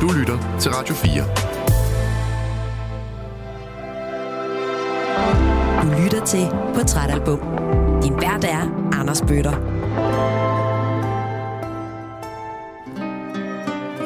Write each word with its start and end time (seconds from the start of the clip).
Du 0.00 0.08
lytter 0.18 0.58
til 0.60 0.70
Radio 0.70 0.94
4. 0.94 1.12
Du 5.82 6.02
lytter 6.02 6.24
til 6.24 6.46
Portrætalbum. 6.74 7.38
Din 8.02 8.12
vært 8.12 8.44
er 8.44 8.90
Anders 9.00 9.20
Bøtter. 9.20 9.52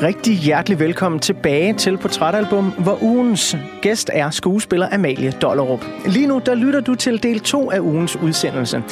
Rigtig 0.03 0.37
hjertelig 0.37 0.79
velkommen 0.79 1.21
tilbage 1.21 1.75
til 1.75 1.99
Portrætalbum, 1.99 2.71
hvor 2.71 3.03
ugens 3.03 3.57
gæst 3.83 4.11
er 4.13 4.31
skuespiller 4.31 4.89
Amalie 4.93 5.31
Dollerup. 5.31 5.85
Lige 6.07 6.27
nu, 6.27 6.41
der 6.47 6.55
lytter 6.55 6.81
du 6.81 6.95
til 6.95 7.23
del 7.23 7.41
2 7.41 7.71
af 7.71 7.81
ugens 7.81 8.17
udsendelse. 8.17 8.83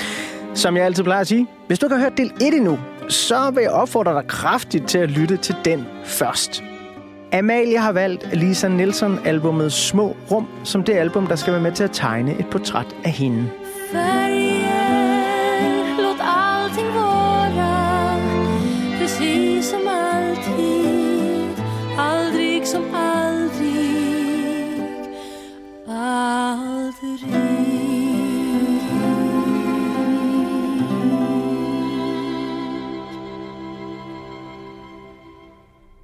Som 0.55 0.77
jeg 0.77 0.85
altid 0.85 1.05
plejer 1.05 1.21
at 1.21 1.27
sige, 1.27 1.47
hvis 1.67 1.79
du 1.79 1.87
ikke 1.87 1.97
har 1.97 2.03
hørt 2.03 2.17
del 2.17 2.33
1 2.41 2.55
endnu, 2.55 2.79
så 3.09 3.51
vil 3.55 3.63
jeg 3.63 3.73
opfordre 3.73 4.15
dig 4.15 4.27
kraftigt 4.27 4.89
til 4.89 4.99
at 4.99 5.11
lytte 5.11 5.37
til 5.37 5.55
den 5.65 5.87
først. 6.05 6.63
Amalie 7.33 7.79
har 7.79 7.93
valgt 7.93 8.29
Lisa 8.33 8.69
Nielsen 8.69 9.19
albummet 9.25 9.73
Små 9.73 10.17
Rum 10.31 10.49
som 10.65 10.85
det 10.85 10.93
album, 10.93 11.27
der 11.27 11.37
skal 11.37 11.53
være 11.53 11.63
med 11.63 11.73
til 11.73 11.85
at 11.85 11.91
tegne 11.93 12.39
et 12.39 12.47
portræt 12.51 12.97
af 13.05 13.11
hende. 13.11 13.51
Fire. 13.93 14.40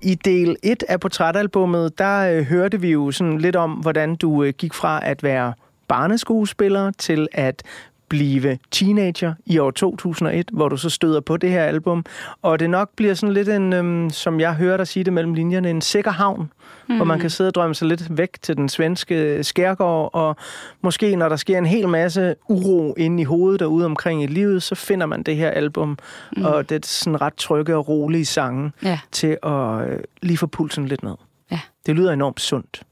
I 0.06 0.15
del 0.15 0.56
1 0.62 0.84
af 0.88 1.01
portrætalbummet, 1.01 1.98
der 1.98 2.19
øh, 2.19 2.45
hørte 2.45 2.80
vi 2.80 2.91
jo 2.91 3.11
sådan 3.11 3.39
lidt 3.39 3.56
om, 3.56 3.72
hvordan 3.72 4.17
du 4.17 4.42
øh, 4.42 4.53
gik 4.58 4.75
fra 4.75 5.00
at 5.03 5.22
være 5.22 5.55
barneskuespiller 5.89 6.91
til 6.91 7.28
at 7.33 7.62
blive 8.08 8.58
teenager 8.70 9.34
i 9.46 9.58
år 9.58 9.70
2001, 9.70 10.48
hvor 10.52 10.68
du 10.68 10.76
så 10.76 10.90
støder 10.90 11.20
på 11.20 11.36
det 11.36 11.50
her 11.50 11.62
album. 11.64 12.04
Og 12.42 12.58
det 12.58 12.70
nok 12.70 12.90
bliver 12.96 13.14
sådan 13.14 13.32
lidt 13.32 13.48
en, 13.48 13.72
øhm, 13.72 14.10
som 14.10 14.40
jeg 14.40 14.54
hører 14.54 14.76
dig 14.76 14.86
sige 14.86 15.04
det 15.04 15.12
mellem 15.12 15.34
linjerne, 15.34 15.70
en 15.70 15.80
sikker 15.80 16.10
havn, 16.10 16.52
mm. 16.88 16.96
hvor 16.96 17.04
man 17.04 17.18
kan 17.18 17.30
sidde 17.30 17.48
og 17.48 17.54
drømme 17.54 17.74
sig 17.74 17.88
lidt 17.88 18.16
væk 18.18 18.36
til 18.42 18.56
den 18.56 18.68
svenske 18.68 19.44
skærgård, 19.44 20.10
og 20.12 20.36
måske 20.82 21.16
når 21.16 21.28
der 21.28 21.36
sker 21.36 21.58
en 21.58 21.66
hel 21.66 21.88
masse 21.88 22.34
uro 22.48 22.94
inde 22.98 23.20
i 23.20 23.24
hovedet 23.24 23.60
derude 23.60 23.84
omkring 23.84 24.22
i 24.22 24.27
livet, 24.27 24.62
så 24.62 24.74
finder 24.74 25.06
man 25.06 25.22
det 25.22 25.36
her 25.36 25.50
album, 25.50 25.98
mm. 26.36 26.44
og 26.44 26.68
det 26.68 26.84
er 26.84 26.88
sådan 26.88 27.20
ret 27.20 27.34
trygge 27.34 27.77
og 27.77 27.88
rolige 27.88 28.24
sange 28.24 28.72
Ja. 28.82 28.98
til 29.12 29.38
at 29.42 29.88
øh, 29.88 29.98
lige 30.22 30.38
få 30.38 30.46
pulsen 30.46 30.86
lidt 30.88 31.02
ned. 31.02 31.14
Ja. 31.50 31.60
Det 31.86 31.96
lyder 31.96 32.12
enormt 32.12 32.40
sundt. 32.40 32.82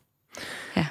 Ja. 0.77 0.87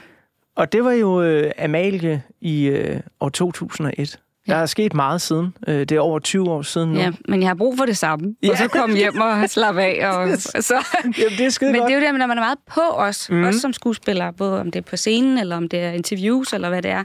Og 0.56 0.72
det 0.72 0.84
var 0.84 0.92
jo 0.92 1.22
øh, 1.22 1.52
Amalie 1.58 2.24
i 2.42 2.66
øh, 2.66 3.00
år 3.20 3.30
2001. 3.30 4.20
Der 4.48 4.56
er 4.56 4.66
sket 4.66 4.94
meget 4.94 5.22
siden. 5.22 5.54
Øh, 5.68 5.80
det 5.80 5.92
er 5.92 6.00
over 6.00 6.20
20 6.20 6.50
år 6.50 6.62
siden 6.62 6.90
nu. 6.90 7.00
Ja, 7.00 7.12
men 7.28 7.42
jeg 7.42 7.50
har 7.50 7.56
brug 7.56 7.78
for 7.78 7.86
det 7.86 7.98
samme. 7.98 8.36
Ja. 8.44 8.52
Og 8.52 8.58
så 8.58 8.68
komme 8.68 8.96
hjem 8.96 9.22
og 9.22 9.50
slappe 9.50 9.82
af. 9.82 10.08
Og, 10.08 10.38
så. 10.70 10.86
Jamen, 11.04 11.38
det 11.38 11.46
er 11.46 11.50
skide 11.50 11.72
Men 11.72 11.82
godt. 11.82 11.90
det 11.90 11.96
er 11.96 12.00
jo 12.00 12.06
det, 12.06 12.20
når 12.20 12.28
man 12.28 12.38
er 12.38 12.42
meget 12.42 12.58
på 12.74 12.82
os, 12.82 13.30
mm. 13.30 13.44
også 13.44 13.60
som 13.60 13.74
skuespiller, 13.74 14.32
både 14.32 14.60
om 14.60 14.72
det 14.72 14.80
er 14.80 14.84
på 14.90 14.98
scenen, 14.98 15.38
eller 15.38 15.58
om 15.58 15.70
det 15.70 15.80
er 15.80 15.92
interviews, 15.92 16.54
eller 16.54 16.70
hvad 16.70 16.82
det 16.82 16.92
er, 16.92 17.04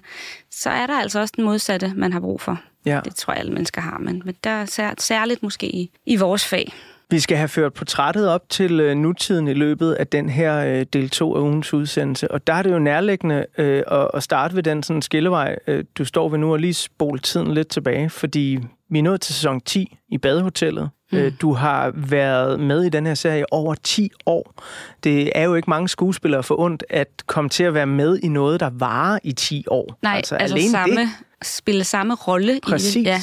så 0.51 0.71
er 0.71 0.87
der 0.87 1.01
altså 1.01 1.21
også 1.21 1.35
den 1.37 1.45
modsatte, 1.45 1.93
man 1.97 2.13
har 2.13 2.21
brug 2.21 2.41
for. 2.41 2.61
Ja. 2.87 3.01
Det 3.05 3.15
tror 3.15 3.33
jeg, 3.33 3.41
alle 3.41 3.53
mennesker 3.53 3.81
har, 3.81 3.99
men, 3.99 4.23
men 4.25 4.35
der 4.45 4.51
er 4.51 4.65
sær, 4.65 4.91
særligt 4.99 5.43
måske 5.43 5.67
i, 5.67 5.91
i 6.07 6.17
vores 6.17 6.45
fag. 6.47 6.73
Vi 7.11 7.21
skal 7.21 7.37
have 7.37 7.49
ført 7.49 7.73
portrættet 7.73 8.29
op 8.29 8.49
til 8.49 8.81
øh, 8.81 8.97
nutiden 8.97 9.49
i 9.49 9.55
løbet 9.55 9.93
af 9.93 10.07
den 10.07 10.29
her 10.29 10.59
øh, 10.59 10.87
del 10.93 11.11
2 11.11 11.35
af 11.37 11.41
ugens 11.41 11.75
udsendelse. 11.75 12.31
Og 12.31 12.47
der 12.47 12.53
er 12.53 12.63
det 12.63 12.73
jo 12.73 12.79
nærliggende 12.79 13.47
øh, 13.59 13.83
at, 13.87 14.09
at 14.15 14.23
starte 14.23 14.57
ved 14.57 14.63
den 14.63 14.83
sådan 14.83 15.03
skillevej, 15.03 15.57
øh, 15.67 15.85
du 15.99 16.05
står 16.05 16.29
ved 16.29 16.39
nu, 16.39 16.53
og 16.53 16.59
lige 16.59 16.75
spole 16.75 17.19
tiden 17.19 17.55
lidt 17.55 17.69
tilbage. 17.69 18.11
Fordi 18.11 18.59
vi 18.91 18.99
er 18.99 19.03
nået 19.03 19.21
til 19.21 19.35
sæson 19.35 19.61
10 19.61 19.97
i 20.09 20.19
Badehotellet. 20.19 20.91
Mm. 21.13 21.19
Øh, 21.19 21.33
du 21.41 21.53
har 21.53 21.93
været 21.95 22.61
med 22.61 22.85
i 22.85 22.89
den 22.89 23.07
her 23.07 23.15
serie 23.15 23.53
over 23.53 23.75
10 23.75 24.11
år. 24.27 24.55
Det 25.05 25.33
er 25.35 25.43
jo 25.43 25.55
ikke 25.55 25.71
mange 25.71 25.89
skuespillere 25.89 26.43
for 26.43 26.61
ondt 26.61 26.85
at 26.91 27.09
komme 27.27 27.51
til 27.51 27.65
at 27.65 27.75
være 27.75 27.87
med 27.87 28.19
i 28.19 28.29
noget, 28.29 28.61
der 28.61 28.71
varer 28.73 29.19
i 29.25 29.33
10 29.33 29.65
år. 29.71 29.99
Nej, 30.03 30.17
altså, 30.17 30.35
altså 30.35 30.57
alene 30.57 30.71
samme, 30.71 31.01
det. 31.01 31.09
spille 31.43 31.85
samme 31.85 32.15
rolle 32.15 32.57
i 32.57 32.61
det. 32.61 32.97
Ja. 32.97 33.21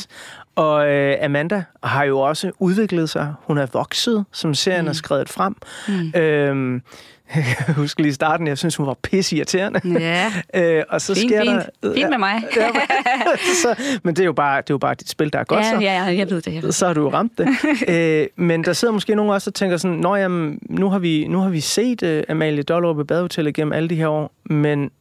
Og 0.55 0.88
øh, 0.88 1.17
Amanda 1.21 1.63
har 1.83 2.03
jo 2.03 2.19
også 2.19 2.51
udviklet 2.59 3.09
sig. 3.09 3.33
Hun 3.43 3.57
er 3.57 3.66
vokset, 3.73 4.25
som 4.31 4.53
serien 4.53 4.85
mm. 4.85 4.89
er 4.89 4.93
skrevet 4.93 5.29
frem. 5.29 5.55
Mm. 5.88 6.21
Øhm, 6.21 6.81
jeg 7.35 7.55
kan 7.66 7.75
huske 7.75 8.01
lige 8.01 8.09
i 8.09 8.13
starten, 8.13 8.47
jeg 8.47 8.57
synes, 8.57 8.75
hun 8.75 8.88
var 8.88 8.93
pisseirriterende. 9.03 9.81
Ja, 9.99 10.31
øh, 10.77 10.83
og 10.89 11.01
så 11.01 11.16
fint, 11.16 11.31
sker 11.31 11.41
fint. 11.41 11.61
der... 11.83 11.93
Fint 11.93 12.09
med 12.09 12.17
mig. 12.17 12.43
Ja, 12.55 12.69
så, 13.63 13.75
men 14.03 14.16
det 14.16 14.21
er, 14.21 14.25
jo 14.25 14.33
bare, 14.33 14.57
det 14.57 14.69
er 14.69 14.73
jo 14.73 14.77
bare 14.77 14.95
dit 14.95 15.09
spil, 15.09 15.33
der 15.33 15.39
er 15.39 15.43
godt 15.43 15.66
så. 15.66 15.71
ja, 15.71 15.79
ja, 15.79 16.17
jeg 16.17 16.29
ved 16.29 16.41
det. 16.41 16.53
Jeg 16.53 16.63
ved. 16.63 16.72
Så 16.72 16.87
har 16.87 16.93
du 16.93 17.01
jo 17.01 17.09
ramt 17.09 17.37
det. 17.37 17.47
øh, 17.87 18.27
men 18.45 18.63
der 18.63 18.73
sidder 18.73 18.93
måske 18.93 19.16
nogen 19.16 19.31
også 19.31 19.49
og 19.49 19.53
tænker 19.53 19.77
sådan, 19.77 19.97
Nå, 19.97 20.16
jamen, 20.16 20.59
nu 20.69 20.89
har 20.89 20.99
vi, 20.99 21.27
nu 21.27 21.39
har 21.39 21.49
vi 21.49 21.59
set 21.59 22.03
uh, 22.03 22.23
Amalie 22.29 22.63
Dollerup 22.63 22.99
i 22.99 23.03
Badehotellet 23.03 23.53
gennem 23.55 23.73
alle 23.73 23.89
de 23.89 23.95
her 23.95 24.07
år, 24.07 24.31
men 24.45 24.91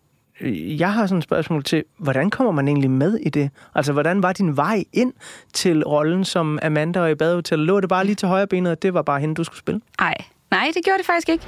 jeg 0.78 0.92
har 0.92 1.06
sådan 1.06 1.18
et 1.18 1.24
spørgsmål 1.24 1.64
til, 1.64 1.84
hvordan 1.98 2.30
kommer 2.30 2.52
man 2.52 2.68
egentlig 2.68 2.90
med 2.90 3.16
i 3.16 3.28
det? 3.28 3.50
Altså, 3.74 3.92
hvordan 3.92 4.22
var 4.22 4.32
din 4.32 4.56
vej 4.56 4.84
ind 4.92 5.12
til 5.52 5.84
rollen 5.84 6.24
som 6.24 6.58
Amanda 6.62 7.00
og 7.00 7.10
i 7.10 7.14
badehotel? 7.14 7.58
Lå 7.58 7.80
det 7.80 7.88
bare 7.88 8.04
lige 8.04 8.14
til 8.14 8.28
højre 8.28 8.46
benet, 8.46 8.72
og 8.72 8.82
det 8.82 8.94
var 8.94 9.02
bare 9.02 9.20
hende, 9.20 9.34
du 9.34 9.44
skulle 9.44 9.58
spille? 9.58 9.80
Nej, 10.00 10.14
nej, 10.50 10.70
det 10.74 10.84
gjorde 10.84 10.98
det 10.98 11.06
faktisk 11.06 11.28
ikke. 11.28 11.46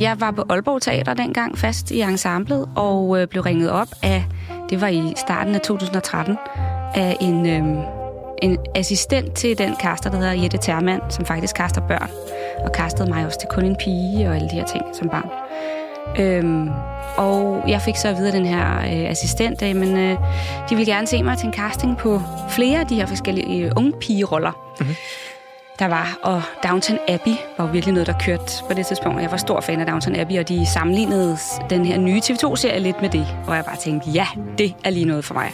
Jeg 0.00 0.20
var 0.20 0.30
på 0.30 0.44
Aalborg 0.48 0.82
Teater 0.82 1.14
dengang 1.14 1.58
fast 1.58 1.90
i 1.90 2.00
ensemblet, 2.00 2.68
og 2.76 3.20
øh, 3.20 3.28
blev 3.28 3.42
ringet 3.42 3.70
op 3.70 3.88
af, 4.02 4.24
det 4.70 4.80
var 4.80 4.88
i 4.88 5.12
starten 5.16 5.54
af 5.54 5.60
2013, 5.60 6.36
af 6.94 7.16
en, 7.20 7.46
øh, 7.46 7.99
en 8.42 8.58
assistent 8.74 9.34
til 9.34 9.58
den 9.58 9.76
kaster, 9.80 10.10
der 10.10 10.18
hedder 10.18 10.32
Jette 10.32 10.58
Termann, 10.58 11.00
som 11.10 11.24
faktisk 11.24 11.56
kaster 11.56 11.80
børn, 11.80 12.10
og 12.64 12.72
kastede 12.72 13.10
mig 13.10 13.26
også 13.26 13.38
til 13.38 13.48
kun 13.48 13.64
en 13.64 13.76
pige 13.76 14.28
og 14.28 14.34
alle 14.34 14.48
de 14.48 14.54
her 14.54 14.66
ting 14.66 14.84
som 14.92 15.08
barn. 15.08 15.30
Øhm, 16.18 16.70
og 17.16 17.64
jeg 17.68 17.82
fik 17.82 17.96
så 17.96 18.08
at 18.08 18.16
vide 18.16 18.26
af 18.26 18.32
den 18.32 18.46
her 18.46 18.78
øh, 18.78 19.10
assistent, 19.10 19.62
at 19.62 19.76
men, 19.76 19.96
øh, 19.96 20.18
de 20.70 20.76
ville 20.76 20.92
gerne 20.92 21.06
se 21.06 21.22
mig 21.22 21.38
til 21.38 21.46
en 21.46 21.54
casting 21.54 21.96
på 21.96 22.22
flere 22.48 22.80
af 22.80 22.86
de 22.86 22.94
her 22.94 23.06
forskellige 23.06 23.64
øh, 23.64 23.72
unge 23.76 23.92
pigeroller. 24.00 24.52
Mm-hmm. 24.80 24.94
Der 25.78 25.86
var, 25.88 26.18
og 26.22 26.42
Downton 26.64 26.98
Abbey 27.08 27.34
var 27.58 27.64
jo 27.64 27.70
virkelig 27.72 27.92
noget, 27.92 28.06
der 28.06 28.18
kørte 28.24 28.52
på 28.68 28.74
det 28.74 28.86
tidspunkt. 28.86 29.22
Jeg 29.22 29.30
var 29.30 29.36
stor 29.36 29.60
fan 29.60 29.80
af 29.80 29.86
Downton 29.86 30.16
Abbey, 30.16 30.38
og 30.38 30.48
de 30.48 30.66
sammenlignede 30.66 31.38
den 31.70 31.84
her 31.84 31.98
nye 31.98 32.20
TV2-serie 32.24 32.80
lidt 32.80 33.02
med 33.02 33.10
det. 33.10 33.26
Og 33.46 33.56
jeg 33.56 33.64
bare 33.64 33.76
tænkte, 33.76 34.10
ja, 34.10 34.26
det 34.58 34.74
er 34.84 34.90
lige 34.90 35.04
noget 35.04 35.24
for 35.24 35.34
mig. 35.34 35.52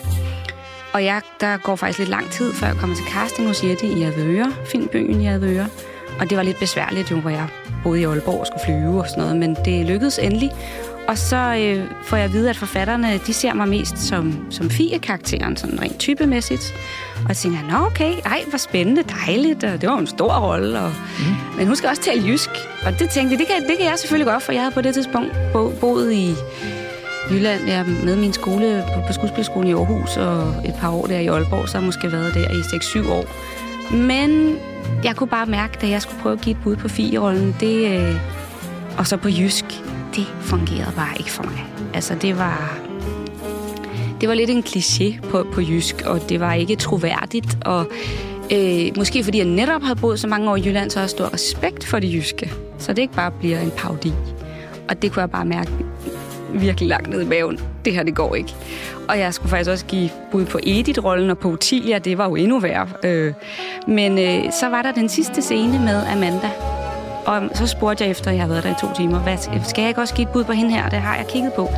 Og 0.97 1.05
jeg, 1.05 1.23
der 1.41 1.57
går 1.57 1.77
faktisk 1.77 1.99
lidt 1.99 2.11
lang 2.11 2.31
tid, 2.31 2.55
før 2.55 2.67
jeg 2.67 2.77
kommer 2.77 2.97
til 2.97 3.05
casting 3.05 3.49
hos 3.49 3.65
Jette 3.65 3.87
i 3.87 4.03
Advøre, 4.03 4.53
Filmbyen 4.65 5.21
i 5.21 5.27
Advøre. 5.29 5.69
Og 6.21 6.31
det 6.31 6.37
var 6.37 6.43
lidt 6.43 6.59
besværligt 6.59 7.11
jo, 7.11 7.21
hvor 7.21 7.31
jeg 7.31 7.49
boede 7.83 8.01
i 8.01 8.05
Aalborg 8.05 8.41
og 8.41 8.47
skulle 8.47 8.63
flyve 8.65 9.01
og 9.01 9.09
sådan 9.09 9.23
noget, 9.23 9.37
men 9.37 9.57
det 9.65 9.87
lykkedes 9.87 10.19
endelig. 10.19 10.51
Og 11.09 11.19
så 11.19 11.37
øh, 11.37 11.85
får 12.05 12.17
jeg 12.17 12.25
at 12.25 12.33
vide, 12.33 12.51
at 12.51 12.57
forfatterne, 12.57 13.19
de 13.27 13.33
ser 13.33 13.55
mig 13.55 13.69
mest 13.69 13.99
som, 13.99 14.47
som 14.51 14.71
Fie-karakteren, 14.71 15.57
sådan 15.57 15.83
rent 15.83 15.99
typemæssigt. 15.99 16.75
Og 17.23 17.29
jeg 17.29 17.37
tænker, 17.37 17.59
nå 17.71 17.87
okay, 17.87 18.13
ej, 18.25 18.45
hvor 18.49 18.59
spændende, 18.59 19.03
dejligt, 19.27 19.65
og 19.65 19.81
det 19.81 19.89
var 19.89 19.99
en 19.99 20.07
stor 20.07 20.35
rolle. 20.35 20.81
Og, 20.81 20.93
mm. 21.19 21.57
Men 21.57 21.67
hun 21.67 21.77
skal 21.77 21.89
også 21.89 22.03
tale 22.03 22.27
jysk. 22.27 22.51
Og 22.87 22.93
det 22.99 23.11
tænkte 23.11 23.33
jeg, 23.33 23.39
det 23.39 23.47
kan, 23.47 23.69
det 23.69 23.79
kan 23.79 23.87
jeg 23.87 23.99
selvfølgelig 23.99 24.33
godt, 24.33 24.43
for 24.43 24.53
jeg 24.53 24.63
havde 24.63 24.75
på 24.75 24.81
det 24.81 24.95
tidspunkt 24.95 25.33
bo, 25.53 25.73
boet 25.81 26.13
i 26.13 26.35
Jylland. 27.31 27.67
Jeg 27.67 27.77
er 27.77 28.05
med 28.05 28.17
min 28.17 28.33
skole 28.33 28.85
på, 28.95 29.01
på 29.07 29.13
skuespilskolen 29.13 29.69
i 29.69 29.73
Aarhus, 29.73 30.17
og 30.17 30.49
et 30.65 30.75
par 30.81 30.91
år 30.91 31.07
der 31.07 31.19
i 31.19 31.27
Aalborg, 31.27 31.69
så 31.69 31.75
har 31.75 31.81
jeg 31.83 31.87
måske 31.87 32.13
været 32.13 32.35
der 32.35 32.51
i 32.51 32.61
6-7 32.61 33.11
år. 33.11 33.25
Men 33.97 34.57
jeg 35.05 35.17
kunne 35.17 35.29
bare 35.29 35.47
mærke, 35.47 35.79
da 35.81 35.89
jeg 35.89 36.03
skulle 36.03 36.23
prøve 36.23 36.33
at 36.33 36.41
give 36.41 36.57
et 36.57 36.63
bud 36.63 36.77
på 36.77 36.89
fi-rollen, 36.89 37.57
det, 37.61 37.99
øh, 37.99 38.15
og 38.99 39.07
så 39.07 39.17
på 39.17 39.29
jysk, 39.29 39.65
det 40.15 40.27
fungerede 40.41 40.93
bare 40.97 41.19
ikke 41.19 41.31
for 41.31 41.43
mig. 41.43 41.67
Altså, 41.95 42.15
det 42.15 42.39
var... 42.39 42.79
Det 44.21 44.29
var 44.29 44.35
lidt 44.35 44.51
en 44.51 44.65
kliché 44.67 45.29
på, 45.31 45.47
på 45.53 45.61
jysk, 45.61 46.03
og 46.07 46.29
det 46.29 46.41
var 46.41 46.53
ikke 46.53 46.77
troværdigt, 46.77 47.59
og 47.65 47.87
øh, 48.53 48.97
måske 48.97 49.25
fordi 49.25 49.39
jeg 49.39 49.47
netop 49.47 49.83
havde 49.83 49.97
boet 49.97 50.21
så 50.21 50.29
mange 50.29 50.51
år 50.51 50.57
i 50.57 50.63
Jylland, 50.67 50.91
så 50.91 50.99
har 50.99 51.03
jeg 51.03 51.11
stor 51.11 51.35
respekt 51.35 51.87
for 51.87 51.99
det 51.99 52.15
jyske. 52.15 52.53
Så 52.79 52.93
det 52.93 53.03
ikke 53.03 53.15
bare 53.15 53.31
bliver 53.31 53.61
en 53.61 53.71
paudi. 53.71 54.13
Og 54.89 55.03
det 55.03 55.13
kunne 55.13 55.21
jeg 55.21 55.31
bare 55.31 55.45
mærke 55.45 55.71
virkelig 56.61 56.89
langt 56.89 57.11
ned 57.11 57.21
i 57.21 57.25
maven. 57.25 57.61
Det 57.85 57.93
her, 57.93 58.03
det 58.03 58.15
går 58.15 58.35
ikke. 58.35 58.55
Og 59.09 59.19
jeg 59.19 59.35
skulle 59.35 59.51
faktisk 59.51 59.71
også 59.71 59.85
give 59.85 60.11
bud 60.33 60.45
på 60.45 60.59
Edith-rollen 60.63 61.31
og 61.31 61.39
på 61.39 61.49
Utilia. 61.49 61.99
Det 61.99 62.19
var 62.19 62.25
jo 62.25 62.35
endnu 62.35 62.59
værre. 62.59 62.89
Øh, 63.05 63.33
men 63.87 64.19
øh, 64.19 64.53
så 64.53 64.69
var 64.69 64.83
der 64.83 64.93
den 64.93 65.09
sidste 65.09 65.43
scene 65.43 65.79
med 65.79 66.03
Amanda. 66.13 66.51
Og 67.27 67.43
så 67.55 67.67
spurgte 67.67 68.05
jeg 68.05 68.11
efter, 68.11 68.31
at 68.31 68.37
jeg 68.37 68.43
havde 68.43 68.51
været 68.51 68.65
der 68.65 68.71
i 68.71 68.75
to 68.81 68.87
timer, 68.97 69.19
hvad, 69.19 69.37
skal 69.65 69.83
jeg 69.83 69.89
ikke 69.89 70.01
også 70.01 70.15
give 70.15 70.27
et 70.29 70.33
bud 70.33 70.45
på 70.45 70.53
hende 70.53 70.71
her? 70.71 70.89
Det 70.89 70.99
har 70.99 71.17
jeg 71.17 71.27
kigget 71.27 71.53
på. 71.53 71.71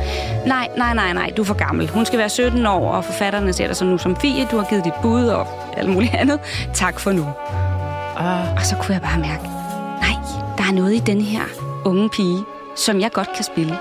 Nej, 0.45 0.67
nej, 0.77 0.93
nej, 0.93 1.13
nej, 1.13 1.31
du 1.37 1.41
er 1.41 1.45
for 1.45 1.53
gammel. 1.53 1.89
Hun 1.89 2.05
skal 2.05 2.19
være 2.19 2.29
17 2.29 2.65
år, 2.65 2.91
og 2.91 3.05
forfatterne 3.05 3.53
ser 3.53 3.67
dig 3.67 3.75
så 3.75 3.85
nu 3.85 3.97
som 3.97 4.15
Fie. 4.15 4.47
Du 4.51 4.57
har 4.57 4.65
givet 4.69 4.85
dit 4.85 4.93
bud 5.01 5.23
og 5.27 5.47
alt 5.77 5.89
muligt 5.89 6.13
andet. 6.13 6.39
Tak 6.73 6.99
for 6.99 7.11
nu. 7.11 7.25
Ah. 8.17 8.53
Og 8.55 8.61
så 8.61 8.75
kunne 8.75 8.93
jeg 8.93 9.01
bare 9.01 9.19
mærke, 9.19 9.43
nej, 10.01 10.15
der 10.57 10.63
er 10.63 10.73
noget 10.73 10.93
i 10.93 10.99
den 10.99 11.21
her 11.21 11.43
unge 11.85 12.09
pige, 12.09 12.43
som 12.75 12.99
jeg 12.99 13.11
godt 13.11 13.29
kan 13.35 13.43
spille. 13.43 13.77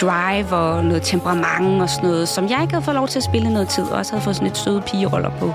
Drive 0.00 0.52
og 0.52 0.84
noget 0.84 1.02
temperament 1.02 1.82
og 1.82 1.90
sådan 1.90 2.10
noget, 2.10 2.28
som 2.28 2.48
jeg 2.50 2.58
ikke 2.62 2.72
havde 2.72 2.84
fået 2.84 2.94
lov 2.94 3.08
til 3.08 3.18
at 3.18 3.24
spille 3.24 3.52
noget 3.52 3.68
tid, 3.68 3.84
og 3.84 3.98
også 3.98 4.12
havde 4.12 4.24
fået 4.24 4.36
sådan 4.36 4.48
lidt 4.48 4.58
søde 4.58 4.82
pigeroller 4.86 5.30
på, 5.38 5.54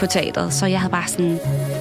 på 0.00 0.06
teateret. 0.06 0.52
Så 0.52 0.66
jeg 0.66 0.80
havde 0.80 0.90
bare 0.90 1.08
sådan, 1.08 1.38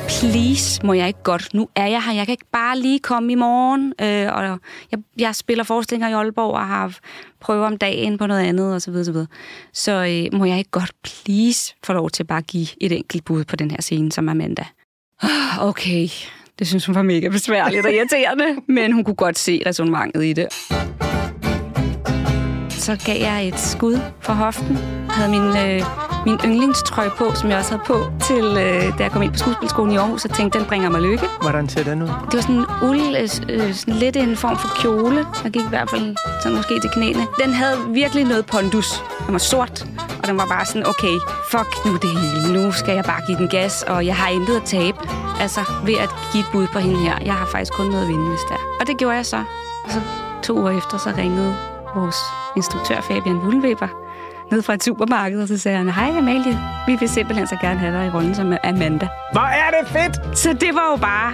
please, 0.08 0.86
må 0.86 0.94
jeg 0.94 1.08
ikke 1.08 1.24
godt, 1.24 1.54
nu 1.54 1.70
er 1.76 1.88
jeg 1.88 2.04
her, 2.04 2.14
jeg 2.14 2.26
kan 2.26 2.34
ikke 2.34 2.50
bare 2.52 2.80
lige 2.80 3.00
komme 3.00 3.32
i 3.32 3.36
morgen. 3.36 3.94
Øh, 4.02 4.36
og 4.36 4.60
jeg, 4.92 5.00
jeg 5.18 5.36
spiller 5.36 5.64
forestillinger 5.64 6.10
i 6.10 6.14
Aalborg 6.14 6.54
og 6.54 6.68
har 6.68 6.98
prøver 7.40 7.66
om 7.66 7.78
dagen 7.78 8.18
på 8.18 8.28
noget 8.28 8.42
andet, 8.42 8.74
og 8.74 8.82
så 8.82 8.92
videre, 8.92 9.06
så 9.06 9.12
videre. 9.12 9.28
Så 9.74 9.92
øh, 9.92 10.40
må 10.40 10.46
jeg 10.46 10.58
ikke 10.58 10.72
godt, 10.72 10.92
please, 11.04 11.76
få 11.84 11.94
lov 11.94 12.10
til 12.10 12.24
at 12.24 12.28
bare 12.28 12.42
give 12.42 12.68
et 12.82 12.92
enkelt 12.92 13.26
bud 13.26 13.44
på 13.44 13.56
den 13.56 13.72
her 13.72 13.82
scene, 13.82 14.12
som 14.12 14.30
Amanda. 14.30 14.44
mandag. 14.44 14.66
Ah, 15.22 15.68
okay, 15.68 16.08
det 16.60 16.68
synes 16.68 16.86
hun 16.86 16.96
var 16.96 17.02
mega 17.02 17.30
besværligt 17.30 17.86
og 17.86 17.94
irriterende, 17.94 18.46
men 18.74 18.92
hun 18.92 19.04
kunne 19.04 19.16
godt 19.16 19.40
se 19.40 19.64
resonemanget 19.66 20.26
i 20.26 20.34
det. 20.34 20.48
Så 22.90 22.98
gav 23.06 23.22
jeg 23.22 23.48
et 23.48 23.60
skud 23.60 24.00
fra 24.22 24.34
hoften. 24.34 24.78
Jeg 25.08 25.16
havde 25.16 25.32
min, 25.32 25.58
øh, 25.58 25.84
min 26.26 26.38
yndlingstrøje 26.46 27.10
på, 27.18 27.36
som 27.36 27.50
jeg 27.50 27.58
også 27.58 27.72
havde 27.72 27.84
på, 27.86 28.12
til 28.28 28.46
øh, 28.46 28.98
da 28.98 29.04
jeg 29.04 29.12
kom 29.12 29.22
ind 29.22 29.32
på 29.32 29.38
skuespilskolen 29.38 29.94
i 29.94 29.98
Aarhus, 29.98 30.26
og 30.26 30.32
tænkte, 30.34 30.60
den 30.60 30.68
bringer 30.68 30.90
mig 30.90 31.02
lykke. 31.02 31.26
Hvordan 31.42 31.70
ser 31.70 31.84
den 31.84 32.02
ud? 32.02 32.08
Det 32.08 32.34
var 32.34 32.42
sådan 32.42 32.56
en 32.56 32.66
uld, 32.90 33.16
øh, 33.16 33.68
øh, 33.68 33.74
sådan 33.74 33.94
lidt 33.94 34.16
en 34.16 34.36
form 34.36 34.58
for 34.58 34.68
kjole. 34.82 35.26
Der 35.44 35.50
gik 35.50 35.62
i 35.62 35.70
hvert 35.70 35.90
fald 35.90 36.16
sådan 36.44 36.58
måske 36.58 36.80
til 36.80 36.90
knæene. 36.94 37.28
Den 37.44 37.54
havde 37.54 37.78
virkelig 37.90 38.26
noget 38.26 38.46
pondus. 38.46 39.04
Den 39.26 39.34
var 39.34 39.40
sort, 39.40 39.88
og 40.22 40.28
den 40.28 40.38
var 40.38 40.46
bare 40.46 40.66
sådan, 40.66 40.88
okay, 40.88 41.16
fuck 41.52 41.86
nu 41.86 41.94
det 41.94 42.10
hele. 42.10 42.54
Nu 42.54 42.72
skal 42.72 42.96
jeg 42.96 43.04
bare 43.04 43.22
give 43.28 43.38
den 43.38 43.48
gas, 43.48 43.84
og 43.84 44.06
jeg 44.06 44.16
har 44.16 44.30
intet 44.30 44.56
at 44.56 44.64
tabe. 44.64 44.98
Altså, 45.42 45.62
ved 45.86 45.98
at 46.06 46.10
give 46.32 46.42
et 46.42 46.50
bud 46.52 46.68
på 46.68 46.80
hende 46.80 47.00
her. 47.00 47.18
Jeg 47.26 47.34
har 47.34 47.46
faktisk 47.46 47.74
kun 47.74 47.86
noget 47.86 48.02
at 48.02 48.08
vinde, 48.08 48.30
hvis 48.30 48.42
det 48.50 48.52
er. 48.52 48.64
Og 48.80 48.88
det 48.88 48.98
gjorde 48.98 49.16
jeg 49.16 49.26
så. 49.26 49.44
Og 49.86 49.92
så 49.92 50.02
to 50.44 50.60
uger 50.60 50.78
efter, 50.78 50.98
så 50.98 51.14
ringede 51.18 51.56
vores 51.96 52.16
instruktør 52.56 53.02
Fabian 53.02 53.36
Wulweber 53.38 53.88
ned 54.52 54.62
fra 54.62 54.74
et 54.74 54.84
supermarked, 54.84 55.42
og 55.42 55.48
så 55.48 55.58
sagde 55.58 55.78
han, 55.78 55.90
hej 55.90 56.18
Amalie, 56.18 56.60
vi 56.88 56.96
vil 57.00 57.10
simpelthen 57.10 57.48
så 57.48 57.56
gerne 57.62 57.80
have 57.80 57.98
dig 57.98 58.06
i 58.08 58.10
rollen 58.10 58.36
som 58.36 58.54
Amanda. 58.64 59.08
Hvor 59.32 59.42
er 59.42 59.70
det 59.80 59.88
fedt! 59.90 60.38
Så 60.38 60.54
det 60.54 60.70
var 60.74 60.88
jo 60.92 60.96
bare, 61.02 61.34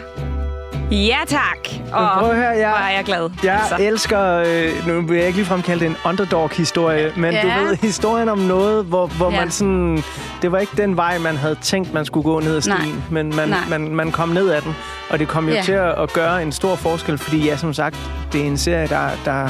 ja 0.91 1.17
tak, 1.27 1.57
og 1.93 2.09
prøv 2.19 2.29
at 2.29 2.35
høre, 2.35 2.47
jeg- 2.49 2.69
hvor 2.69 2.77
er 2.87 2.89
jeg 2.95 3.03
glad. 3.05 3.29
Jeg 3.43 3.61
Så. 3.69 3.75
elsker, 3.79 4.43
øh, 4.47 4.87
nu 4.87 5.01
vil 5.01 5.17
jeg 5.17 5.25
ikke 5.27 5.37
ligefrem 5.37 5.61
kalde 5.61 5.79
det 5.85 5.89
en 5.89 5.97
underdog-historie, 6.05 7.11
men 7.17 7.33
Ja. 7.33 7.41
du 7.41 7.47
ved, 7.65 7.75
historien 7.77 8.29
om 8.29 8.37
noget, 8.37 8.85
hvor, 8.85 9.07
hvor 9.07 9.31
Ja. 9.31 9.39
man 9.39 9.51
sådan... 9.51 10.03
Det 10.41 10.51
var 10.51 10.57
ikke 10.57 10.77
den 10.77 10.97
vej, 10.97 11.17
man 11.17 11.37
havde 11.37 11.55
tænkt, 11.61 11.93
man 11.93 12.05
skulle 12.05 12.23
gå 12.23 12.39
ned 12.39 12.55
ad 12.55 12.61
Nej. 12.67 12.77
stien, 12.79 13.03
men 13.11 13.35
man, 13.35 13.49
Nej. 13.49 13.59
man, 13.69 13.95
man 13.95 14.11
kom 14.11 14.29
ned 14.29 14.49
ad 14.51 14.61
den, 14.61 14.75
og 15.09 15.19
det 15.19 15.27
kom 15.27 15.47
jo 15.47 15.53
Ja. 15.53 15.61
til 15.61 15.71
at, 15.73 16.01
at 16.01 16.13
gøre 16.13 16.41
en 16.43 16.51
stor 16.51 16.75
forskel, 16.75 17.17
fordi 17.17 17.45
ja, 17.45 17.57
som 17.57 17.73
sagt, 17.73 17.95
det 18.33 18.41
er 18.41 18.45
en 18.45 18.57
serie, 18.57 18.87
der, 18.87 19.07
der 19.25 19.49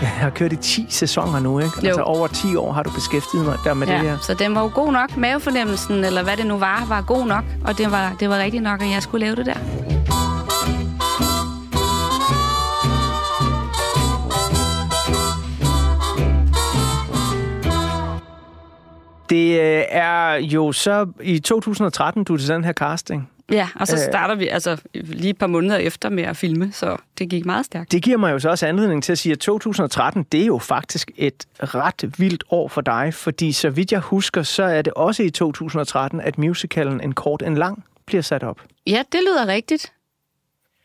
jeg 0.00 0.08
har 0.08 0.30
kørt 0.30 0.52
i 0.52 0.56
10 0.56 0.86
sæsoner 0.88 1.40
nu, 1.40 1.58
ikke? 1.58 1.70
Jo. 1.82 1.86
Altså 1.86 2.02
over 2.02 2.26
10 2.28 2.56
år 2.56 2.72
har 2.72 2.82
du 2.82 2.90
beskæftiget 2.90 3.44
mig 3.46 3.58
der 3.64 3.74
med 3.74 3.86
det 3.86 3.92
Ja, 3.92 3.98
her. 4.02 4.18
så 4.22 4.34
den 4.34 4.54
var 4.54 4.62
jo 4.62 4.70
god 4.74 4.92
nok. 4.92 5.16
Mavefornemmelsen, 5.16 6.04
eller 6.04 6.22
hvad 6.22 6.36
det 6.36 6.46
nu 6.46 6.58
var, 6.58 6.84
var 6.88 7.00
god 7.02 7.26
nok. 7.26 7.44
Og 7.64 7.78
det 7.78 7.90
var, 7.90 8.16
det 8.20 8.28
var 8.28 8.38
rigtigt 8.38 8.62
nok, 8.62 8.82
at 8.82 8.90
jeg 8.90 9.02
skulle 9.02 9.26
lave 9.26 9.36
det 9.36 9.46
der. 9.46 9.58
Det 19.30 19.60
øh, 19.60 19.82
er 19.88 20.34
jo 20.34 20.72
så 20.72 21.06
i 21.22 21.38
2013, 21.38 22.24
du 22.24 22.34
er 22.34 22.38
til 22.38 22.48
den 22.48 22.64
her 22.64 22.72
casting. 22.72 23.30
Ja, 23.52 23.68
og 23.74 23.86
så 23.86 23.96
Øh. 23.96 24.02
starter 24.02 24.34
vi 24.34 24.48
altså 24.48 24.76
lige 24.94 25.30
et 25.30 25.38
par 25.38 25.46
måneder 25.46 25.76
efter 25.76 26.08
med 26.08 26.22
at 26.24 26.36
filme, 26.36 26.72
så 26.72 26.96
det 27.18 27.28
gik 27.30 27.44
meget 27.46 27.66
stærkt. 27.66 27.92
Det 27.92 28.02
giver 28.02 28.16
mig 28.16 28.32
jo 28.32 28.38
så 28.38 28.48
også 28.48 28.66
anledning 28.66 29.02
til 29.02 29.12
at 29.12 29.18
sige, 29.18 29.32
at 29.32 29.38
2013, 29.38 30.22
det 30.22 30.42
er 30.42 30.46
jo 30.46 30.58
faktisk 30.58 31.10
et 31.16 31.46
ret 31.60 32.14
vildt 32.18 32.44
år 32.50 32.68
for 32.68 32.80
dig, 32.80 33.14
fordi 33.14 33.52
så 33.52 33.70
vidt 33.70 33.92
jeg 33.92 34.00
husker, 34.00 34.42
så 34.42 34.62
er 34.62 34.82
det 34.82 34.92
også 34.92 35.22
i 35.22 35.30
2013, 35.30 36.20
at 36.20 36.38
musicalen 36.38 37.00
En 37.00 37.12
kort, 37.14 37.42
en 37.42 37.54
lang 37.54 37.84
bliver 38.06 38.22
sat 38.22 38.42
op. 38.42 38.60
Ja, 38.86 39.02
det 39.12 39.20
lyder 39.20 39.46
rigtigt. 39.46 39.92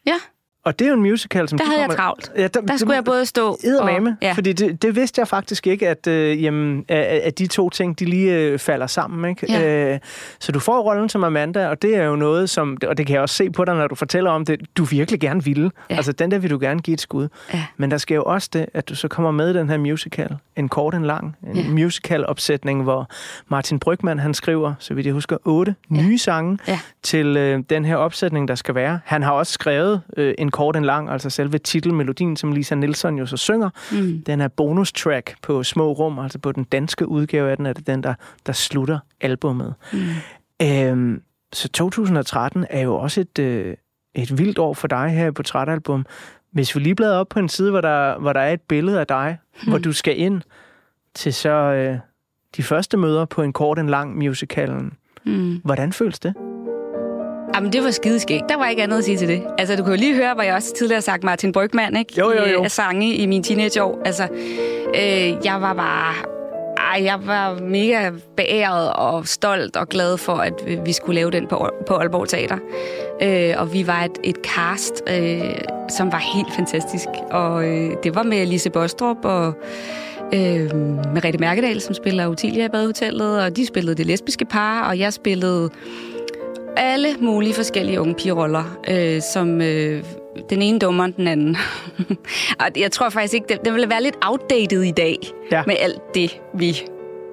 Ja, 0.06 0.16
Og 0.66 0.80
det 0.80 0.86
er 0.86 0.90
jo 0.90 0.96
en 0.96 1.02
musical, 1.02 1.50
som... 1.50 1.58
der 1.58 1.66
du 1.66 1.70
havde 1.70 1.82
jeg 1.82 1.90
kommer- 1.90 2.04
travlt. 2.04 2.32
Ja, 2.38 2.48
Der 2.68 2.78
skulle 2.78 2.96
jeg 2.96 3.04
både 3.04 3.26
stå 3.26 3.58
Eddermame, 3.64 4.10
og... 4.10 4.16
Ja. 4.22 4.32
fordi 4.32 4.54
det, 4.54 4.82
det 4.82 4.96
vidste 4.96 5.20
jeg 5.20 5.28
faktisk 5.28 5.68
ikke, 5.68 5.90
at, 5.90 6.08
øh, 6.08 6.44
jamen, 6.44 6.86
at, 6.90 6.98
at 6.98 7.40
de 7.40 7.48
to 7.48 7.70
ting, 7.70 8.00
de 8.00 8.06
lige 8.06 8.34
øh, 8.34 8.60
falder 8.60 8.88
sammen. 8.88 9.30
Ikke? 9.30 9.52
Ja. 9.54 9.94
Øh, 9.94 10.00
så 10.40 10.52
du 10.52 10.60
får 10.60 10.82
rollen 10.82 11.10
som 11.10 11.24
Amanda, 11.24 11.68
og 11.68 11.82
det 11.82 11.96
er 11.98 12.04
jo 12.04 12.16
noget, 12.16 12.50
som, 12.50 12.78
og 12.88 12.98
det 12.98 13.06
kan 13.08 13.14
jeg 13.14 13.22
også 13.22 13.36
se 13.36 13.52
på 13.52 13.66
dig, 13.66 13.76
når 13.76 13.88
du 13.88 13.96
fortæller 13.96 14.32
om 14.32 14.46
det, 14.46 14.62
du 14.78 14.84
virkelig 14.84 15.20
gerne 15.20 15.44
ville. 15.44 15.72
Ja. 15.90 15.96
Altså, 15.96 16.12
den 16.12 16.32
der 16.32 16.38
vil 16.40 16.50
du 16.50 16.60
gerne 16.62 16.80
give 16.82 16.94
et 16.94 17.02
skud. 17.02 17.28
Ja. 17.54 17.64
Men 17.78 17.92
der 17.92 17.98
sker 17.98 18.16
jo 18.16 18.24
også 18.24 18.50
det, 18.54 18.66
at 18.74 18.90
du 18.90 18.96
så 18.96 19.08
kommer 19.08 19.32
med 19.32 19.56
i 19.56 19.58
den 19.58 19.70
her 19.70 19.78
musical, 19.78 20.36
en 20.56 20.70
kort, 20.70 20.94
en 20.94 21.06
lang, 21.06 21.36
en 21.48 21.56
Ja. 21.58 21.64
musical-opsætning, 21.70 22.84
hvor 22.84 23.10
Martin 23.48 23.80
Brygman, 23.80 24.20
han 24.20 24.34
skriver, 24.34 24.74
så 24.80 24.94
vidt 24.94 25.06
jeg 25.06 25.14
husker, 25.14 25.38
otte 25.46 25.76
Ja. 25.92 26.02
nye 26.02 26.18
sange 26.18 26.58
Ja. 26.68 26.80
til 27.04 27.38
øh, 27.38 27.64
den 27.70 27.86
her 27.86 27.96
opsætning, 27.96 28.48
der 28.48 28.56
skal 28.56 28.76
være. 28.76 29.00
Han 29.06 29.24
har 29.24 29.32
også 29.32 29.54
skrevet 29.54 30.02
øh, 30.18 30.34
en 30.38 30.52
kort, 30.54 30.76
en 30.76 30.86
lang, 30.86 31.10
altså 31.10 31.30
selve 31.30 31.58
titelmelodien, 31.58 32.38
som 32.38 32.52
Lisa 32.52 32.76
Nielsen 32.76 33.18
jo 33.18 33.26
så 33.26 33.38
synger. 33.38 33.70
Mm. 33.92 34.24
Den 34.26 34.42
er 34.42 34.48
bonustrack 34.48 35.36
på 35.42 35.64
Små 35.64 35.92
Rum, 35.92 36.20
altså 36.20 36.40
på 36.40 36.52
den 36.52 36.64
danske 36.64 37.08
udgave 37.08 37.52
af 37.52 37.58
den, 37.58 37.66
er 37.66 37.74
det 37.74 37.88
den, 37.88 38.04
der, 38.04 38.14
der 38.46 38.54
slutter 38.54 39.00
albummet. 39.22 39.74
Mm. 39.94 40.00
Øhm, 40.62 41.22
så 41.54 41.70
2013 41.70 42.66
er 42.70 42.82
jo 42.82 42.96
også 42.96 43.22
et, 43.22 43.40
øh, 43.40 43.76
et 44.16 44.38
vildt 44.38 44.60
år 44.60 44.74
for 44.74 44.88
dig 44.88 45.10
her 45.10 45.28
i 45.28 45.32
Portrætalbum. 45.32 46.06
Hvis 46.52 46.76
vi 46.76 46.80
lige 46.80 46.96
bladrer 46.96 47.18
op 47.18 47.30
på 47.30 47.40
en 47.40 47.50
side, 47.50 47.72
hvor 47.72 47.82
der, 47.82 48.20
hvor 48.20 48.34
der 48.34 48.40
er 48.40 48.54
et 48.54 48.62
billede 48.62 49.00
af 49.00 49.08
dig, 49.08 49.38
hmm. 49.62 49.72
hvor 49.72 49.78
du 49.78 49.94
skal 49.94 50.20
ind 50.20 50.42
til 51.16 51.34
så 51.34 51.50
øh, 51.50 51.98
de 52.58 52.64
første 52.64 52.98
møder 52.98 53.26
på 53.26 53.42
en 53.42 53.54
kort, 53.54 53.80
en 53.80 53.90
lang 53.90 54.18
musicalen. 54.18 54.94
Mm. 55.26 55.62
Hvordan 55.64 55.94
føles 55.94 56.20
det? 56.20 56.53
Jamen, 57.56 57.74
det 57.74 57.84
var 57.84 57.92
skideskægt. 57.92 58.44
Der 58.50 58.58
var 58.58 58.68
ikke 58.70 58.84
andet 58.84 58.98
at 58.98 59.04
sige 59.04 59.18
til 59.18 59.28
det. 59.28 59.44
Altså, 59.58 59.76
du 59.76 59.84
kan 59.84 59.94
jo 59.94 60.00
lige 60.00 60.16
høre, 60.16 60.34
hvad 60.36 60.46
jeg 60.46 60.56
også 60.56 60.74
tidligere 60.74 60.98
har 60.98 61.02
sagt 61.02 61.24
Martin 61.24 61.52
Brygman, 61.52 61.96
ikke? 61.98 62.14
Jo, 62.20 62.32
jo, 62.32 62.44
I, 62.46 62.52
jo. 62.52 62.64
Af 62.64 62.72
sange 62.72 63.14
i 63.16 63.26
mine 63.26 63.44
teenageår. 63.44 64.02
Altså, 64.06 64.24
øh, 64.96 65.46
jeg 65.46 65.62
var 65.62 65.74
bare... 65.74 66.14
Ej, 66.94 67.04
jeg 67.04 67.20
var 67.26 67.60
mega 67.62 68.12
beæret 68.38 68.94
og 68.94 69.28
stolt 69.28 69.76
og 69.78 69.90
glad 69.90 70.18
for, 70.18 70.34
at 70.34 70.54
vi- 70.66 70.80
vi 70.86 70.94
skulle 70.94 71.16
lave 71.16 71.32
den 71.32 71.48
på, 71.48 71.70
på 71.88 71.94
Aalborg 71.96 72.30
Teater. 72.30 72.58
Øh, 73.22 73.54
og 73.62 73.74
vi 73.74 73.88
var 73.88 74.02
et, 74.04 74.12
et 74.24 74.36
cast, 74.44 75.04
øh, 75.10 75.42
som 75.90 76.12
var 76.12 76.24
helt 76.36 76.54
fantastisk. 76.56 77.08
Og 77.32 77.66
øh, 77.68 77.90
det 78.04 78.16
var 78.16 78.24
med 78.24 78.46
Lise 78.46 78.70
Bostrup 78.70 79.18
og 79.24 79.54
øh, 80.34 80.76
Merete 81.14 81.38
Mærkedal, 81.38 81.82
som 81.82 81.94
spiller 81.96 82.28
Utilia 82.28 82.66
i 82.66 82.70
Badehotellet, 82.70 83.42
og 83.44 83.56
de 83.58 83.66
spillede 83.66 83.96
det 83.96 84.06
lesbiske 84.06 84.46
par, 84.46 84.88
og 84.90 85.00
jeg 85.00 85.14
spillede 85.14 85.70
alle 86.78 87.16
mulige 87.20 87.54
forskellige 87.54 88.02
unge 88.02 88.14
pigeroller, 88.14 88.64
øh, 88.90 89.22
som 89.34 89.62
øh, 89.62 90.04
den 90.50 90.62
ene 90.62 90.80
dummer 90.80 91.06
end 91.06 91.14
den 91.14 91.28
anden. 91.28 91.58
og 92.60 92.66
jeg 92.78 92.92
tror 92.92 93.10
faktisk 93.10 93.34
ikke, 93.34 93.46
det, 93.50 93.66
det 93.66 93.74
ville 93.74 93.90
være 93.90 94.04
lidt 94.04 94.16
outdated 94.22 94.82
i 94.84 94.92
dag, 94.92 95.18
Ja. 95.52 95.64
med 95.68 95.76
alt 95.80 96.16
det, 96.16 96.40
vi 96.54 96.82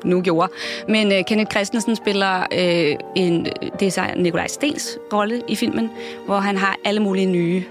nu 0.04 0.20
gjorde. 0.22 0.52
Men 0.88 1.12
øh, 1.12 1.18
Kenneth 1.26 1.50
Christensen 1.50 1.96
spiller 1.96 2.40
øh, 2.40 2.96
en, 3.16 3.46
det 3.80 3.86
er 3.86 3.90
så 3.90 4.02
Nikolaj 4.16 4.46
Stens 4.46 4.98
rolle 5.12 5.42
i 5.48 5.56
filmen, 5.56 5.90
hvor 6.26 6.36
han 6.38 6.56
har 6.56 6.76
alle 6.84 7.00
mulige 7.00 7.26
nye 7.26 7.62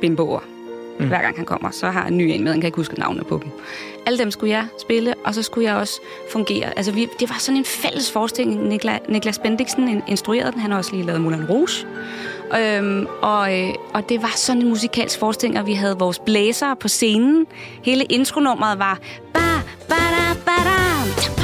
bimboer. 0.00 0.40
Mm. 0.98 1.08
Hver 1.08 1.20
gang 1.22 1.36
han 1.36 1.44
kommer, 1.44 1.70
så 1.70 1.86
har 1.86 2.00
han 2.02 2.12
en 2.12 2.18
ny 2.18 2.22
en 2.22 2.44
med, 2.44 2.52
han 2.52 2.60
kan 2.60 2.68
ikke 2.68 2.76
huske 2.76 2.98
navnene 2.98 3.24
på 3.24 3.40
dem. 3.42 3.50
Alle 4.06 4.18
dem 4.18 4.30
skulle 4.30 4.50
jeg 4.50 4.66
spille, 4.80 5.14
og 5.24 5.34
så 5.34 5.42
skulle 5.42 5.68
jeg 5.68 5.76
også 5.76 6.00
fungere. 6.32 6.76
Altså, 6.76 6.92
vi, 6.92 7.08
det 7.20 7.28
var 7.28 7.36
sådan 7.38 7.58
en 7.58 7.64
fælles 7.64 8.12
forestilling. 8.12 8.68
Nikla, 8.68 8.98
Niklas 9.08 9.38
Bendiksen 9.38 10.02
instruerede 10.08 10.52
den. 10.52 10.60
Han 10.60 10.70
har 10.70 10.78
også 10.78 10.92
lige 10.92 11.06
lavet 11.06 11.20
Moulin 11.20 11.46
Rouge. 11.46 11.86
Øhm, 12.60 13.06
og, 13.22 13.60
øh, 13.60 13.74
og 13.94 14.08
det 14.08 14.22
var 14.22 14.32
sådan 14.36 14.62
en 14.62 14.68
musikalsk 14.68 15.18
forestilling, 15.18 15.60
og 15.60 15.66
vi 15.66 15.72
havde 15.72 15.98
vores 15.98 16.18
blæsere 16.18 16.76
på 16.76 16.88
scenen. 16.88 17.46
Hele 17.82 18.04
intronummeret 18.04 18.78
var 18.78 18.98
ba, 19.34 19.40
ba, 19.88 19.94
da, 19.94 20.40
ba, 20.44 20.52
da, 20.52 21.35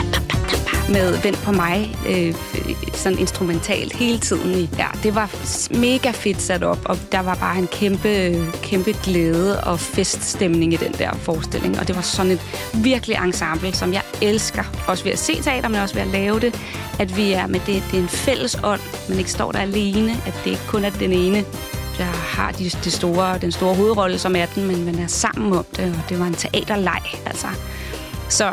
med 0.93 1.19
Vent 1.23 1.39
på 1.45 1.53
mig, 1.53 1.97
øh, 2.09 2.35
sådan 2.95 3.19
instrumentalt 3.19 3.93
hele 3.97 4.19
tiden. 4.19 4.59
i- 4.59 4.69
Ja, 4.79 4.87
det 5.03 5.15
var 5.15 5.31
mega 5.79 6.11
fedt 6.11 6.43
sat 6.43 6.63
op, 6.63 6.79
og 6.85 6.99
der 7.13 7.21
var 7.21 7.35
bare 7.35 7.59
en 7.59 7.67
kæmpe, 7.67 8.37
kæmpe 8.63 8.93
glæde 9.05 9.61
og 9.65 9.81
feststemning 9.81 10.73
i 10.73 10.77
den 10.77 10.93
der 10.93 11.11
forestilling. 11.23 11.79
Og 11.81 11.89
det 11.89 11.97
var 11.97 12.03
sådan 12.03 12.33
et 12.33 12.41
virkelig 12.75 13.17
ensemble, 13.25 13.75
som 13.75 13.93
jeg 13.93 14.03
elsker. 14.23 14.63
Også 14.87 15.05
ved 15.05 15.13
at 15.13 15.19
se 15.19 15.43
teater, 15.43 15.69
men 15.69 15.81
også 15.81 15.95
ved 15.95 16.03
at 16.03 16.09
lave 16.09 16.41
det. 16.41 16.55
At 16.99 17.17
vi 17.17 17.33
er 17.33 17.47
med 17.47 17.61
det, 17.67 17.83
det 17.91 17.99
er 17.99 18.03
en 18.03 18.09
fælles 18.09 18.57
ånd, 18.65 18.81
men 19.09 19.19
ikke 19.19 19.31
står 19.31 19.53
der 19.53 19.59
alene. 19.59 20.13
At 20.27 20.35
det 20.45 20.51
ikke 20.51 20.63
kun 20.69 20.85
er 20.85 20.91
den 20.91 21.13
ene, 21.13 21.45
der 21.99 22.05
har 22.05 22.53
de, 22.53 22.71
det 22.85 22.93
store, 22.93 23.39
den 23.39 23.53
store 23.53 23.75
hovedrolle 23.75 24.19
som 24.19 24.37
er 24.37 24.47
den, 24.55 24.67
men 24.67 24.85
man 24.85 24.99
er 24.99 25.07
sammen 25.07 25.53
om 25.53 25.65
det, 25.77 25.85
og 25.85 26.09
det 26.09 26.19
var 26.19 26.27
en 26.27 26.35
teaterleg, 26.35 27.01
altså. 27.27 27.47
Så 28.29 28.53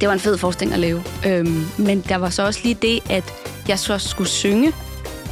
det 0.00 0.08
var 0.08 0.12
en 0.12 0.20
fed 0.20 0.38
forestilling 0.38 0.74
at 0.74 0.80
lave. 0.80 1.02
Øhm, 1.26 1.64
men 1.78 2.00
der 2.08 2.16
var 2.16 2.30
så 2.30 2.46
også 2.46 2.60
lige 2.62 2.74
det, 2.82 3.10
at 3.10 3.24
jeg 3.68 3.78
så 3.78 3.98
skulle 3.98 4.28
synge 4.28 4.72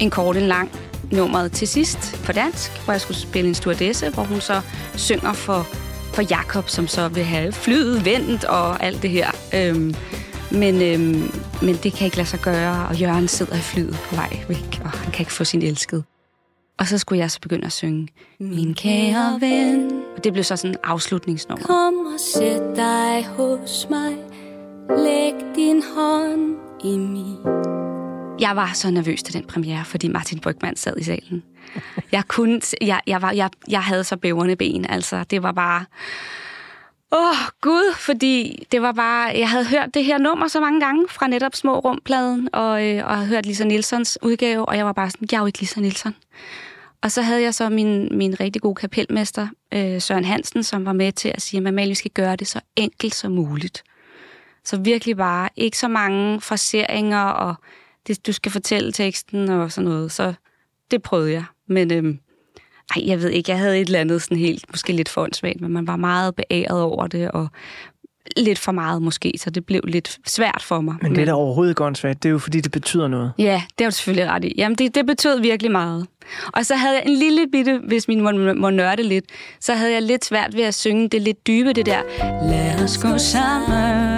en 0.00 0.10
kort, 0.10 0.36
en 0.36 0.46
lang 0.46 0.70
nummeret 1.10 1.52
til 1.52 1.68
sidst 1.68 2.20
på 2.24 2.32
dansk, 2.32 2.70
hvor 2.84 2.92
jeg 2.92 3.00
skulle 3.00 3.18
spille 3.18 3.48
en 3.48 3.54
stewardesse, 3.54 4.10
hvor 4.10 4.22
hun 4.22 4.40
så 4.40 4.60
synger 4.96 5.32
for, 5.32 5.66
for 6.14 6.22
Jakob, 6.30 6.68
som 6.68 6.86
så 6.86 7.08
vil 7.08 7.24
have 7.24 7.52
flyet 7.52 8.04
vendt 8.04 8.44
og 8.44 8.82
alt 8.82 9.02
det 9.02 9.10
her. 9.10 9.30
Øhm, 9.54 9.94
men, 10.50 10.82
øhm, 10.82 11.30
men 11.62 11.74
det 11.82 11.92
kan 11.92 12.04
ikke 12.04 12.16
lade 12.16 12.28
sig 12.28 12.40
gøre, 12.40 12.88
og 12.88 12.96
Jørgen 12.96 13.28
sidder 13.28 13.56
i 13.56 13.60
flyet 13.60 13.98
på 14.08 14.14
vej 14.14 14.44
væk, 14.48 14.80
og 14.84 14.90
han 14.90 15.12
kan 15.12 15.20
ikke 15.20 15.32
få 15.32 15.44
sin 15.44 15.62
elskede. 15.62 16.02
Og 16.78 16.86
så 16.86 16.98
skulle 16.98 17.18
jeg 17.18 17.30
så 17.30 17.40
begynde 17.40 17.66
at 17.66 17.72
synge 17.72 18.08
Min 18.40 18.74
kære 18.74 19.40
ven. 19.40 20.02
Og 20.16 20.24
det 20.24 20.32
blev 20.32 20.44
så 20.44 20.56
sådan 20.56 20.70
en 20.70 20.76
afslutningsnummer. 20.84 21.66
Kom 21.66 21.94
og 21.94 22.20
sæt 22.34 22.62
dig 22.76 23.26
hos 23.26 23.86
mig. 23.90 24.31
Læg 24.98 25.34
din 25.56 25.82
hånd 25.96 26.56
i 26.84 26.98
min. 26.98 27.36
Jeg 28.40 28.56
var 28.56 28.70
så 28.74 28.90
nervøs 28.90 29.22
til 29.22 29.34
den 29.34 29.44
premiere, 29.44 29.84
fordi 29.84 30.08
Martin 30.08 30.38
Brygman 30.38 30.76
sad 30.76 30.96
i 30.96 31.02
salen. 31.02 31.42
Jeg 32.12 32.24
kunne, 32.28 32.60
jeg, 32.80 33.00
jeg, 33.06 33.22
var, 33.22 33.32
jeg, 33.32 33.50
jeg 33.68 33.82
havde 33.82 34.04
så 34.04 34.16
bæverne 34.16 34.56
ben, 34.56 34.86
altså. 34.90 35.24
Det 35.24 35.42
var 35.42 35.52
bare... 35.52 35.84
Åh, 37.12 37.18
oh, 37.18 37.36
Gud, 37.60 37.94
fordi 37.94 38.66
det 38.72 38.82
var 38.82 38.92
bare... 38.92 39.38
Jeg 39.38 39.50
havde 39.50 39.64
hørt 39.64 39.94
det 39.94 40.04
her 40.04 40.18
nummer 40.18 40.48
så 40.48 40.60
mange 40.60 40.80
gange 40.80 41.08
fra 41.08 41.26
netop 41.26 41.54
Små 41.54 41.78
Rumpladen, 41.78 42.48
og, 42.52 42.86
øh, 42.88 43.06
og 43.06 43.16
havde 43.16 43.28
hørt 43.28 43.46
Lisa 43.46 43.64
Nilsons 43.64 44.18
udgave, 44.22 44.66
og 44.66 44.76
jeg 44.76 44.86
var 44.86 44.92
bare 44.92 45.10
sådan, 45.10 45.28
jeg 45.32 45.36
er 45.36 45.42
jo 45.42 45.46
ikke 45.46 45.60
Lisa 45.60 45.80
Nilsson. 45.80 46.14
Og 47.02 47.12
så 47.12 47.22
havde 47.22 47.42
jeg 47.42 47.54
så 47.54 47.68
min, 47.68 48.18
min 48.18 48.40
rigtig 48.40 48.62
gode 48.62 48.74
kapelmester, 48.74 49.48
øh, 49.74 50.00
Søren 50.00 50.24
Hansen, 50.24 50.62
som 50.62 50.84
var 50.84 50.92
med 50.92 51.12
til 51.12 51.28
at 51.34 51.42
sige, 51.42 51.68
at 51.68 51.76
vi 51.76 51.94
skal 51.94 52.10
gøre 52.10 52.36
det 52.36 52.46
så 52.46 52.60
enkelt 52.76 53.14
som 53.14 53.32
muligt. 53.32 53.84
Så 54.64 54.76
virkelig 54.76 55.16
bare 55.16 55.48
ikke 55.56 55.78
så 55.78 55.88
mange 55.88 56.40
fraseringer, 56.40 57.22
og 57.22 57.54
det, 58.06 58.26
du 58.26 58.32
skal 58.32 58.52
fortælle 58.52 58.92
teksten 58.92 59.48
og 59.48 59.72
sådan 59.72 59.90
noget. 59.90 60.12
Så 60.12 60.34
det 60.90 61.02
prøvede 61.02 61.32
jeg. 61.32 61.44
Men 61.68 61.92
øhm, 61.92 62.18
ej, 62.96 63.06
jeg 63.06 63.22
ved 63.22 63.30
ikke, 63.30 63.50
jeg 63.50 63.58
havde 63.58 63.80
et 63.80 63.86
eller 63.86 64.00
andet 64.00 64.22
sådan 64.22 64.38
helt, 64.38 64.64
måske 64.70 64.92
lidt 64.92 65.08
for 65.08 65.28
men 65.60 65.72
man 65.72 65.86
var 65.86 65.96
meget 65.96 66.34
beæret 66.34 66.82
over 66.82 67.06
det, 67.06 67.30
og 67.30 67.48
lidt 68.36 68.58
for 68.58 68.72
meget 68.72 69.02
måske, 69.02 69.32
så 69.38 69.50
det 69.50 69.66
blev 69.66 69.80
lidt 69.84 70.18
svært 70.26 70.62
for 70.62 70.80
mig. 70.80 70.94
Men 71.02 71.14
det 71.14 71.20
er 71.20 71.24
da 71.24 71.32
overhovedet 71.32 71.70
ikke 71.70 71.84
åndssvagt. 71.84 72.22
Det 72.22 72.28
er 72.28 72.30
jo 72.30 72.38
fordi, 72.38 72.60
det 72.60 72.72
betyder 72.72 73.08
noget. 73.08 73.32
Ja, 73.38 73.62
det 73.78 73.84
er 73.84 73.90
du 73.90 73.94
selvfølgelig 73.94 74.30
ret 74.30 74.44
i. 74.44 74.54
Jamen, 74.58 74.76
det, 74.76 74.94
det 74.94 75.06
betød 75.06 75.40
virkelig 75.40 75.72
meget. 75.72 76.06
Og 76.52 76.66
så 76.66 76.74
havde 76.74 76.94
jeg 76.94 77.02
en 77.06 77.16
lille 77.16 77.46
bitte, 77.52 77.80
hvis 77.86 78.08
min 78.08 78.20
må, 78.20 78.30
må 78.54 78.70
nørde 78.70 79.02
lidt, 79.02 79.24
så 79.60 79.74
havde 79.74 79.92
jeg 79.92 80.02
lidt 80.02 80.24
svært 80.24 80.56
ved 80.56 80.62
at 80.62 80.74
synge 80.74 81.08
det 81.08 81.22
lidt 81.22 81.46
dybe, 81.46 81.72
det 81.72 81.86
der, 81.86 82.02
lad 82.50 82.84
os 82.84 82.98
gå 82.98 83.18
sammen 83.18 84.11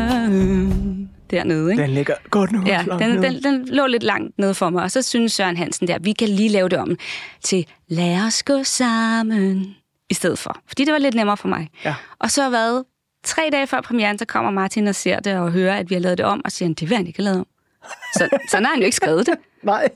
dernede. 1.31 1.71
Ikke? 1.71 1.83
Den 1.83 1.91
ligger 1.91 2.15
godt 2.31 2.53
nu. 2.53 2.63
Ja, 2.67 2.85
den, 2.99 3.23
den, 3.23 3.43
den 3.43 3.69
lå 3.69 3.87
lidt 3.87 4.03
langt 4.03 4.39
nede 4.39 4.55
for 4.55 4.71
mig, 4.71 4.83
og 4.83 4.91
så 4.91 5.03
synes 5.03 5.33
Søren 5.33 5.57
Hansen 5.57 5.89
der, 5.89 5.99
vi 5.99 6.13
kan 6.13 6.29
lige 6.29 6.49
lave 6.49 6.69
det 6.69 6.79
om 6.79 6.97
til 7.43 7.67
lad 7.89 8.27
os 8.27 8.43
gå 8.43 8.63
sammen 8.63 9.75
i 10.11 10.15
stedet 10.15 10.39
for. 10.39 10.61
Fordi 10.67 10.85
det 10.85 10.93
var 10.93 10.99
lidt 10.99 11.15
nemmere 11.15 11.37
for 11.37 11.49
mig. 11.49 11.69
Ja. 11.85 11.95
Og 12.19 12.31
så 12.31 12.49
hvad? 12.49 12.85
Tre 13.25 13.43
dage 13.53 13.67
før 13.67 13.81
premieren, 13.81 14.19
så 14.19 14.25
kommer 14.25 14.51
Martin 14.51 14.87
og 14.87 14.95
ser 14.95 15.21
det 15.21 15.37
og 15.37 15.53
hører, 15.53 15.77
at 15.77 15.91
vi 15.91 15.95
har 15.95 16.01
lavet 16.01 16.19
det 16.19 16.27
om, 16.27 16.41
og 16.45 16.53
siger, 16.53 16.75
det 16.75 16.89
vil 16.89 16.97
han 16.97 17.07
ikke 17.07 17.19
have 17.19 17.25
lavet 17.25 17.39
om. 17.41 17.47
Så, 18.15 18.29
sådan 18.51 18.65
har 18.65 18.73
han 18.73 18.81
jo 18.81 18.85
ikke 18.85 18.97
skrevet 18.97 19.27
det. 19.27 19.35
Nej. 19.63 19.89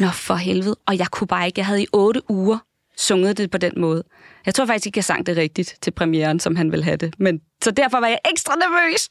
Nå, 0.00 0.08
for 0.08 0.34
helvede. 0.34 0.76
Og 0.86 0.98
jeg 0.98 1.06
kunne 1.06 1.28
bare 1.28 1.46
ikke. 1.46 1.58
Jeg 1.58 1.66
havde 1.66 1.82
i 1.82 1.86
otte 1.92 2.30
uger 2.30 2.58
sunget 2.96 3.38
det 3.38 3.50
på 3.50 3.58
den 3.58 3.72
måde. 3.76 4.02
Jeg 4.46 4.54
tror 4.54 4.66
faktisk 4.66 4.86
ikke, 4.86 4.98
jeg 4.98 5.04
sang 5.04 5.26
det 5.26 5.36
rigtigt 5.36 5.78
til 5.80 5.90
premieren, 5.90 6.40
som 6.40 6.56
han 6.56 6.70
ville 6.72 6.84
have 6.84 6.96
det. 6.96 7.14
Men, 7.18 7.40
så 7.64 7.70
derfor 7.70 8.00
var 8.00 8.06
jeg 8.06 8.18
ekstra 8.32 8.54
nervøs. 8.54 9.08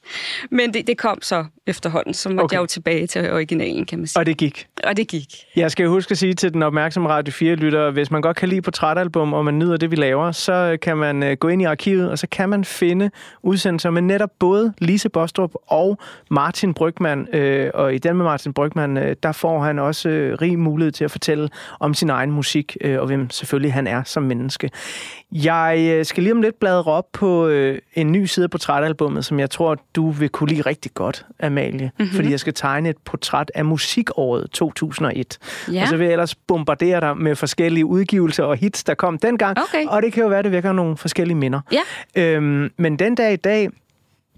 Men 0.52 0.74
det, 0.74 0.88
det 0.88 0.98
kom 0.98 1.22
så 1.22 1.46
efterhånden, 1.68 2.14
så 2.14 2.30
måtte 2.30 2.44
Okay. 2.44 2.54
jeg 2.56 2.62
jo 2.62 2.66
tilbage 2.66 3.08
til 3.08 3.32
originalen, 3.34 3.86
kan 3.86 4.00
man 4.00 4.08
sige. 4.08 4.20
Og 4.20 4.26
det 4.26 4.38
gik. 4.38 4.68
Og 4.84 4.98
det 4.98 5.08
gik. 5.08 5.36
Jeg 5.56 5.72
skal 5.72 5.88
huske 5.88 6.12
at 6.12 6.18
sige 6.18 6.34
til 6.34 6.54
den 6.54 6.64
opmærksomme 6.64 7.10
Radio 7.10 7.54
4-lytter, 7.56 7.92
hvis 7.92 8.12
man 8.12 8.22
godt 8.22 8.38
kan 8.38 8.50
lide 8.50 8.62
portrætalbum, 8.62 9.34
og 9.34 9.46
man 9.46 9.60
nyder 9.60 9.78
det, 9.78 9.92
vi 9.92 9.96
laver, 9.96 10.32
så 10.32 10.78
kan 10.82 10.98
man 10.98 11.24
øh, 11.24 11.38
gå 11.38 11.48
ind 11.48 11.62
i 11.62 11.66
arkivet, 11.66 12.12
og 12.12 12.20
så 12.20 12.28
kan 12.32 12.50
man 12.50 12.66
finde 12.66 13.12
udsendelser 13.44 13.90
med 13.90 14.02
netop 14.02 14.30
både 14.40 14.74
Lise 14.78 15.10
Bostrup 15.10 15.52
og 15.68 15.98
Martin 16.32 16.74
Brygman. 16.74 17.28
Øh, 17.34 17.72
og 17.74 17.96
i 17.96 17.98
den 17.98 18.16
med 18.18 18.26
Martin 18.26 18.54
Brygman, 18.54 18.98
øh, 18.98 19.16
der 19.24 19.32
får 19.32 19.64
han 19.64 19.80
også 19.80 20.10
øh, 20.10 20.38
rig 20.42 20.60
mulighed 20.60 20.92
til 20.92 21.04
at 21.04 21.12
fortælle 21.12 21.50
om 21.80 21.94
sin 21.94 22.10
egen 22.10 22.32
musik, 22.32 22.78
øh, 22.82 23.00
og 23.00 23.06
hvem 23.08 23.30
selvfølgelig 23.30 23.74
han 23.74 23.88
er 23.88 24.04
som 24.04 24.24
menneske. 24.24 24.70
Jeg 25.32 25.78
øh, 26.00 26.06
skal 26.06 26.24
lige 26.24 26.34
om 26.34 26.42
lidt 26.42 26.60
bladre 26.60 26.92
op 26.92 27.06
på 27.14 27.48
øh, 27.48 27.80
en 27.94 28.12
ny 28.12 28.26
side 28.26 28.43
af 28.44 28.50
portrætalbummet, 28.50 29.26
som 29.26 29.40
jeg 29.40 29.50
tror, 29.50 29.78
du 29.96 30.10
vil 30.10 30.30
kunne 30.30 30.50
lide 30.50 30.62
rigtig 30.62 30.94
godt, 30.94 31.26
Amalie. 31.40 31.92
Mm-hmm. 32.00 32.16
Fordi 32.16 32.32
jeg 32.32 32.40
skal 32.40 32.54
tegne 32.54 32.90
et 32.90 32.98
portræt 33.06 33.52
af 33.56 33.66
musikåret 33.66 34.52
2001. 34.52 35.38
Ja. 35.72 35.82
Og 35.82 35.88
så 35.88 35.98
vil 35.98 36.04
jeg 36.04 36.12
ellers 36.12 36.36
bombardere 36.36 37.00
dig 37.00 37.18
med 37.18 37.36
forskellige 37.36 37.86
udgivelser 37.86 38.44
og 38.44 38.56
hits, 38.58 38.84
der 38.84 38.94
kom 38.94 39.18
dengang. 39.18 39.58
Okay. 39.70 39.86
Og 39.88 40.02
det 40.02 40.14
kan 40.14 40.24
jo 40.24 40.30
være, 40.30 40.44
det 40.44 40.52
vækker 40.52 40.72
nogle 40.74 40.98
forskellige 40.98 41.38
minder. 41.38 41.62
Ja. 41.72 41.82
Øhm, 42.22 42.72
men 42.78 43.00
den 43.00 43.16
dag 43.16 43.34
i 43.34 43.36
dag, 43.36 43.70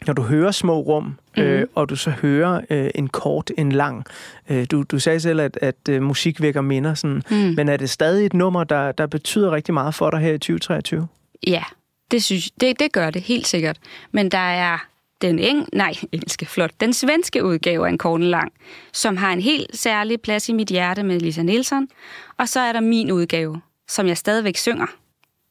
når 0.07 0.13
du 0.13 0.21
hører 0.21 0.51
små 0.51 0.79
rum, 0.79 1.03
mm-hmm. 1.03 1.43
øh, 1.43 1.59
Mhm. 1.59 1.69
og 1.75 1.89
du 1.89 1.95
så 1.95 2.09
hører 2.09 2.61
øh, 2.69 2.89
en 2.95 3.07
kort, 3.07 3.51
en 3.57 3.71
lang. 3.71 4.03
Øh, 4.49 4.65
du, 4.71 4.83
du 4.83 4.99
sagde 4.99 5.19
selv, 5.19 5.39
at, 5.41 5.57
at 5.61 5.75
øh, 5.89 6.01
musik 6.01 6.41
vækker 6.41 6.61
minder. 6.61 6.93
Sådan. 6.93 7.21
Mm. 7.29 7.35
Men 7.35 7.69
er 7.69 7.77
det 7.77 7.89
stadig 7.89 8.25
et 8.25 8.33
nummer, 8.33 8.63
der, 8.63 8.91
der 8.91 9.07
betyder 9.07 9.51
rigtig 9.51 9.73
meget 9.73 9.95
for 9.95 10.09
dig 10.09 10.19
her 10.19 10.33
i 10.33 10.37
2023? 10.37 11.07
Ja, 11.47 11.63
det, 12.11 12.23
synes, 12.23 12.51
det, 12.51 12.79
det 12.79 12.91
gør 12.91 13.09
det 13.09 13.21
helt 13.21 13.47
sikkert. 13.47 13.77
Men 14.11 14.31
der 14.31 14.37
er 14.37 14.77
den 15.21 15.39
eng, 15.39 15.69
nej, 15.73 15.93
engelske, 16.11 16.45
flot, 16.45 16.71
den 16.79 16.93
svenske 16.93 17.43
udgave 17.43 17.85
af 17.85 17.89
en 17.89 17.97
korten 17.97 18.27
lang, 18.27 18.53
som 18.93 19.17
har 19.17 19.33
en 19.33 19.41
helt 19.41 19.77
særlig 19.77 20.21
plads 20.21 20.49
i 20.49 20.53
mit 20.53 20.67
hjerte 20.67 21.03
med 21.03 21.19
Lisa 21.19 21.41
Nielsen. 21.41 21.89
Og 22.37 22.49
så 22.49 22.59
er 22.59 22.73
der 22.73 22.79
min 22.79 23.11
udgave, 23.11 23.61
som 23.87 24.07
jeg 24.07 24.17
stadigvæk 24.17 24.57
synger, 24.57 24.87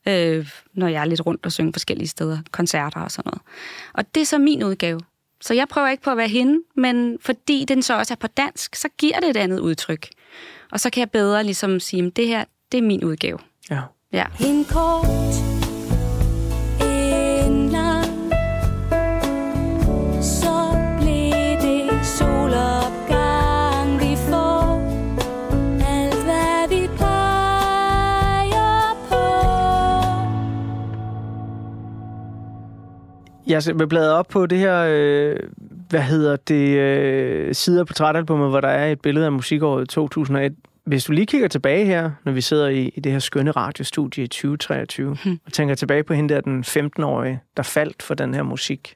øh, 0.08 0.48
når 0.74 0.88
jeg 0.88 1.00
er 1.00 1.04
lidt 1.04 1.26
rundt 1.26 1.46
og 1.46 1.52
synger 1.52 1.72
forskellige 1.72 2.08
steder, 2.08 2.38
koncerter 2.50 3.00
og 3.00 3.10
sådan 3.10 3.28
noget. 3.28 3.42
Og 3.92 4.14
det 4.14 4.20
er 4.20 4.26
så 4.26 4.38
min 4.38 4.62
udgave. 4.62 5.00
Så 5.40 5.54
jeg 5.54 5.68
prøver 5.68 5.88
ikke 5.88 6.02
på 6.02 6.10
at 6.10 6.16
være 6.16 6.28
hende, 6.28 6.60
men 6.76 7.18
fordi 7.20 7.64
den 7.68 7.82
så 7.82 7.98
også 7.98 8.14
er 8.14 8.16
på 8.16 8.26
dansk, 8.26 8.74
så 8.74 8.88
giver 8.98 9.20
det 9.20 9.30
et 9.30 9.36
andet 9.36 9.58
udtryk. 9.58 10.08
Og 10.72 10.80
så 10.80 10.90
kan 10.90 11.00
jeg 11.00 11.10
bedre 11.10 11.44
ligesom 11.44 11.80
sige, 11.80 12.06
at 12.06 12.16
det 12.16 12.26
her, 12.26 12.44
det 12.72 12.78
er 12.78 12.82
min 12.82 13.04
udgave. 13.04 13.38
Ja. 13.70 13.80
Ja. 14.12 14.24
En 14.40 14.64
kort, 14.64 15.53
Jeg 33.46 33.62
vil 33.74 33.86
bladre 33.86 34.14
op 34.14 34.28
på 34.28 34.46
det 34.46 34.58
her, 34.58 34.86
øh, 34.88 35.36
hvad 35.88 36.02
hedder 36.02 36.36
det, 36.36 36.78
øh, 36.78 37.54
side 37.54 37.80
af 37.80 37.86
portrætalbummet, 37.86 38.50
hvor 38.50 38.60
der 38.60 38.68
er 38.68 38.92
et 38.92 39.00
billede 39.00 39.26
af 39.26 39.32
musikåret 39.32 39.88
2001. 39.88 40.54
Hvis 40.84 41.04
du 41.04 41.12
lige 41.12 41.26
kigger 41.26 41.48
tilbage 41.48 41.84
her, 41.84 42.10
når 42.24 42.32
vi 42.32 42.40
sidder 42.40 42.68
i, 42.68 42.92
i 42.94 43.00
det 43.00 43.12
her 43.12 43.18
skønne 43.18 43.50
radiostudie 43.50 44.24
i 44.24 44.26
2023, 44.26 45.16
hmm. 45.24 45.38
og 45.46 45.52
tænker 45.52 45.74
tilbage 45.74 46.02
på 46.02 46.14
hende 46.14 46.34
der, 46.34 46.40
den 46.40 46.64
15-årige, 46.66 47.40
der 47.56 47.62
faldt 47.62 48.02
for 48.02 48.14
den 48.14 48.34
her 48.34 48.42
musik. 48.42 48.94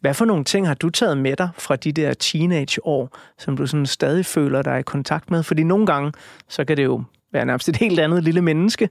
Hvad 0.00 0.14
for 0.14 0.24
nogle 0.24 0.44
ting 0.44 0.66
har 0.66 0.74
du 0.74 0.90
taget 0.90 1.18
med 1.18 1.36
dig 1.36 1.48
fra 1.58 1.76
de 1.76 1.92
der 1.92 2.14
teenageår, 2.14 3.18
som 3.38 3.56
du 3.56 3.66
sådan 3.66 3.86
stadig 3.86 4.26
føler 4.26 4.62
dig 4.62 4.78
i 4.80 4.82
kontakt 4.82 5.30
med? 5.30 5.42
Fordi 5.42 5.62
nogle 5.62 5.86
gange, 5.86 6.12
så 6.48 6.64
kan 6.64 6.76
det 6.76 6.84
jo 6.84 7.02
være 7.32 7.44
nærmest 7.44 7.68
et 7.68 7.76
helt 7.76 8.00
andet 8.00 8.24
lille 8.24 8.42
menneske, 8.42 8.88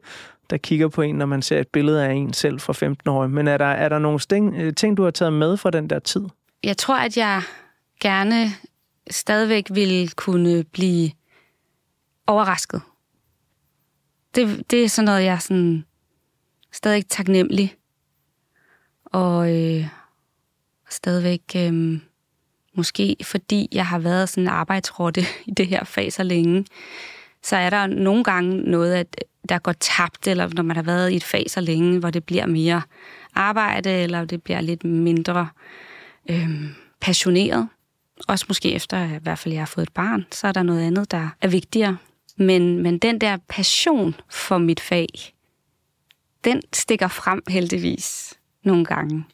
der 0.50 0.58
kigger 0.58 0.88
på 0.88 1.01
en, 1.01 1.15
når 1.15 1.25
man 1.25 1.41
ser 1.41 1.60
et 1.60 1.67
billede 1.67 2.05
af 2.05 2.13
en 2.13 2.34
selv 2.34 2.60
fra 2.60 2.74
15 2.74 3.10
år. 3.10 3.27
Men 3.27 3.48
er 3.48 3.58
der, 3.58 3.65
er 3.65 3.89
der 3.89 4.00
nogle 4.00 4.19
sting, 4.19 4.55
øh, 4.55 4.74
ting, 4.75 4.98
du 4.98 5.03
har 5.03 5.12
taget 5.12 5.34
med 5.34 5.58
fra 5.58 5.72
den 5.72 5.89
der 5.89 6.00
tid? 6.00 6.25
Jeg 6.63 6.77
tror, 6.77 6.98
at 6.98 7.17
jeg 7.17 7.41
gerne 8.01 8.51
stadigvæk 9.10 9.65
ville 9.69 10.08
kunne 10.08 10.63
blive 10.63 11.12
overrasket. 12.27 12.81
Det, 14.36 14.72
det 14.72 14.84
er 14.84 14.89
sådan 14.89 15.05
noget, 15.05 15.24
jeg 15.24 15.34
er 15.34 15.39
sådan 15.39 15.86
stadig 16.72 17.08
taknemmelig. 17.08 17.75
Og 19.05 19.55
øh, 19.55 19.88
stadigvæk, 20.89 21.41
øh, 21.55 22.00
måske 22.74 23.15
fordi 23.24 23.67
jeg 23.72 23.88
har 23.88 24.00
været 24.00 24.29
sådan 24.29 24.43
en 24.43 24.48
arbejdsrotte 24.48 25.22
i 25.48 25.51
det 25.51 25.67
her 25.67 25.84
fag 25.84 26.13
så 26.13 26.24
længe, 26.24 26.65
så 27.43 27.55
er 27.55 27.69
der 27.69 27.88
nogle 27.88 28.24
gange 28.24 28.58
noget, 28.58 28.96
at 28.96 29.25
der 29.50 29.60
går 29.60 29.72
tabt, 29.72 30.27
eller 30.27 30.50
når 30.53 30.63
man 30.63 30.75
har 30.75 30.84
været 30.84 31.12
i 31.12 31.15
et 31.15 31.24
fag 31.24 31.46
så 31.50 31.62
længe, 31.62 32.00
hvor 32.00 32.10
det 32.10 32.24
bliver 32.24 32.46
mere 32.46 32.81
arbejde, 33.36 33.89
eller 33.89 34.25
det 34.25 34.43
bliver 34.43 34.62
lidt 34.62 34.84
mindre 34.84 35.48
øhm, 36.29 36.69
passioneret. 37.01 37.67
Også 38.27 38.46
måske 38.48 38.74
efter, 38.74 38.98
at 38.98 39.10
i 39.10 39.24
hvert 39.24 39.39
fald 39.39 39.53
jeg 39.53 39.62
har 39.62 39.65
fået 39.65 39.88
et 39.88 39.93
barn, 39.93 40.25
så 40.31 40.48
er 40.48 40.51
der 40.51 40.63
noget 40.63 40.81
andet, 40.81 41.12
der 41.12 41.29
er 41.41 41.48
vigtigere. 41.48 41.98
Men, 42.38 42.84
men 42.84 42.98
den 42.98 43.22
der 43.22 43.38
passion 43.50 44.15
for 44.29 44.58
mit 44.58 44.79
fag, 44.79 45.08
den 46.43 46.62
stikker 46.74 47.08
frem 47.08 47.41
heldigvis 47.48 48.34
nogle 48.63 48.86
gange. 48.86 49.25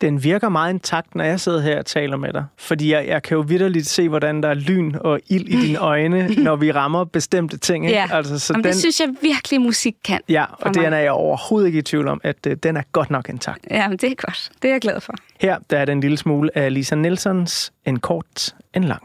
Den 0.00 0.24
virker 0.24 0.48
meget 0.48 0.72
intakt, 0.72 1.14
når 1.14 1.24
jeg 1.24 1.40
sidder 1.40 1.60
her 1.60 1.78
og 1.78 1.86
taler 1.86 2.16
med 2.16 2.32
dig. 2.32 2.44
Fordi 2.58 2.92
jeg, 2.92 3.06
jeg 3.08 3.22
kan 3.22 3.34
jo 3.34 3.40
vidderligt 3.40 3.86
se, 3.86 4.08
hvordan 4.08 4.42
der 4.42 4.48
er 4.48 4.54
lyn 4.54 4.94
og 5.00 5.20
ild 5.28 5.48
i 5.48 5.66
dine 5.66 5.78
øjne, 5.78 6.28
når 6.44 6.56
vi 6.56 6.72
rammer 6.72 7.04
bestemte 7.04 7.58
ting. 7.58 7.86
Ikke? 7.86 7.98
Ja, 7.98 8.08
altså, 8.12 8.38
så 8.38 8.52
Jamen, 8.52 8.64
den, 8.64 8.72
det 8.72 8.80
synes 8.80 9.00
jeg 9.00 9.08
virkelig 9.22 9.60
musik 9.60 9.94
kan. 10.04 10.20
Ja, 10.28 10.44
og 10.50 10.74
det 10.74 10.84
er 10.84 10.96
jeg 10.96 11.12
overhovedet 11.12 11.66
ikke 11.66 11.78
i 11.78 11.82
tvivl 11.82 12.08
om, 12.08 12.20
at 12.24 12.46
uh, 12.46 12.52
den 12.52 12.76
er 12.76 12.82
godt 12.92 13.10
nok 13.10 13.28
intakt. 13.28 13.66
Ja, 13.70 13.88
men 13.88 13.98
det 13.98 14.10
er 14.10 14.14
godt. 14.14 14.50
Det 14.62 14.68
er 14.68 14.74
jeg 14.74 14.80
glad 14.80 15.00
for. 15.00 15.14
Her 15.40 15.58
der 15.70 15.78
er 15.78 15.84
den 15.84 15.98
en 15.98 16.00
lille 16.00 16.16
smule 16.16 16.58
af 16.58 16.74
Lisa 16.74 16.94
Nelsons 16.94 17.72
En 17.84 17.98
kort, 17.98 18.54
en 18.74 18.84
lang. 18.84 19.02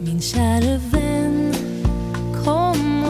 Min 0.00 0.20
kære 0.34 0.93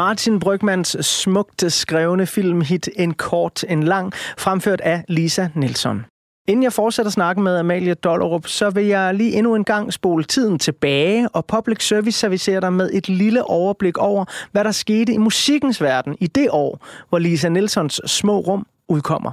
Martin 0.00 0.38
Brygmans 0.40 1.06
smukt 1.06 1.72
skrevne 1.72 2.26
filmhit 2.26 2.88
En 2.96 3.14
kort, 3.14 3.64
en 3.68 3.82
lang, 3.82 4.12
fremført 4.38 4.80
af 4.80 5.04
Lisa 5.08 5.48
Nielsen. 5.54 6.04
Inden 6.48 6.62
jeg 6.62 6.72
fortsætter 6.72 7.12
snakken 7.12 7.44
med 7.44 7.56
Amalie 7.56 7.94
Dollerup, 7.94 8.46
så 8.46 8.70
vil 8.70 8.86
jeg 8.86 9.14
lige 9.14 9.32
endnu 9.32 9.54
en 9.54 9.64
gang 9.64 9.92
spole 9.92 10.24
tiden 10.24 10.58
tilbage, 10.58 11.28
og 11.28 11.46
Public 11.46 11.86
Service 11.88 12.18
servicerer 12.18 12.60
dig 12.60 12.72
med 12.72 12.90
et 12.92 13.08
lille 13.08 13.44
overblik 13.44 13.98
over, 13.98 14.24
hvad 14.52 14.64
der 14.64 14.72
skete 14.72 15.12
i 15.12 15.18
musikkens 15.18 15.82
verden 15.82 16.16
i 16.20 16.26
det 16.26 16.48
år, 16.50 16.86
hvor 17.08 17.18
Lisa 17.18 17.48
Nelsons 17.48 18.00
Små 18.06 18.38
Rum 18.38 18.66
udkommer. 18.88 19.32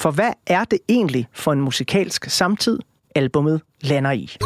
For 0.00 0.10
hvad 0.10 0.32
er 0.46 0.64
det 0.64 0.78
egentlig 0.88 1.28
for 1.32 1.52
en 1.52 1.60
musikalsk 1.60 2.24
samtid, 2.30 2.78
albummet 3.14 3.60
lander 3.80 4.10
i? 4.10 4.36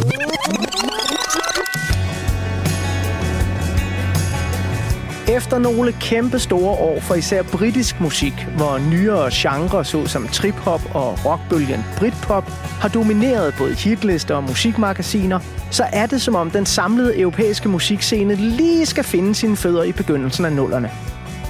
Efter 5.38 5.59
nogle 5.59 5.92
kæmpe 5.92 6.38
store 6.38 6.79
år 6.79 7.01
for 7.01 7.14
især 7.14 7.42
britisk 7.42 8.01
musik, 8.01 8.33
hvor 8.57 8.79
nyere 8.90 9.31
genrer 9.33 9.83
såsom 9.83 10.29
trip-hop 10.29 10.81
og 10.94 11.24
rockbølgen 11.24 11.85
Britpop 11.98 12.44
har 12.81 12.88
domineret 12.88 13.55
både 13.59 13.74
hitlister 13.74 14.35
og 14.35 14.44
musikmagasiner, 14.44 15.38
så 15.70 15.85
er 15.92 16.07
det 16.07 16.22
som 16.22 16.35
om 16.35 16.51
den 16.51 16.66
samlede 16.66 17.20
europæiske 17.20 17.68
musikscene 17.68 18.35
lige 18.35 18.87
skal 18.87 19.05
finde 19.05 19.35
sine 19.35 19.57
fødder 19.57 19.83
i 19.83 19.92
begyndelsen 19.92 20.44
af 20.44 20.53
nullerne. 20.53 20.90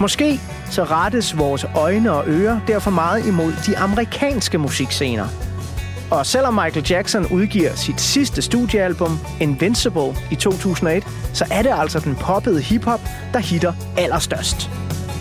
Måske 0.01 0.41
så 0.71 0.85
rettes 0.85 1.39
vores 1.39 1.67
øjne 1.77 2.13
og 2.13 2.25
ører 2.27 2.61
derfor 2.67 2.91
meget 2.91 3.27
imod 3.27 3.53
de 3.67 3.79
amerikanske 3.79 4.59
musikscener. 4.59 5.48
Og 6.11 6.27
selvom 6.27 6.55
Michael 6.55 6.87
Jackson 6.91 7.27
udgiver 7.27 7.75
sit 7.75 8.01
sidste 8.01 8.43
studiealbum, 8.43 9.19
Invincible, 9.41 10.15
i 10.31 10.35
2001, 10.35 11.05
så 11.35 11.45
er 11.51 11.63
det 11.63 11.73
altså 11.75 12.01
den 12.01 12.17
poppede 12.17 12.61
hiphop, 12.61 13.01
der 13.33 13.39
hitter 13.39 13.73
allerstørst. 13.99 14.71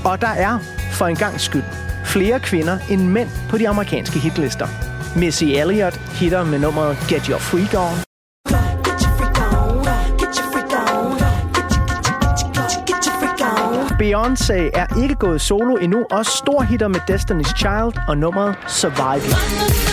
Og 0.06 0.22
der 0.22 0.28
er, 0.28 0.60
for 0.92 1.08
en 1.08 1.16
gang 1.16 1.42
skyld, 1.42 1.64
flere 2.06 2.40
kvinder 2.40 2.78
end 2.90 3.02
mænd 3.02 3.30
på 3.50 3.58
de 3.58 3.70
amerikanske 3.70 4.20
hitlister. 4.20 4.68
Missy 5.16 5.44
Elliott 5.44 5.96
hitter 5.96 6.46
med 6.46 6.60
nummeret 6.60 6.98
Get 7.10 7.26
Your 7.26 7.40
Freak 7.40 7.74
On. 7.74 7.98
Beyoncé 14.02 14.70
er 14.74 15.02
ikke 15.02 15.16
gået 15.16 15.42
solo 15.42 15.76
endnu, 15.76 16.06
og 16.12 16.26
storhitter 16.26 16.88
med 16.88 17.00
Destiny's 17.10 17.58
Child 17.58 18.08
og 18.08 18.18
nummeret 18.18 18.56
Surviving. 18.68 19.87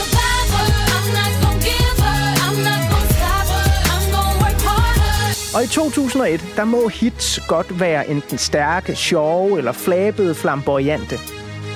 Og 5.54 5.64
i 5.64 5.66
2001, 5.66 6.44
der 6.56 6.64
må 6.64 6.88
hits 6.88 7.40
godt 7.48 7.80
være 7.80 8.10
enten 8.10 8.38
stærke, 8.38 8.96
sjove 8.96 9.58
eller 9.58 9.72
flabede 9.72 10.34
flamboyante. 10.34 11.18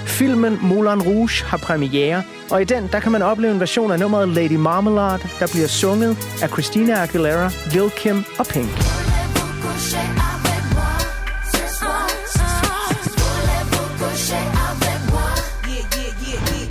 Filmen 0.06 0.58
Moulin 0.62 1.02
Rouge 1.02 1.44
har 1.44 1.56
premiere, 1.56 2.22
og 2.50 2.62
i 2.62 2.64
den 2.64 2.88
der 2.92 3.00
kan 3.00 3.12
man 3.12 3.22
opleve 3.22 3.52
en 3.52 3.60
version 3.60 3.92
af 3.92 3.98
nummeret 4.00 4.28
Lady 4.28 4.56
Marmalade, 4.56 5.28
der 5.40 5.46
bliver 5.46 5.68
sunget 5.68 6.16
af 6.42 6.48
Christina 6.48 7.02
Aguilera, 7.02 7.50
Lil 7.72 7.90
Kim 7.90 8.24
og 8.38 8.46
Pink. 8.46 8.70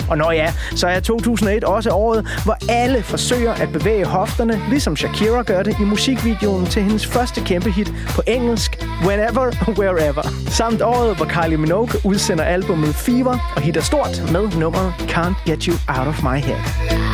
Og 0.10 0.17
når 0.17 0.32
ja, 0.32 0.54
så 0.76 0.88
er 0.88 1.00
2001 1.00 1.63
også 1.63 1.89
året, 1.89 2.28
hvor 2.43 2.58
alle 2.70 3.04
forsøger 3.04 3.54
at 3.54 3.72
bevæge 3.72 4.06
hofterne, 4.06 4.62
ligesom 4.70 4.96
Shakira 4.96 5.41
gør 5.41 5.63
det 5.63 5.76
i 5.82 5.84
musikvideoen 5.84 6.65
til 6.65 6.84
hendes 6.84 7.08
første 7.08 7.41
kæmpe 7.41 7.72
hit 7.72 7.93
på 8.15 8.22
engelsk, 8.28 8.78
Whenever, 9.06 9.52
Wherever. 9.80 10.22
Samt 10.50 10.82
året, 10.82 11.17
hvor 11.17 11.26
Kylie 11.26 11.58
Minogue 11.58 12.00
udsender 12.04 12.43
albumet 12.43 12.96
Fever 12.96 13.54
og 13.56 13.62
hitter 13.62 13.82
stort 13.82 14.24
med 14.32 14.60
nummeret 14.60 14.93
Can't 15.00 15.43
Get 15.46 15.63
You 15.63 15.76
Out 15.88 16.08
of 16.08 16.24
My 16.24 16.38
Head. 16.38 17.07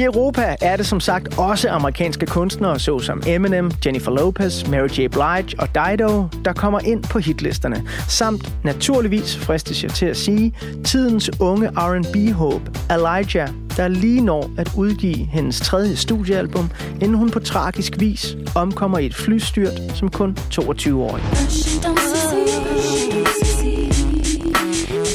I 0.00 0.02
Europa 0.02 0.56
er 0.60 0.76
det 0.76 0.86
som 0.86 1.00
sagt 1.00 1.38
også 1.38 1.68
amerikanske 1.68 2.26
kunstnere, 2.26 2.78
såsom 2.78 3.22
Eminem, 3.26 3.70
Jennifer 3.86 4.10
Lopez, 4.10 4.68
Mary 4.68 4.88
J. 4.88 4.94
Blige 4.94 5.56
og 5.58 5.68
Dido, 5.74 6.26
der 6.44 6.52
kommer 6.52 6.80
ind 6.80 7.02
på 7.02 7.18
hitlisterne. 7.18 7.82
Samt 8.08 8.52
naturligvis, 8.64 9.36
fristes 9.36 9.82
jeg 9.82 9.90
til 9.90 10.06
at 10.06 10.16
sige, 10.16 10.54
tidens 10.84 11.30
unge 11.40 11.68
R&B-håb, 11.68 12.62
Elijah, 12.90 13.48
der 13.76 13.88
lige 13.88 14.20
når 14.20 14.50
at 14.58 14.70
udgive 14.76 15.16
hendes 15.16 15.60
tredje 15.60 15.96
studiealbum, 15.96 16.70
inden 16.94 17.14
hun 17.14 17.30
på 17.30 17.40
tragisk 17.40 17.92
vis 17.98 18.36
omkommer 18.54 18.98
i 18.98 19.06
et 19.06 19.14
flystyrt 19.14 19.80
som 19.94 20.10
kun 20.10 20.38
22-årig. 20.54 21.22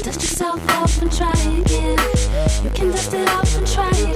Dust 0.06 0.22
yourself 0.22 0.82
off 0.82 1.02
and 1.02 1.12
try 1.12 1.34
again. 1.64 1.98
You 2.64 2.72
can 2.76 2.92
dust 2.92 3.14
it 3.14 3.30
off 3.40 3.58
and 3.58 3.68
try 3.68 3.90
again, 3.90 4.15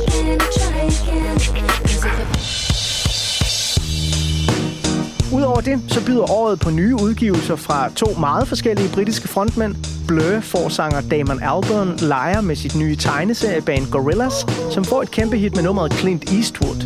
Udover 5.34 5.62
det, 5.62 5.82
så 5.88 6.06
byder 6.06 6.32
året 6.32 6.60
på 6.60 6.70
nye 6.70 6.96
udgivelser 6.96 7.56
fra 7.56 7.90
to 7.96 8.14
meget 8.20 8.48
forskellige 8.48 8.90
britiske 8.94 9.28
frontmænd. 9.28 9.76
Blur 10.08 10.40
forsanger 10.40 11.02
Damon 11.02 11.44
Albarn 11.44 11.98
leger 11.98 12.42
med 12.42 12.56
sit 12.56 12.76
nye 12.76 12.96
tegneserieband 12.96 13.92
Gorillaz, 13.92 14.34
som 14.72 14.86
får 14.86 15.02
et 15.02 15.12
kæmpe 15.12 15.38
hit 15.38 15.56
med 15.56 15.64
nummeret 15.64 15.94
Clint 15.94 16.32
Eastwood. 16.32 16.86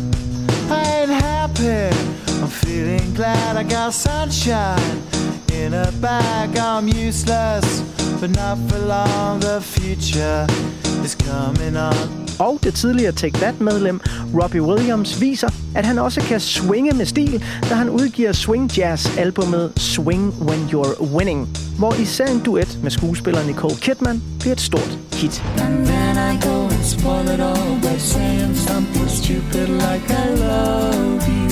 I'm 0.70 1.10
happy. 1.10 1.94
I'm 2.42 2.48
feeling 2.48 3.16
glad 3.16 3.56
I 3.56 3.62
got 3.62 3.94
sunshine 3.94 4.98
in 5.64 5.74
a 5.74 5.86
bag. 6.02 6.48
I'm 6.56 6.88
useless, 7.08 7.82
but 8.20 8.30
not 8.30 8.58
for 8.68 8.78
long. 8.86 9.40
The 9.40 9.60
future 9.60 10.46
is 11.04 11.14
coming 11.14 11.76
on. 11.76 12.23
Og 12.38 12.58
det 12.62 12.74
tidligere 12.74 13.12
Take 13.12 13.38
That-medlem 13.38 14.00
Robbie 14.42 14.62
Williams 14.62 15.20
viser, 15.20 15.48
at 15.74 15.86
han 15.86 15.98
også 15.98 16.20
kan 16.20 16.40
swinge 16.40 16.92
med 16.92 17.06
stil, 17.06 17.44
da 17.70 17.74
han 17.74 17.90
udgiver 17.90 18.32
swing 18.32 18.78
jazz-albummet 18.78 19.72
Swing 19.76 20.34
When 20.40 20.60
You're 20.60 21.02
Winning, 21.14 21.48
hvor 21.78 21.94
især 21.94 22.26
en 22.26 22.40
duet 22.40 22.78
med 22.82 22.90
skuespiller 22.90 23.46
Nicole 23.46 23.76
Kidman 23.76 24.22
bliver 24.40 24.52
et 24.52 24.60
stort 24.60 24.98
hit. 25.12 25.42
And 25.58 25.86
then 25.86 26.16
I 26.16 26.46
go 26.46 26.66
and 26.66 26.84
spoil 26.84 27.28
it 27.34 27.40
all 27.40 27.80
by 27.82 27.98
saying 27.98 28.56
something 28.56 29.08
stupid 29.08 29.68
like 29.68 30.10
I 30.10 30.26
love 30.36 31.28
you. 31.28 31.43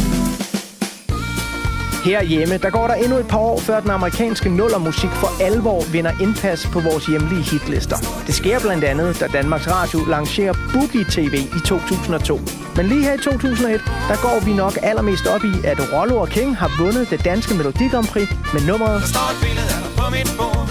Herhjemme, 2.05 2.57
der 2.57 2.71
går 2.71 2.87
der 2.87 2.95
endnu 2.95 3.17
et 3.17 3.29
par 3.29 3.39
år, 3.39 3.61
før 3.61 3.81
den 3.81 3.91
amerikanske 3.91 4.49
nullermusik 4.49 5.11
for 5.11 5.43
alvor 5.43 5.85
vinder 5.93 6.13
indpas 6.21 6.67
på 6.73 6.81
vores 6.81 7.07
hjemlige 7.07 7.43
hitlister. 7.43 7.97
Det 8.27 8.35
sker 8.35 8.61
blandt 8.61 8.85
andet, 8.85 9.21
da 9.21 9.27
Danmarks 9.27 9.69
Radio 9.71 9.99
lancerer 10.09 10.55
Boogie 10.73 11.05
TV 11.05 11.35
i 11.35 11.61
2002. 11.67 12.41
Men 12.77 12.87
lige 12.87 13.03
her 13.03 13.15
i 13.15 13.19
2001, 13.19 13.81
der 14.09 14.17
går 14.23 14.45
vi 14.45 14.53
nok 14.53 14.79
allermest 14.83 15.27
op 15.27 15.45
i, 15.45 15.53
at 15.65 15.79
Rollo 15.93 16.17
og 16.21 16.29
King 16.29 16.57
har 16.57 16.71
vundet 16.79 17.11
det 17.11 17.25
danske 17.25 17.55
Melodi 17.55 17.89
Grand 17.89 18.07
Prix 18.07 18.29
med 18.53 18.61
nummeret 18.67 19.01
Der 19.01 19.07
står 19.07 19.29
et 19.35 19.39
billede 19.43 19.69
af 19.77 19.81
dig 19.85 19.93
på 20.01 20.07
mit 20.17 20.31
bord 20.39 20.69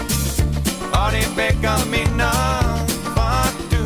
Og 1.00 1.08
det 1.14 1.26
vækker 1.36 1.76
minder 1.94 2.36
For 3.16 3.38
du 3.72 3.84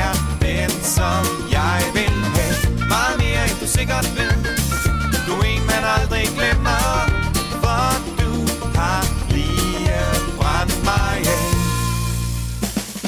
er 0.00 0.10
den, 0.46 0.70
som 0.96 1.22
jeg 1.56 1.80
vil 1.96 2.16
have 2.36 2.56
Meget 2.94 3.14
mere 3.22 3.42
end 3.48 3.56
du 3.60 3.66
sikkert 3.78 4.06
ved 4.18 4.39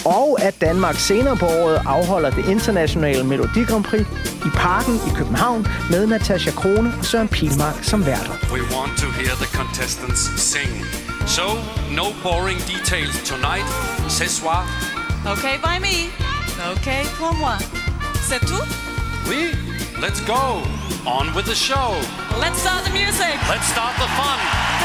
og 0.05 0.38
at 0.43 0.61
Danmark 0.61 0.97
senere 0.97 1.37
på 1.37 1.47
året 1.47 1.83
afholder 1.87 2.31
det 2.31 2.49
internationale 2.49 3.25
Melodi 3.25 3.65
Grand 3.65 3.85
Prix 3.85 4.07
i 4.47 4.51
Parken 4.55 4.95
i 4.95 5.11
København 5.15 5.67
med 5.91 6.07
Natasha 6.07 6.51
Krone 6.51 6.93
og 6.99 7.05
Søren 7.05 7.29
Pilmark 7.29 7.75
som 7.83 8.07
værter. 8.07 8.33
We 8.53 8.62
want 8.77 8.93
to 8.99 9.09
hear 9.21 9.35
the 9.43 9.51
contestants 9.59 10.43
sing. 10.53 10.73
So, 11.27 11.47
no 12.01 12.07
boring 12.23 12.61
details 12.75 13.15
tonight. 13.33 13.67
Ce 14.09 14.27
soir, 14.38 14.62
Okay 15.35 15.57
by 15.67 15.77
me. 15.87 15.97
Okay 16.73 17.03
pour 17.19 17.33
moi. 17.43 17.57
C'est 18.29 18.45
tout? 18.51 18.67
oui, 19.31 19.43
let's 20.05 20.21
go. 20.21 20.62
On 21.07 21.27
with 21.37 21.47
the 21.47 21.55
show. 21.55 21.88
Let's 22.45 22.59
start 22.65 22.85
the 22.85 22.95
music. 23.03 23.35
Let's 23.53 23.67
start 23.75 23.95
the 24.03 24.09
fun. 24.19 24.38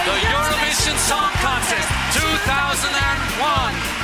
The 0.09 0.17
Eurovision 0.33 0.97
Song 1.09 1.31
Contest 1.45 1.89
2001. 2.13 3.96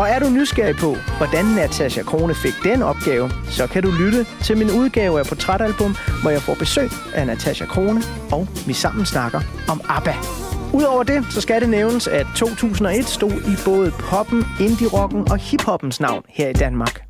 Og 0.00 0.08
er 0.08 0.18
du 0.18 0.28
nysgerrig 0.28 0.76
på, 0.76 0.96
hvordan 1.18 1.44
Natasha 1.44 2.02
Krone 2.02 2.34
fik 2.34 2.54
den 2.64 2.82
opgave, 2.82 3.30
så 3.50 3.66
kan 3.66 3.82
du 3.82 3.90
lytte 3.90 4.26
til 4.44 4.56
min 4.56 4.70
udgave 4.70 5.18
af 5.18 5.26
Portrætalbum, 5.26 5.96
hvor 6.22 6.30
jeg 6.30 6.42
får 6.42 6.54
besøg 6.54 6.90
af 7.14 7.26
Natasha 7.26 7.66
Krone, 7.66 8.02
og 8.32 8.48
vi 8.66 8.72
sammen 8.72 9.06
snakker 9.06 9.40
om 9.68 9.80
ABBA. 9.88 10.14
Udover 10.72 11.02
det, 11.02 11.26
så 11.30 11.40
skal 11.40 11.60
det 11.60 11.68
nævnes, 11.68 12.06
at 12.06 12.26
2001 12.36 13.04
stod 13.04 13.32
i 13.32 13.54
både 13.64 13.90
poppen, 13.90 14.44
indie-rocken 14.60 15.30
og 15.32 15.38
hiphoppens 15.38 16.00
navn 16.00 16.22
her 16.28 16.48
i 16.48 16.52
Danmark. 16.52 17.02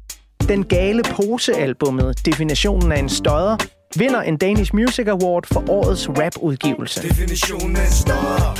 Den 0.49 0.65
gale 0.65 1.03
pose-albummet 1.03 2.27
Definitionen 2.27 2.93
af 2.93 2.99
en 2.99 3.09
stodder 3.09 3.57
vinder 3.97 4.21
en 4.21 4.37
Danish 4.37 4.75
Music 4.75 5.07
Award 5.07 5.47
for 5.53 5.71
årets 5.71 6.09
rap-udgivelse. 6.09 7.03
Definitionen 7.03 7.77
af 7.77 7.87
en 7.87 7.93
stodder 7.93 8.55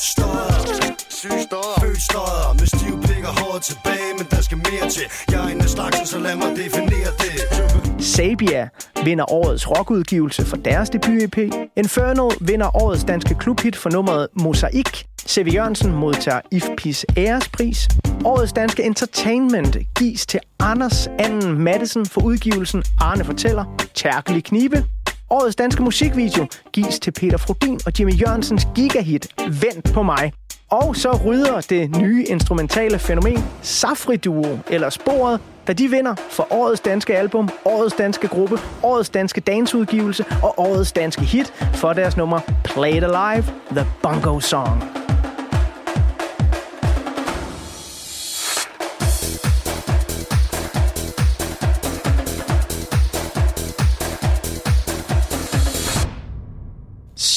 Stodder 0.00 0.96
Syg 1.08 1.28
stodder 1.28 1.85
Født 1.96 2.02
stodder 2.02 2.52
Med 2.52 2.66
stive 2.66 2.98
blik 3.02 3.24
og 3.24 3.40
håret 3.40 3.62
tilbage 3.62 4.10
Men 4.18 4.26
der 4.30 4.40
skal 4.40 4.56
mere 4.56 4.90
til 4.90 5.06
Jeg 5.30 5.44
er 5.44 5.48
en 5.48 5.60
af 5.60 5.68
slagsen, 5.68 6.06
så 6.06 6.18
lad 6.18 6.36
mig 6.36 6.50
definere 6.56 7.10
det 7.22 8.04
Sabia 8.04 8.68
vinder 9.04 9.32
årets 9.32 9.70
rockudgivelse 9.70 10.44
for 10.46 10.56
deres 10.56 10.90
debut-EP. 10.90 11.38
Inferno 11.76 12.30
vinder 12.40 12.76
årets 12.82 13.04
danske 13.04 13.34
klubhit 13.34 13.76
for 13.76 13.90
nummeret 13.90 14.28
Mosaik. 14.40 15.06
C.V. 15.28 15.54
Jørgensen 15.54 15.92
modtager 15.92 16.40
IFPI's 16.54 17.04
ærespris. 17.16 17.88
Årets 18.24 18.52
danske 18.52 18.82
entertainment 18.82 19.76
gives 19.98 20.26
til 20.26 20.40
Anders 20.60 21.08
Anden 21.18 21.58
Madsen 21.58 22.06
for 22.06 22.20
udgivelsen 22.20 22.84
Arne 23.00 23.24
Fortæller, 23.24 23.64
Tærkelig 23.94 24.44
Knibe. 24.44 24.84
Årets 25.30 25.56
danske 25.56 25.82
musikvideo 25.82 26.46
gives 26.72 27.00
til 27.00 27.10
Peter 27.10 27.36
Frodin 27.36 27.80
og 27.86 27.92
Jimmy 27.98 28.20
Jørgensens 28.20 28.68
gigahit 28.74 29.28
Vent 29.62 29.92
på 29.94 30.02
mig. 30.02 30.32
Og 30.70 30.96
så 30.96 31.20
rydder 31.24 31.60
det 31.60 31.96
nye 31.96 32.24
instrumentale 32.28 32.98
fænomen 32.98 33.44
Safri 33.62 34.16
Duo, 34.16 34.58
eller 34.70 34.90
Sporet, 34.90 35.40
da 35.66 35.72
de 35.72 35.88
vinder 35.88 36.14
for 36.30 36.46
årets 36.50 36.80
danske 36.80 37.16
album, 37.16 37.48
årets 37.64 37.94
danske 37.94 38.28
gruppe, 38.28 38.58
årets 38.82 39.08
danske 39.08 39.40
danseudgivelse 39.40 40.24
og 40.42 40.54
årets 40.58 40.92
danske 40.92 41.22
hit 41.22 41.46
for 41.74 41.92
deres 41.92 42.16
nummer 42.16 42.40
Play 42.64 42.92
It 42.92 43.04
Alive, 43.04 43.44
The 43.70 43.86
Bongo 44.02 44.40
Song. 44.40 45.05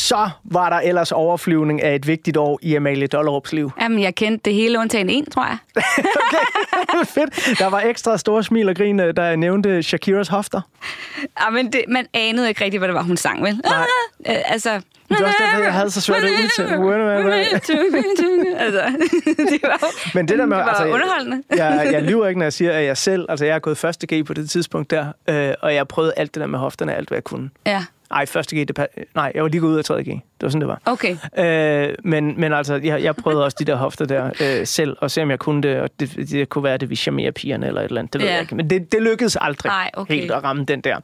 Så 0.10 0.30
var 0.44 0.70
der 0.70 0.78
ellers 0.78 1.12
overflyvning 1.12 1.82
af 1.82 1.96
et 1.96 2.08
vigtigt 2.08 2.38
år 2.38 2.60
i 2.62 2.76
Amalie 2.76 3.08
Dollerups 3.08 3.54
liv. 3.54 3.72
Jamen, 3.82 4.02
jeg 4.02 4.16
kendte 4.16 4.42
det 4.46 4.54
hele 4.54 4.80
undtagen 4.80 5.10
en, 5.10 5.26
tror 5.26 5.46
jeg. 5.46 5.58
Fedt. 7.16 7.60
Der 7.60 7.70
var 7.70 7.80
ekstra 7.80 8.18
store 8.18 8.44
smil 8.44 8.70
og 8.70 8.76
grin, 8.76 9.00
øh, 9.00 9.16
da 9.16 9.24
jeg 9.24 9.38
nævnte 9.38 9.84
Shakiras 9.84 10.28
hofter. 10.28 10.62
Jamen, 11.42 11.74
det, 11.74 11.84
man 11.88 12.06
anede 12.14 12.50
ikke 12.50 12.64
rigtigt, 12.64 12.82
hvad 12.82 12.88
det 12.88 12.96
var, 12.96 13.04
hun 13.04 13.18
sang, 13.18 13.44
vel? 13.44 13.62
Nej. 13.64 13.86
Ah, 14.26 14.36
øh, 14.36 14.52
altså... 14.52 14.82
Det 15.10 15.20
er 15.20 15.26
også 15.26 15.38
derfor, 15.40 15.64
jeg 15.64 15.74
havde 15.74 15.92
så 15.92 16.02
svært 16.02 16.24
at 16.24 16.32
udtale. 16.32 16.74
altså, 18.66 18.82
det 19.38 19.60
var, 19.64 20.14
Men 20.16 20.28
det 20.28 20.40
der 20.40 20.46
med, 20.46 20.58
det 20.58 20.66
var 20.66 20.72
altså, 20.72 20.94
underholdende. 20.94 21.44
Jeg, 21.50 21.90
jeg 21.92 22.04
lyver 22.04 22.28
ikke, 22.28 22.40
når 22.40 22.46
jeg 22.46 22.54
siger, 22.54 22.72
at 22.72 22.86
jeg 22.86 22.98
selv, 22.98 23.26
altså 23.30 23.46
jeg 23.46 23.56
har 23.56 23.60
gået 23.60 23.78
første 23.78 24.16
G 24.16 24.26
på 24.26 24.34
det 24.34 24.50
tidspunkt 24.50 24.92
der, 24.92 25.12
øh, 25.28 25.54
og 25.62 25.76
jeg 25.76 25.88
prøvede 25.88 26.14
alt 26.18 26.34
det 26.34 26.42
der 26.42 26.48
med 26.48 26.60
hofterne, 26.60 26.96
alt 26.96 27.08
hvad 27.08 27.16
jeg 27.16 27.24
kunne. 27.24 27.50
Ja, 27.66 27.86
Ej, 28.12 28.26
første 28.26 28.56
G, 28.64 28.68
det, 28.68 28.80
pa- 28.80 29.04
nej, 29.16 29.32
jeg 29.36 29.44
var 29.44 29.50
lige 29.50 29.62
gået 29.62 29.72
ud 29.72 29.78
af 29.78 29.86
3. 29.86 30.04
G. 30.04 30.06
Det 30.06 30.22
var 30.42 30.50
sådan, 30.50 30.62
det 30.62 30.68
var. 30.68 30.82
okay. 30.86 31.18
Øh, 31.90 31.96
men, 32.04 32.40
men 32.42 32.54
altså, 32.54 32.80
jeg, 32.84 33.04
jeg 33.04 33.16
prøvede 33.16 33.44
også 33.46 33.58
de 33.60 33.66
der 33.66 33.76
hofter 33.76 34.06
der 34.06 34.30
øh, 34.42 34.68
selv, 34.68 34.98
og 35.02 35.12
se 35.12 35.22
om 35.22 35.30
jeg 35.30 35.40
kunne 35.40 35.62
det, 35.62 35.80
og 35.80 35.90
det, 36.00 36.16
det 36.30 36.50
kunne 36.50 36.64
være, 36.64 36.74
at 36.74 36.82
det 36.82 36.90
ville 36.90 36.98
charmere 37.00 37.32
pigerne 37.32 37.68
eller 37.68 37.82
et 37.82 37.86
eller 37.86 38.00
andet, 38.02 38.14
det 38.14 38.22
ved 38.22 38.28
Ja. 38.28 38.34
jeg 38.34 38.42
ikke. 38.42 38.56
Men 38.56 38.70
det, 38.70 38.92
det 38.92 39.02
lykkedes 39.02 39.38
aldrig 39.42 39.70
Nej, 39.70 39.90
okay. 39.94 40.14
helt 40.16 40.32
at 40.32 40.44
ramme 40.44 40.66
den 40.66 40.82
der. 40.82 40.98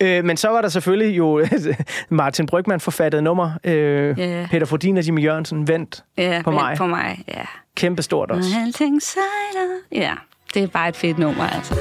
Øh, 0.00 0.24
men 0.24 0.36
så 0.36 0.48
var 0.48 0.60
der 0.60 0.68
selvfølgelig 0.68 1.18
jo 1.18 1.46
Martin 2.08 2.46
Brygman 2.46 2.80
forfattet 2.80 3.22
nummer, 3.22 3.50
øh, 3.64 4.18
Ja. 4.18 4.46
Peter 4.50 4.66
Fordin 4.66 4.96
og 4.96 5.06
Jimmy 5.06 5.24
Jørgensen, 5.24 5.68
Vent 5.68 6.04
Ja, 6.16 6.40
på 6.44 6.50
vent 6.50 6.60
mig. 6.62 6.76
På 6.76 6.86
mig, 6.86 7.24
ja. 7.28 7.42
Kæmpe 7.76 8.02
stort 8.02 8.30
også. 8.30 8.50
Når 8.54 8.64
alting 8.66 9.02
sejler. 9.02 9.68
Ja, 9.92 10.12
det 10.54 10.62
er 10.62 10.66
bare 10.66 10.88
et 10.88 10.96
fedt 10.96 11.18
nummer, 11.18 11.44
altså. 11.44 11.74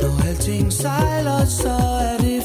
Når 0.00 0.28
alting 0.28 0.72
sejler, 0.72 1.44
så 1.44 1.68
er 2.12 2.16
det 2.22 2.35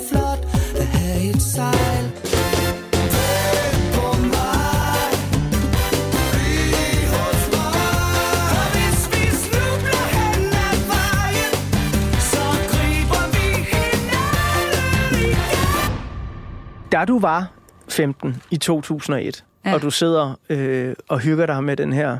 Da 16.91 17.05
du 17.05 17.19
var 17.19 17.51
15 17.89 18.41
i 18.51 18.57
2001, 18.57 19.43
ja. 19.65 19.73
Og 19.73 19.81
du 19.81 19.89
sidder 19.89 20.39
øh, 20.49 20.95
og 21.07 21.19
hygger 21.19 21.45
dig 21.45 21.63
med 21.63 21.77
den 21.77 21.93
her 21.93 22.17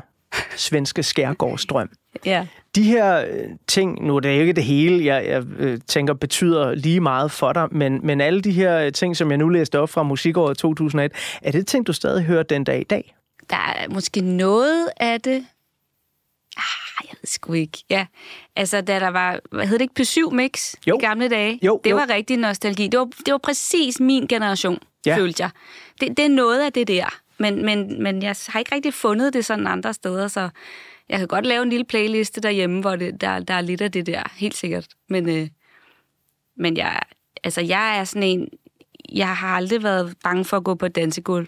svenske 0.56 1.02
skærgårdsdrøm, 1.02 1.90
Ja. 2.26 2.46
De 2.74 2.82
her 2.82 3.26
øh, 3.26 3.48
ting, 3.68 4.06
nu 4.06 4.16
er 4.16 4.20
det 4.20 4.40
ikke 4.40 4.52
det 4.52 4.64
hele, 4.64 5.04
jeg, 5.04 5.26
jeg 5.26 5.42
øh, 5.58 5.78
tænker 5.86 6.14
betyder 6.14 6.74
lige 6.74 7.00
meget 7.00 7.30
for 7.30 7.52
dig, 7.52 7.68
men, 7.70 8.06
men 8.06 8.20
alle 8.20 8.40
de 8.40 8.52
her 8.52 8.78
øh, 8.78 8.92
ting, 8.92 9.16
som 9.16 9.30
jeg 9.30 9.38
nu 9.38 9.48
læste 9.48 9.78
op 9.78 9.90
fra 9.90 10.02
musikåret 10.02 10.58
2001, 10.58 11.12
er 11.42 11.52
det 11.52 11.66
ting, 11.66 11.86
du 11.86 11.92
stadig 11.92 12.24
hører 12.24 12.42
den 12.42 12.64
dag 12.64 12.80
i 12.80 12.84
dag? 12.84 13.14
Der 13.50 13.56
er 13.76 13.88
måske 13.88 14.20
noget 14.20 14.88
af 14.96 15.20
det. 15.20 15.46
Ah, 16.56 17.08
jeg 17.08 17.16
ved 17.20 17.26
sgu 17.26 17.52
ikke. 17.52 17.84
Ja, 17.90 18.06
altså 18.56 18.80
da 18.80 19.00
der 19.00 19.08
var, 19.08 19.40
hvad 19.50 19.66
hed 19.66 19.78
det 19.78 19.90
ikke, 19.96 20.26
P7 20.28 20.34
Mix 20.34 20.74
Jo. 20.86 20.98
i 20.98 21.00
gamle 21.00 21.28
dage? 21.28 21.58
Jo, 21.62 21.80
det 21.84 21.90
jo. 21.90 21.96
var 21.96 22.10
rigtig 22.10 22.36
nostalgi. 22.36 22.88
Det 22.88 23.00
var, 23.00 23.08
det 23.26 23.32
var 23.32 23.38
præcis 23.38 24.00
min 24.00 24.26
generation, 24.26 24.78
ja. 25.06 25.16
følte 25.16 25.42
jeg. 25.42 25.50
Det, 26.00 26.16
det 26.16 26.24
er 26.24 26.28
noget 26.28 26.64
af 26.64 26.72
det 26.72 26.88
der. 26.88 27.18
Men, 27.38 27.64
men, 27.64 28.02
men 28.02 28.22
jeg 28.22 28.36
har 28.48 28.58
ikke 28.58 28.74
rigtig 28.74 28.94
fundet 28.94 29.34
det 29.34 29.44
sådan 29.44 29.66
andre 29.66 29.94
steder, 29.94 30.28
så 30.28 30.48
jeg 31.12 31.18
kan 31.18 31.28
godt 31.28 31.46
lave 31.46 31.62
en 31.62 31.70
lille 31.70 31.84
playliste 31.84 32.40
derhjemme, 32.40 32.80
hvor 32.80 32.96
det, 32.96 33.20
der, 33.20 33.38
der 33.40 33.54
er 33.54 33.60
lidt 33.60 33.80
af 33.80 33.92
det 33.92 34.06
der, 34.06 34.22
helt 34.36 34.56
sikkert. 34.56 34.86
Men, 35.08 35.28
øh, 35.28 35.48
men 36.56 36.76
jeg, 36.76 37.00
altså, 37.44 37.60
jeg 37.60 37.98
er 37.98 38.04
sådan 38.04 38.22
en, 38.22 38.48
jeg 39.12 39.36
har 39.36 39.56
aldrig 39.56 39.82
været 39.82 40.14
bange 40.24 40.44
for 40.44 40.56
at 40.56 40.64
gå 40.64 40.74
på 40.74 40.86
et 40.86 40.94
dansegulv. 40.96 41.46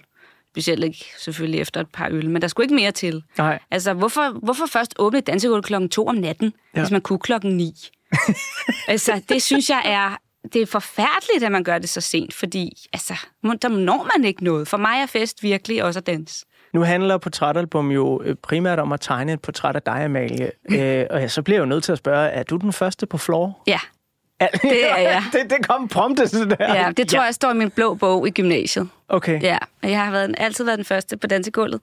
Specielt 0.53 0.85
ikke 0.85 1.05
selvfølgelig 1.19 1.61
efter 1.61 1.81
et 1.81 1.89
par 1.93 2.09
øl, 2.11 2.31
men 2.31 2.43
der 2.43 2.49
skulle 2.49 2.65
ikke 2.65 2.75
mere 2.75 2.93
til. 2.93 3.23
Nej. 3.39 3.59
Altså, 3.71 3.93
hvorfor, 3.95 4.31
hvorfor 4.31 4.67
først 4.67 4.95
åbne 4.99 5.19
et 5.19 5.27
dansegulv 5.27 5.63
klokken 5.63 5.89
to 5.91 6.07
om 6.07 6.15
natten, 6.15 6.53
Ja. 6.75 6.81
hvis 6.81 6.91
man 6.91 7.01
kunne 7.01 7.19
klokken 7.19 7.57
ni? 7.57 7.73
altså, 8.89 9.23
det 9.29 9.43
synes 9.43 9.71
jeg 9.71 9.83
er... 9.85 10.17
Det 10.53 10.63
er 10.63 10.67
forfærdeligt, 10.67 11.45
at 11.45 11.53
man 11.53 11.65
gør 11.65 11.79
det 11.79 11.89
så 11.89 12.01
sent, 12.01 12.35
fordi 12.35 12.73
altså, 12.93 13.15
der 13.63 13.69
når 13.69 14.11
man 14.17 14.25
ikke 14.25 14.45
noget. 14.45 14.69
For 14.69 14.77
mig 14.77 15.03
er 15.03 15.07
fest 15.07 15.43
virkelig 15.43 15.85
også 15.85 15.99
at 16.01 16.07
danse. 16.07 16.45
Nu 16.75 16.83
handler 16.83 17.19
portrætalbum 17.19 17.91
jo 17.91 18.23
øh, 18.25 18.37
primært 18.43 18.79
om 18.79 18.93
at 18.93 19.01
tegne 19.01 19.33
et 19.33 19.41
portræt 19.41 19.77
af 19.77 19.83
dig, 19.83 20.05
Amalie. 20.05 20.51
øh, 20.71 21.07
og 21.11 21.21
ja, 21.21 21.29
så 21.29 21.43
bliver 21.43 21.57
jeg 21.57 21.61
jo 21.61 21.67
nødt 21.69 21.85
til 21.85 21.93
at 21.93 21.99
spørge, 21.99 22.29
er 22.29 22.43
du 22.43 22.57
den 22.57 22.73
første 22.73 23.07
på 23.07 23.19
floor? 23.19 23.63
Ja, 23.67 23.79
det 24.63 24.91
er 24.91 24.97
jeg. 24.97 25.23
det, 25.33 25.51
det 25.51 25.69
kom 25.69 25.89
prompte 25.89 26.29
sådan 26.29 26.51
der. 26.51 26.75
Ja, 26.75 26.91
det 26.97 27.09
tror 27.09 27.25
jeg 27.25 27.35
står 27.35 27.51
i 27.51 27.55
min 27.55 27.71
blå 27.71 27.95
bog 27.95 28.29
i 28.29 28.31
gymnasiet. 28.31 28.89
Okay. 29.09 29.43
Ja, 29.43 29.59
og 29.83 29.91
jeg 29.91 30.05
har 30.05 30.11
været, 30.11 30.35
altid 30.39 30.65
været 30.65 30.79
den 30.79 30.85
første 30.85 31.17
på 31.17 31.27
dansegulvet. 31.27 31.81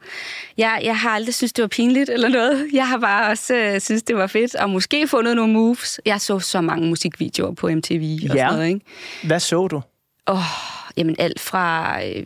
Jeg, 0.57 0.79
jeg 0.83 0.97
har 0.97 1.09
aldrig 1.09 1.33
synes 1.35 1.53
det 1.53 1.61
var 1.61 1.67
pinligt 1.67 2.09
eller 2.09 2.29
noget. 2.29 2.67
Jeg 2.73 2.87
har 2.87 2.97
bare 2.97 3.29
også 3.31 3.55
øh, 3.55 3.81
synes 3.81 4.03
det 4.03 4.15
var 4.15 4.27
fedt, 4.27 4.55
og 4.55 4.69
måske 4.69 5.07
fundet 5.07 5.35
nogle 5.35 5.53
moves. 5.53 5.99
Jeg 6.05 6.21
så 6.21 6.39
så 6.39 6.61
mange 6.61 6.87
musikvideoer 6.87 7.51
på 7.53 7.67
MTV 7.67 8.19
og 8.29 8.35
Ja. 8.35 8.41
sådan 8.47 8.53
noget, 8.53 8.67
ikke? 8.67 8.81
Hvad 9.23 9.39
så 9.39 9.67
du? 9.67 9.81
Åh, 10.27 10.37
jamen 10.97 11.15
alt 11.19 11.39
fra 11.39 11.97
øh, 12.05 12.25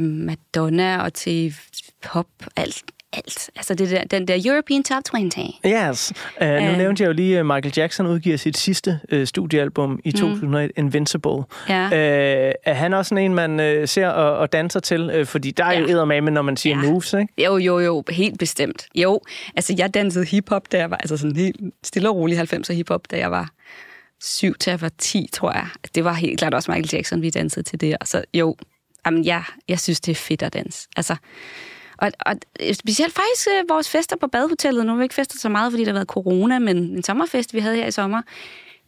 Madonna 0.00 1.02
og 1.02 1.14
til 1.14 1.54
pop, 2.02 2.26
alt. 2.56 2.82
alt. 3.12 3.50
Altså 3.56 3.74
det 3.74 3.90
der, 3.90 4.04
den 4.04 4.28
der 4.28 4.42
European 4.46 4.82
Top 4.82 5.02
20. 5.04 5.30
Yes. 5.66 6.12
Uh, 6.40 6.46
nu 6.46 6.52
Øh. 6.54 6.76
nævnte 6.78 7.02
jeg 7.02 7.08
jo 7.08 7.12
lige, 7.12 7.38
at 7.38 7.46
Michael 7.46 7.72
Jackson 7.76 8.06
udgiver 8.06 8.36
sit 8.36 8.56
sidste 8.58 9.00
uh, 9.12 9.24
studiealbum 9.24 10.00
i 10.04 10.12
2001, 10.12 10.70
Invincible. 10.76 11.36
Mm. 11.36 11.44
Ja. 11.68 11.86
Uh, 11.86 12.52
er 12.64 12.74
han 12.74 12.94
også 12.94 13.08
sådan 13.08 13.24
en, 13.24 13.34
man 13.34 13.80
uh, 13.80 13.88
ser 13.88 14.08
og, 14.08 14.36
og 14.38 14.52
danser 14.52 14.80
til? 14.80 15.20
Uh, 15.20 15.26
fordi 15.26 15.50
der 15.50 15.64
er 15.64 15.78
jo 15.78 15.86
Ja. 15.86 15.92
eddermame, 15.92 16.30
når 16.30 16.42
man 16.42 16.56
siger 16.56 16.76
Ja. 16.76 16.82
moves, 16.90 17.12
ikke? 17.12 17.44
Jo, 17.44 17.56
jo, 17.56 17.78
jo, 17.78 18.04
helt 18.10 18.38
bestemt. 18.38 18.86
Jo, 18.94 19.20
altså 19.56 19.74
jeg 19.78 19.94
dansede 19.94 20.24
hiphop, 20.24 20.62
da 20.72 20.78
jeg 20.78 20.90
var, 20.90 20.96
altså 20.96 21.16
sådan 21.16 21.36
helt 21.36 21.56
stille 21.84 22.08
og 22.08 22.16
rolig 22.16 22.38
90'er 22.40 22.72
hiphop, 22.72 23.00
da 23.10 23.18
jeg 23.18 23.30
var 23.30 23.50
7 24.22 24.54
til 24.54 24.70
jeg 24.70 24.80
var 24.80 24.90
10, 24.98 25.28
tror 25.32 25.52
jeg. 25.52 25.66
Det 25.94 26.04
var 26.04 26.12
helt 26.12 26.38
klart 26.38 26.54
også 26.54 26.70
Michael 26.70 26.90
Jackson, 26.92 27.22
vi 27.22 27.30
dansede 27.30 27.62
til 27.64 27.80
det. 27.80 27.96
Og 28.00 28.06
så 28.06 28.22
jo, 28.34 28.56
jamen, 29.06 29.24
jeg, 29.24 29.42
jeg 29.68 29.80
synes, 29.80 30.00
det 30.00 30.10
er 30.12 30.16
fedt 30.16 30.42
at 30.42 30.52
danse. 30.52 30.88
Altså, 30.96 31.16
og, 31.98 32.12
og 32.26 32.34
specielt 32.72 33.14
faktisk 33.14 33.48
øh, 33.48 33.68
vores 33.68 33.88
fester 33.90 34.16
på 34.16 34.26
badehotellet, 34.26 34.86
nu 34.86 34.92
har 34.92 34.96
vi 34.98 35.02
ikke 35.02 35.14
festet 35.14 35.40
så 35.40 35.48
meget, 35.48 35.72
fordi 35.72 35.84
der 35.84 35.90
har 35.90 35.94
været 35.98 36.08
corona, 36.08 36.58
men 36.58 36.76
en 36.76 37.02
sommerfest, 37.02 37.54
vi 37.54 37.58
havde 37.60 37.76
her 37.76 37.86
i 37.86 37.90
sommer, 37.90 38.22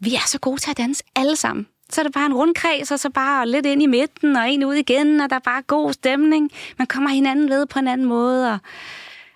vi 0.01 0.15
er 0.15 0.27
så 0.27 0.39
gode 0.39 0.61
til 0.61 0.71
at 0.71 0.77
danse 0.79 1.03
alle 1.17 1.37
sammen. 1.37 1.67
Så 1.91 2.01
er 2.01 2.03
det 2.03 2.13
bare 2.15 2.27
en 2.27 2.35
rundkreds, 2.35 2.91
og 2.91 2.99
så 2.99 3.11
bare 3.11 3.49
lidt 3.49 3.67
ind 3.67 3.83
i 3.83 3.87
midten, 3.87 4.37
og 4.37 4.51
en 4.51 4.65
ud 4.65 4.75
igen, 4.75 5.21
og 5.21 5.31
der 5.31 5.37
er 5.37 5.41
bare 5.41 5.63
god 5.63 5.93
stemning. 5.93 6.51
Man 6.79 6.87
kommer 6.87 7.11
hinanden 7.11 7.51
ved 7.51 7.67
på 7.67 7.79
en 7.79 7.89
anden 7.89 8.07
måde, 8.07 8.53
og 8.53 8.59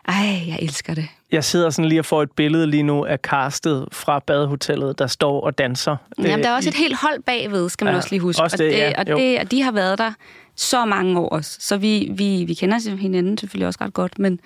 ej, 0.09 0.43
jeg 0.49 0.59
elsker 0.63 0.95
det. 0.95 1.09
Jeg 1.33 1.45
sidder 1.45 1.71
sådan 1.71 1.89
lige 1.89 2.01
og 2.01 2.05
får 2.05 2.23
et 2.23 2.31
billede 2.33 2.67
lige 2.67 2.83
nu 2.83 3.05
af 3.05 3.19
castet 3.19 3.89
fra 3.93 4.19
badehotellet, 4.19 4.99
der 4.99 5.07
står 5.07 5.41
og 5.41 5.59
danser. 5.59 5.97
Jamen, 6.19 6.39
der 6.43 6.47
er 6.49 6.53
Øh, 6.53 6.57
også 6.57 6.69
et 6.69 6.75
helt 6.75 6.97
hold 6.97 7.23
bagved, 7.23 7.69
skal 7.69 7.85
man 7.85 7.95
Ja, 7.95 7.97
også 7.99 8.09
lige 8.11 8.21
huske. 8.21 8.43
også 8.43 8.55
og, 8.55 8.59
det, 8.59 8.73
det, 8.73 8.79
ja, 8.79 8.93
og, 8.99 9.07
det, 9.07 9.39
og 9.41 9.51
de 9.51 9.63
har 9.63 9.73
været 9.73 9.99
der 9.99 10.13
så 10.59 10.85
mange 10.85 11.21
år 11.21 11.29
også. 11.29 11.57
Så 11.61 11.77
vi, 11.77 12.09
vi, 12.15 12.45
vi 12.47 12.55
kender 12.55 12.97
hinanden 12.97 13.39
selvfølgelig 13.39 13.67
også 13.67 13.79
ret 13.81 13.95
godt, 13.95 14.19
men 14.19 14.41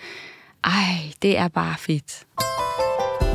ej, 0.65 0.73
det 1.23 1.39
er 1.39 1.49
bare 1.49 1.75
fedt. 1.79 2.25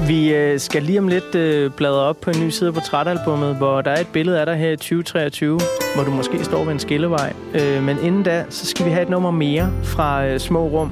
Vi 0.08 0.34
øh, 0.34 0.60
skal 0.60 0.84
lige 0.84 1.00
om 1.00 1.08
lidt 1.08 1.36
øh, 1.36 1.72
bladre 1.72 2.02
op 2.02 2.22
på 2.22 2.30
en 2.30 2.46
ny 2.46 2.50
side 2.50 2.72
på 2.72 2.80
portrætalbummet, 2.80 3.56
hvor 3.56 3.82
der 3.82 3.92
er 3.92 4.02
et 4.02 4.08
billede 4.08 4.40
af 4.40 4.46
dig 4.46 4.56
her 4.56 4.72
i 4.72 4.76
2023, 4.76 5.60
hvor 5.96 6.04
du 6.04 6.12
måske 6.12 6.44
står 6.44 6.64
ved 6.64 6.74
en 6.74 6.80
skillevej. 6.80 7.34
Øh, 7.54 7.84
men 7.84 7.98
inden 8.04 8.24
da, 8.24 8.46
så 8.50 8.66
skal 8.66 8.86
vi 8.86 8.92
have 8.92 9.04
et 9.04 9.10
nummer 9.10 9.32
mere 9.32 9.72
fra 9.84 10.26
øh, 10.26 10.40
Små 10.40 10.68
Rum. 10.68 10.92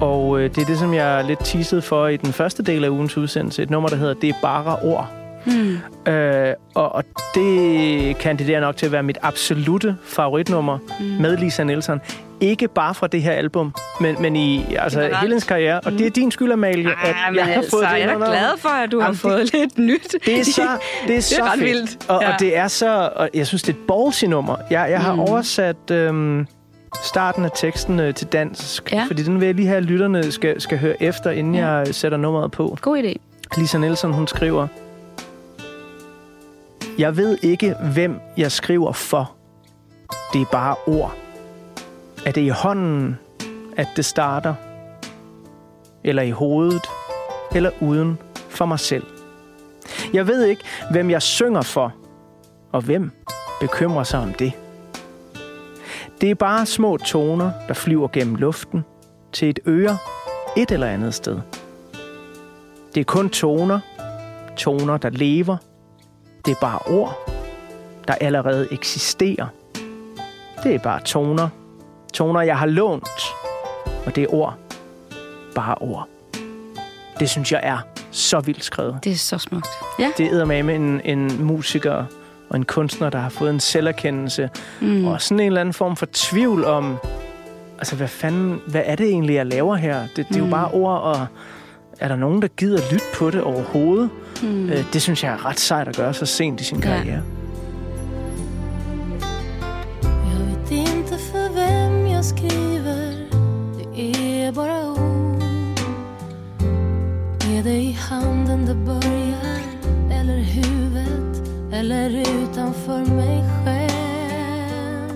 Og 0.00 0.40
øh, 0.40 0.50
det 0.54 0.58
er 0.58 0.66
det, 0.66 0.78
som 0.78 0.94
jeg 0.94 1.24
lidt 1.24 1.38
teasede 1.44 1.82
for 1.82 2.08
i 2.08 2.16
den 2.16 2.32
første 2.32 2.62
del 2.62 2.84
af 2.84 2.88
ugens 2.88 3.16
udsendelse. 3.16 3.62
Et 3.62 3.70
nummer, 3.70 3.88
der 3.88 3.96
hedder 3.96 4.14
Det 4.14 4.28
er 4.28 4.34
bare 4.42 4.76
ord. 4.82 5.17
Hmm. 5.44 6.12
Øh, 6.12 6.54
og, 6.74 6.94
og 6.94 7.04
det 7.34 8.18
kandiderer 8.18 8.60
nok 8.60 8.76
til 8.76 8.86
at 8.86 8.92
være 8.92 9.02
mit 9.02 9.18
absolute 9.22 9.96
favoritnummer 10.04 10.78
mm. 11.00 11.06
med 11.06 11.36
Lisa 11.36 11.64
Nielsen. 11.64 12.00
Ikke 12.40 12.68
bare 12.68 12.94
fra 12.94 13.06
det 13.06 13.22
her 13.22 13.32
album, 13.32 13.74
men, 14.00 14.16
men 14.22 14.36
i 14.36 14.74
altså, 14.78 14.98
Generelt. 14.98 15.18
hele 15.20 15.28
hendes 15.30 15.44
karriere. 15.44 15.80
Og 15.80 15.92
det 15.92 16.06
er 16.06 16.10
din 16.10 16.30
skyld, 16.30 16.52
Amalie, 16.52 16.88
at 16.90 16.94
Ej, 17.04 17.30
men 17.30 17.36
jeg 17.36 17.44
har 17.46 17.52
altså, 17.52 17.70
fået 17.70 17.82
det 17.82 17.98
jeg 17.98 18.02
er 18.10 18.16
glad 18.16 18.58
for, 18.58 18.68
at 18.68 18.92
du 18.92 19.00
har 19.00 19.06
Jamen, 19.06 19.12
det- 19.14 19.20
fået 19.20 19.52
lidt 19.52 19.78
nyt. 19.78 20.14
det 20.26 20.40
er 20.40 20.44
så, 20.44 20.62
det 21.06 21.16
er 21.16 21.20
så 21.36 21.42
ret 21.42 21.50
fedt. 21.58 21.64
vildt. 21.64 22.08
Og, 22.10 22.22
Ja. 22.22 22.32
og 22.32 22.40
det 22.40 22.56
er 22.56 22.68
så... 22.68 23.10
Og 23.16 23.30
jeg 23.34 23.46
synes, 23.46 23.62
det 23.62 23.72
er 23.74 23.78
et 23.78 23.86
ballsy 23.88 24.24
nummer. 24.24 24.56
Jeg, 24.70 24.86
jeg 24.90 25.00
har 25.00 25.12
Mm. 25.14 25.20
oversat 25.20 25.90
øhm, 25.90 26.46
starten 27.02 27.44
af 27.44 27.50
teksten 27.56 28.00
øh, 28.00 28.14
til 28.14 28.26
dansk, 28.26 28.92
Ja. 28.92 29.04
fordi 29.06 29.22
den 29.22 29.40
vil 29.40 29.46
jeg 29.46 29.54
lige 29.54 29.68
have, 29.68 29.78
at 29.78 29.84
lytterne 29.84 30.32
skal, 30.32 30.60
skal 30.60 30.78
høre 30.78 31.02
efter, 31.02 31.30
inden 31.30 31.54
Ja. 31.54 31.68
jeg 31.70 31.94
sætter 31.94 32.18
nummeret 32.18 32.50
på. 32.50 32.78
God 32.80 32.98
idé. 32.98 33.14
Lisa 33.60 33.78
Nielsen, 33.78 34.12
hun 34.12 34.26
skriver... 34.26 34.66
Jeg 36.98 37.16
ved 37.16 37.38
ikke, 37.42 37.74
hvem 37.92 38.20
jeg 38.36 38.52
skriver 38.52 38.92
for. 38.92 39.32
Det 40.32 40.40
er 40.40 40.46
bare 40.52 40.76
ord. 40.86 41.14
Er 42.26 42.32
det 42.32 42.40
i 42.40 42.48
hånden, 42.48 43.18
at 43.76 43.88
det 43.96 44.04
starter? 44.04 44.54
Eller 46.04 46.22
i 46.22 46.30
hovedet? 46.30 46.86
Eller 47.54 47.70
uden 47.80 48.18
for 48.48 48.66
mig 48.66 48.80
selv? 48.80 49.06
Jeg 50.12 50.26
ved 50.26 50.44
ikke, 50.44 50.62
hvem 50.90 51.10
jeg 51.10 51.22
synger 51.22 51.62
for. 51.62 51.94
Og 52.72 52.82
hvem 52.82 53.10
bekymrer 53.60 54.04
sig 54.04 54.20
om 54.20 54.32
det? 54.32 54.52
Det 56.20 56.30
er 56.30 56.34
bare 56.34 56.66
små 56.66 56.96
toner, 56.96 57.50
der 57.68 57.74
flyver 57.74 58.08
gennem 58.08 58.34
luften 58.34 58.84
til 59.32 59.48
et 59.48 59.58
øre 59.66 59.98
et 60.56 60.70
eller 60.70 60.86
andet 60.86 61.14
sted. 61.14 61.40
Det 62.94 63.00
er 63.00 63.04
kun 63.04 63.30
toner. 63.30 63.80
Toner, 64.56 64.96
der 64.96 65.10
lever. 65.10 65.56
Det 66.48 66.56
er 66.56 66.60
bare 66.60 66.78
ord, 66.86 67.30
der 68.08 68.14
allerede 68.14 68.68
eksisterer. 68.70 69.46
Det 70.62 70.74
er 70.74 70.78
bare 70.78 71.00
toner. 71.00 71.48
Toner, 72.12 72.40
jeg 72.42 72.58
har 72.58 72.66
lånt. 72.66 73.20
Og 74.06 74.14
det 74.16 74.22
er 74.24 74.34
ord. 74.34 74.54
Bare 75.54 75.74
ord. 75.74 76.08
Det 77.20 77.30
synes 77.30 77.52
jeg 77.52 77.60
er 77.62 77.78
så 78.10 78.40
vildt 78.40 78.64
skrevet. 78.64 78.98
Det 79.04 79.12
er 79.12 79.16
så 79.16 79.38
smukt. 79.38 79.68
Ja. 79.98 80.12
Det 80.18 80.26
er 80.26 80.44
med 80.44 80.74
en, 80.74 81.00
en 81.04 81.44
musiker 81.44 82.04
og 82.50 82.56
en 82.56 82.64
kunstner, 82.64 83.10
der 83.10 83.18
har 83.18 83.28
fået 83.28 83.50
en 83.50 83.60
selverkendelse. 83.60 84.50
Mm. 84.80 85.06
Og 85.06 85.22
sådan 85.22 85.40
en 85.40 85.46
eller 85.46 85.60
anden 85.60 85.72
form 85.72 85.96
for 85.96 86.06
tvivl 86.12 86.64
om, 86.64 86.96
altså 87.78 87.96
hvad 87.96 88.08
fanden, 88.08 88.60
hvad 88.66 88.82
er 88.84 88.96
det 88.96 89.06
egentlig, 89.08 89.34
jeg 89.34 89.46
laver 89.46 89.76
her? 89.76 90.00
Det, 90.16 90.28
det 90.28 90.34
er 90.34 90.38
jo 90.38 90.44
Mm. 90.44 90.50
bare 90.50 90.68
ord, 90.70 91.00
og 91.00 91.26
er 92.00 92.08
der 92.08 92.16
nogen, 92.16 92.42
der 92.42 92.48
gider 92.48 92.80
lytte 92.92 93.04
på 93.14 93.30
det 93.30 93.42
overhovedet? 93.42 94.10
Mm. 94.42 94.70
Øh, 94.70 94.84
det 94.92 95.02
synes 95.02 95.24
jeg 95.24 95.32
er 95.32 95.46
ret 95.46 95.60
sejt 95.60 95.88
at 95.88 95.96
gøre 95.96 96.14
så 96.14 96.26
sent 96.26 96.60
i 96.60 96.64
sin 96.64 96.78
Ja. 96.78 96.82
karriere. 96.86 97.22
Jag 100.02 100.46
vet 100.46 100.70
inte 100.70 101.18
för 101.18 101.48
vem 101.54 102.06
jag 102.06 102.24
skriver. 102.24 103.14
Det 103.96 104.42
är 104.44 104.52
bara 104.52 104.90
ord. 104.90 105.42
Är 107.58 107.62
det 107.62 107.76
i 107.82 107.92
handen 107.92 108.66
det 108.66 108.74
börjar. 108.74 109.60
Eller 110.20 110.36
huvudet. 110.38 111.42
Eller 111.72 112.10
utanför 112.10 112.98
mig 113.14 113.44
själv. 113.64 115.08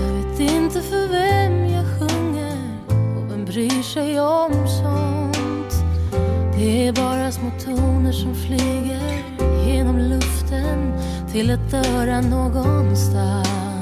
Jag 0.00 0.12
vet 0.12 0.40
inte 0.40 0.80
för 0.82 1.08
vem 1.08 1.66
jag 1.66 1.84
sjunger. 1.98 2.58
Och 3.16 3.30
vem 3.32 3.44
bryr 3.44 3.82
sig 3.82 4.20
om 4.20 4.52
sånt 4.68 5.15
det 6.58 6.88
är 6.88 6.92
bara 6.92 7.32
små 7.32 7.50
toner 7.64 8.12
som 8.12 8.34
flyger 8.34 9.24
genom 9.66 9.98
luften 9.98 10.92
till 11.32 11.50
ett 11.50 11.74
öra 11.74 12.20
någonstans. 12.20 13.75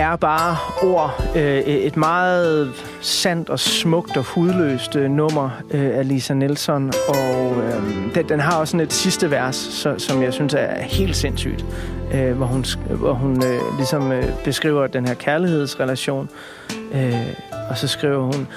Det 0.00 0.06
er 0.06 0.16
bare 0.16 0.56
ord. 0.82 1.24
Øh, 1.36 1.58
et 1.58 1.96
meget 1.96 2.72
sandt 3.00 3.50
og 3.50 3.58
smukt 3.58 4.16
og 4.16 4.24
hudløst 4.24 4.96
øh, 4.96 5.10
nummer 5.10 5.50
øh, 5.70 5.98
af 5.98 6.08
Lisa 6.08 6.34
Nelson. 6.34 6.92
Og 7.08 7.54
den, 8.14 8.28
den 8.28 8.40
har 8.40 8.58
også 8.58 8.70
sådan 8.70 8.86
et 8.86 8.92
sidste 8.92 9.30
vers, 9.30 9.56
så, 9.56 9.94
som 9.98 10.22
jeg 10.22 10.34
synes 10.34 10.54
er 10.54 10.82
helt 10.82 11.16
sindssygt. 11.16 11.64
Hvor 12.34 12.46
hun, 12.46 12.64
hvor 12.90 13.12
hun 13.12 13.42
ligesom 13.76 14.12
beskriver 14.44 14.86
den 14.86 15.06
her 15.06 15.14
kærlighedsrelation. 15.14 16.28
Og 17.70 17.78
så 17.78 17.88
skriver 17.88 18.22
hun, 18.22 18.48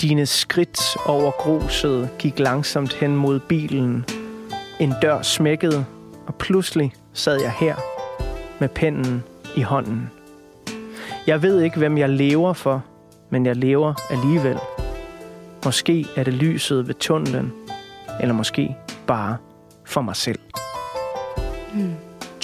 Dine 0.00 0.26
skridt 0.26 0.96
over 1.06 1.30
gruset 1.30 2.08
gik 2.18 2.38
langsomt 2.38 2.94
hen 2.94 3.16
mod 3.16 3.40
bilen. 3.40 4.04
En 4.78 4.94
dør 5.02 5.22
smækkede, 5.22 5.84
og 6.26 6.34
pludselig 6.34 6.92
sad 7.12 7.40
jeg 7.40 7.52
her 7.60 7.74
med 8.58 8.68
pennen 8.68 9.22
i 9.56 9.62
hånden. 9.62 10.10
Jeg 11.30 11.42
ved 11.42 11.60
ikke, 11.60 11.78
hvem 11.78 11.98
jeg 11.98 12.08
lever 12.08 12.52
for, 12.52 12.84
men 13.30 13.46
jeg 13.46 13.56
lever 13.56 13.94
alligevel. 14.10 14.58
Måske 15.64 16.06
er 16.16 16.24
det 16.24 16.34
lyset 16.34 16.88
ved 16.88 16.94
tunnelen, 16.94 17.52
eller 18.20 18.34
måske 18.34 18.76
bare 19.06 19.36
for 19.86 20.00
mig 20.00 20.16
selv. 20.16 20.38
Mm. 21.74 21.94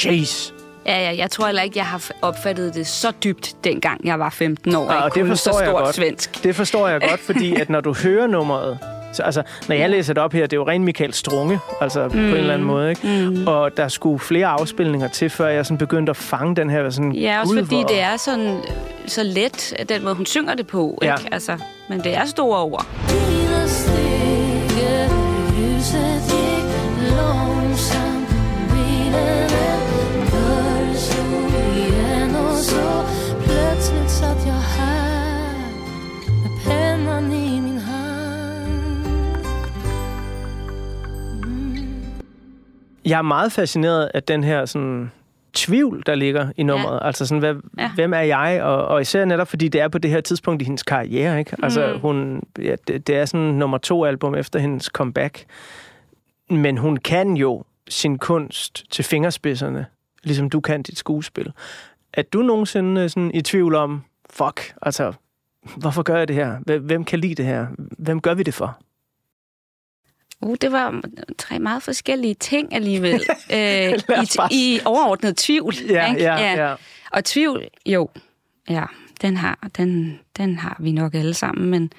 Jeez! 0.04 0.52
Ja, 0.86 1.00
ja, 1.00 1.16
jeg 1.16 1.30
tror 1.30 1.46
heller 1.46 1.62
ikke, 1.62 1.78
jeg 1.78 1.86
har 1.86 2.10
opfattet 2.22 2.74
det 2.74 2.86
så 2.86 3.12
dybt, 3.24 3.56
dengang 3.64 4.06
jeg 4.06 4.18
var 4.18 4.30
15 4.30 4.74
år. 4.74 4.92
Ja, 4.92 4.98
og 4.98 5.04
og 5.04 5.14
det 5.14 5.26
forstår 5.26 5.52
så 5.52 5.58
jeg 5.58 5.68
stort 5.68 5.84
godt. 5.84 5.94
svensk. 5.94 6.44
Det 6.44 6.56
forstår 6.56 6.88
jeg 6.88 7.00
godt, 7.00 7.20
fordi 7.20 7.54
at 7.54 7.70
når 7.70 7.80
du 7.80 7.94
hører 8.04 8.26
nummeret, 8.26 8.78
så, 9.16 9.22
altså, 9.22 9.42
når 9.68 9.76
jeg 9.76 9.90
læser 9.90 10.14
det 10.14 10.22
op 10.22 10.32
her, 10.32 10.42
det 10.42 10.52
er 10.52 10.56
jo 10.56 10.68
rent 10.68 10.84
Michael 10.84 11.12
Strunge, 11.12 11.60
altså 11.80 12.04
mm. 12.04 12.10
på 12.10 12.16
en 12.16 12.24
eller 12.24 12.54
anden 12.54 12.66
måde, 12.66 12.90
ikke? 12.90 13.28
Mm. 13.30 13.46
Og 13.46 13.76
der 13.76 13.88
skulle 13.88 14.18
flere 14.18 14.46
afspilninger 14.46 15.08
til, 15.08 15.30
før 15.30 15.48
jeg 15.48 15.66
sådan 15.66 15.78
begyndte 15.78 16.10
at 16.10 16.16
fange 16.16 16.56
den 16.56 16.70
her 16.70 16.90
sådan, 16.90 17.12
Ja, 17.12 17.40
også 17.40 17.64
fordi 17.64 17.84
det 17.88 18.00
er 18.00 18.16
sådan, 18.16 18.60
så 19.06 19.22
let, 19.22 19.86
den 19.88 20.04
måde, 20.04 20.14
hun 20.14 20.26
synger 20.26 20.54
det 20.54 20.66
på. 20.66 20.98
Ja. 21.02 21.14
Ikke? 21.14 21.34
Altså, 21.34 21.58
men 21.88 22.00
det 22.00 22.16
er 22.16 22.24
store 22.24 22.60
ord. 22.60 22.86
Dina 23.08 23.66
steg 23.66 24.36
över 27.18 27.55
Jeg 43.06 43.18
er 43.18 43.22
meget 43.22 43.52
fascineret 43.52 44.10
af 44.14 44.22
den 44.22 44.44
her 44.44 44.64
sådan, 44.64 45.10
tvivl, 45.54 46.02
der 46.06 46.14
ligger 46.14 46.48
i 46.56 46.62
nummeret. 46.62 46.94
Ja. 47.00 47.06
Altså 47.06 47.26
sådan, 47.26 47.38
hvad, 47.38 47.54
ja. 47.78 47.90
Hvem 47.94 48.12
er 48.12 48.20
jeg? 48.20 48.62
Og, 48.62 48.84
og 48.88 49.00
især 49.00 49.24
netop, 49.24 49.48
fordi 49.48 49.68
det 49.68 49.80
er 49.80 49.88
på 49.88 49.98
det 49.98 50.10
her 50.10 50.20
tidspunkt 50.20 50.62
i 50.62 50.64
hendes 50.64 50.82
karriere. 50.82 51.38
Ikke? 51.38 51.56
Altså, 51.62 51.92
Mm. 51.94 52.00
hun, 52.00 52.42
ja, 52.62 52.74
det, 52.88 53.06
det 53.06 53.16
er 53.16 53.24
sådan 53.24 53.46
nummer 53.46 53.78
to 53.78 54.04
album 54.04 54.34
efter 54.34 54.58
hendes 54.58 54.84
comeback. 54.84 55.44
Men 56.50 56.78
hun 56.78 56.96
kan 56.96 57.36
jo 57.36 57.64
sin 57.88 58.18
kunst 58.18 58.84
til 58.90 59.04
fingerspidserne, 59.04 59.86
ligesom 60.22 60.50
du 60.50 60.60
kan 60.60 60.82
dit 60.82 60.98
skuespil. 60.98 61.52
Er 62.12 62.22
du 62.22 62.42
nogensinde 62.42 63.08
sådan 63.08 63.30
i 63.34 63.40
tvivl 63.40 63.74
om, 63.74 64.02
fuck, 64.30 64.74
altså, 64.82 65.12
hvorfor 65.76 66.02
gør 66.02 66.16
jeg 66.18 66.28
det 66.28 66.36
her? 66.36 66.78
Hvem 66.78 67.04
kan 67.04 67.18
lide 67.18 67.34
det 67.34 67.44
her? 67.44 67.66
Hvem 67.98 68.20
gør 68.20 68.34
vi 68.34 68.42
det 68.42 68.54
for? 68.54 68.78
Uh, 70.42 70.56
det 70.60 70.72
var 70.72 71.02
tre 71.38 71.58
meget 71.58 71.82
forskellige 71.82 72.34
ting 72.34 72.74
alligevel. 72.74 73.14
øh, 73.52 73.58
Lad 74.08 74.18
os 74.18 74.36
i, 74.50 74.74
I 74.74 74.80
overordnet 74.84 75.36
tvivl. 75.36 75.74
Ja, 75.88 76.10
ikke? 76.10 76.22
ja, 76.22 76.68
ja. 76.68 76.74
Og 77.12 77.24
tvivl, 77.24 77.68
jo, 77.86 78.08
ja, 78.68 78.84
den 79.22 79.36
har, 79.36 79.68
den, 79.76 80.20
den 80.36 80.58
har 80.58 80.76
vi 80.80 80.92
nok 80.92 81.14
alle 81.14 81.34
sammen, 81.34 81.70
men 81.70 81.92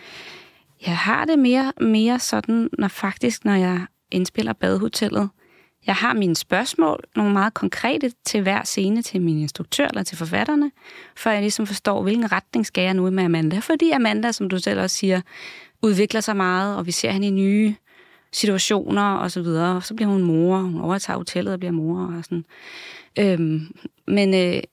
jeg 0.86 0.97
har 0.97 1.26
det 1.26 1.39
mere, 1.39 1.73
mere 1.82 2.19
sådan, 2.19 2.69
når 2.78 2.88
faktisk, 2.88 3.45
når 3.45 3.54
jeg 3.56 3.86
indspiller 4.12 4.54
Badehotellet, 4.54 5.30
jeg 5.88 5.95
har 5.95 6.13
mine 6.13 6.36
spørgsmål, 6.36 7.04
nogle 7.15 7.34
meget 7.34 7.54
konkrete 7.54 8.12
til 8.26 8.41
hver 8.41 8.63
scene, 8.63 9.02
til 9.02 9.21
min 9.21 9.39
instruktør 9.39 9.88
eller 9.88 10.04
til 10.04 10.17
forfatterne, 10.17 10.71
for 11.15 11.30
jeg 11.30 11.41
ligesom 11.41 11.67
forstår, 11.67 12.04
hvilken 12.04 12.32
retning 12.32 12.65
skal 12.65 12.84
jeg 12.84 12.93
nu 12.93 13.10
med 13.10 13.23
Amanda. 13.23 13.60
Fordi 13.60 13.91
Amanda, 13.91 14.32
som 14.32 14.50
du 14.50 14.60
selv 14.60 14.80
også 14.80 14.95
siger, 14.95 15.21
udvikler 15.82 16.21
sig 16.21 16.36
meget, 16.36 16.78
og 16.78 16.86
vi 16.86 16.91
ser 16.91 17.12
hende 17.12 17.28
i 17.28 17.32
nye 17.32 17.76
situationer 18.33 19.15
og 19.15 19.31
så 19.31 19.41
videre. 19.41 19.75
Og 19.75 19.83
så 19.83 19.93
bliver 19.93 20.09
hun 20.09 20.23
mor, 20.23 20.57
hun 20.57 20.81
overtager 20.81 21.17
hotellet 21.17 21.53
og 21.53 21.59
bliver 21.59 21.71
mor 21.71 22.13
og 22.17 22.23
sådan. 22.23 22.45
Øhm, 23.19 23.75
men 24.07 24.33
øh, 24.33 24.63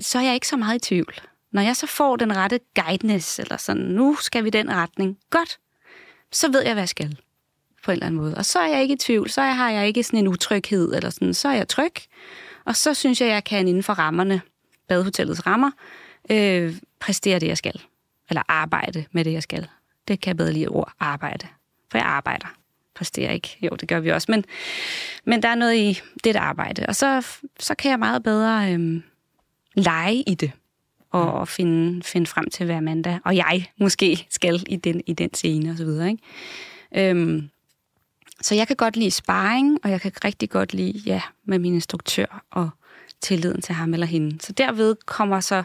så 0.00 0.18
er 0.18 0.22
jeg 0.22 0.34
ikke 0.34 0.48
så 0.48 0.56
meget 0.56 0.76
i 0.76 0.88
tvivl. 0.88 1.14
Når 1.52 1.62
jeg 1.62 1.76
så 1.76 1.86
får 1.86 2.16
den 2.16 2.36
rette 2.36 2.60
guidance, 2.74 3.42
eller 3.42 3.56
sådan, 3.56 3.82
nu 3.82 4.16
skal 4.20 4.44
vi 4.44 4.50
den 4.50 4.70
retning, 4.70 5.18
godt, 5.30 5.58
så 6.32 6.52
ved 6.52 6.62
jeg, 6.62 6.72
hvad 6.72 6.82
jeg 6.82 6.88
skal 6.88 7.18
på 7.84 7.90
en 7.90 7.92
eller 7.92 8.06
anden 8.06 8.20
måde. 8.20 8.36
Og 8.36 8.44
så 8.44 8.58
er 8.58 8.68
jeg 8.68 8.82
ikke 8.82 8.94
i 8.94 8.96
tvivl, 8.98 9.30
så 9.30 9.42
har 9.42 9.70
jeg 9.70 9.86
ikke 9.86 10.02
sådan 10.02 10.18
en 10.18 10.28
utryghed, 10.28 10.94
eller 10.94 11.10
sådan, 11.10 11.34
så 11.34 11.48
er 11.48 11.52
jeg 11.52 11.68
tryg, 11.68 11.92
og 12.64 12.76
så 12.76 12.94
synes 12.94 13.20
jeg, 13.20 13.28
jeg 13.28 13.44
kan 13.44 13.68
inden 13.68 13.82
for 13.82 13.92
rammerne, 13.92 14.40
badehotellets 14.88 15.46
rammer, 15.46 15.70
øh, 16.30 16.76
præstere 17.00 17.38
det, 17.38 17.46
jeg 17.46 17.58
skal. 17.58 17.82
Eller 18.28 18.42
arbejde 18.48 19.04
med 19.12 19.24
det, 19.24 19.32
jeg 19.32 19.42
skal. 19.42 19.68
Det 20.08 20.20
kan 20.20 20.28
jeg 20.28 20.36
bedre 20.36 20.52
lide 20.52 20.68
ord, 20.68 20.92
arbejde. 21.00 21.46
For 21.90 21.98
jeg 21.98 22.06
arbejder. 22.06 22.61
Præsterer 22.94 23.32
ikke. 23.32 23.56
Jo, 23.62 23.70
det 23.80 23.88
gør 23.88 24.00
vi 24.00 24.10
også. 24.10 24.26
Men, 24.30 24.44
men 25.24 25.42
der 25.42 25.48
er 25.48 25.54
noget 25.54 25.76
i 25.76 26.00
det 26.24 26.34
der 26.34 26.40
arbejde. 26.40 26.84
Og 26.88 26.96
så, 26.96 27.26
så 27.60 27.74
kan 27.74 27.90
jeg 27.90 27.98
meget 27.98 28.22
bedre 28.22 28.72
øhm, 28.72 29.02
lege 29.74 30.16
i 30.16 30.34
det. 30.34 30.52
Og, 31.10 31.32
og 31.32 31.48
finde, 31.48 32.02
finde 32.02 32.26
frem 32.26 32.50
til, 32.50 32.66
hvad 32.66 32.76
Amanda 32.76 33.18
og 33.24 33.36
jeg 33.36 33.66
måske 33.80 34.26
skal 34.30 34.64
i 34.66 34.76
den, 34.76 35.00
i 35.06 35.12
den 35.12 35.34
scene 35.34 35.70
og 35.70 35.76
så 35.76 35.84
videre. 35.84 36.10
Ikke? 36.10 37.10
Øhm, 37.10 37.48
så 38.40 38.54
jeg 38.54 38.66
kan 38.66 38.76
godt 38.76 38.96
lide 38.96 39.10
sparring, 39.10 39.78
og 39.84 39.90
jeg 39.90 40.00
kan 40.00 40.12
rigtig 40.24 40.50
godt 40.50 40.74
lide, 40.74 40.98
ja, 41.06 41.22
med 41.44 41.58
min 41.58 41.74
instruktør 41.74 42.44
og 42.50 42.70
tilliden 43.20 43.62
til 43.62 43.74
ham 43.74 43.94
eller 43.94 44.06
hende. 44.06 44.40
Så 44.40 44.52
derved 44.52 44.96
kommer 45.06 45.40
så, 45.40 45.62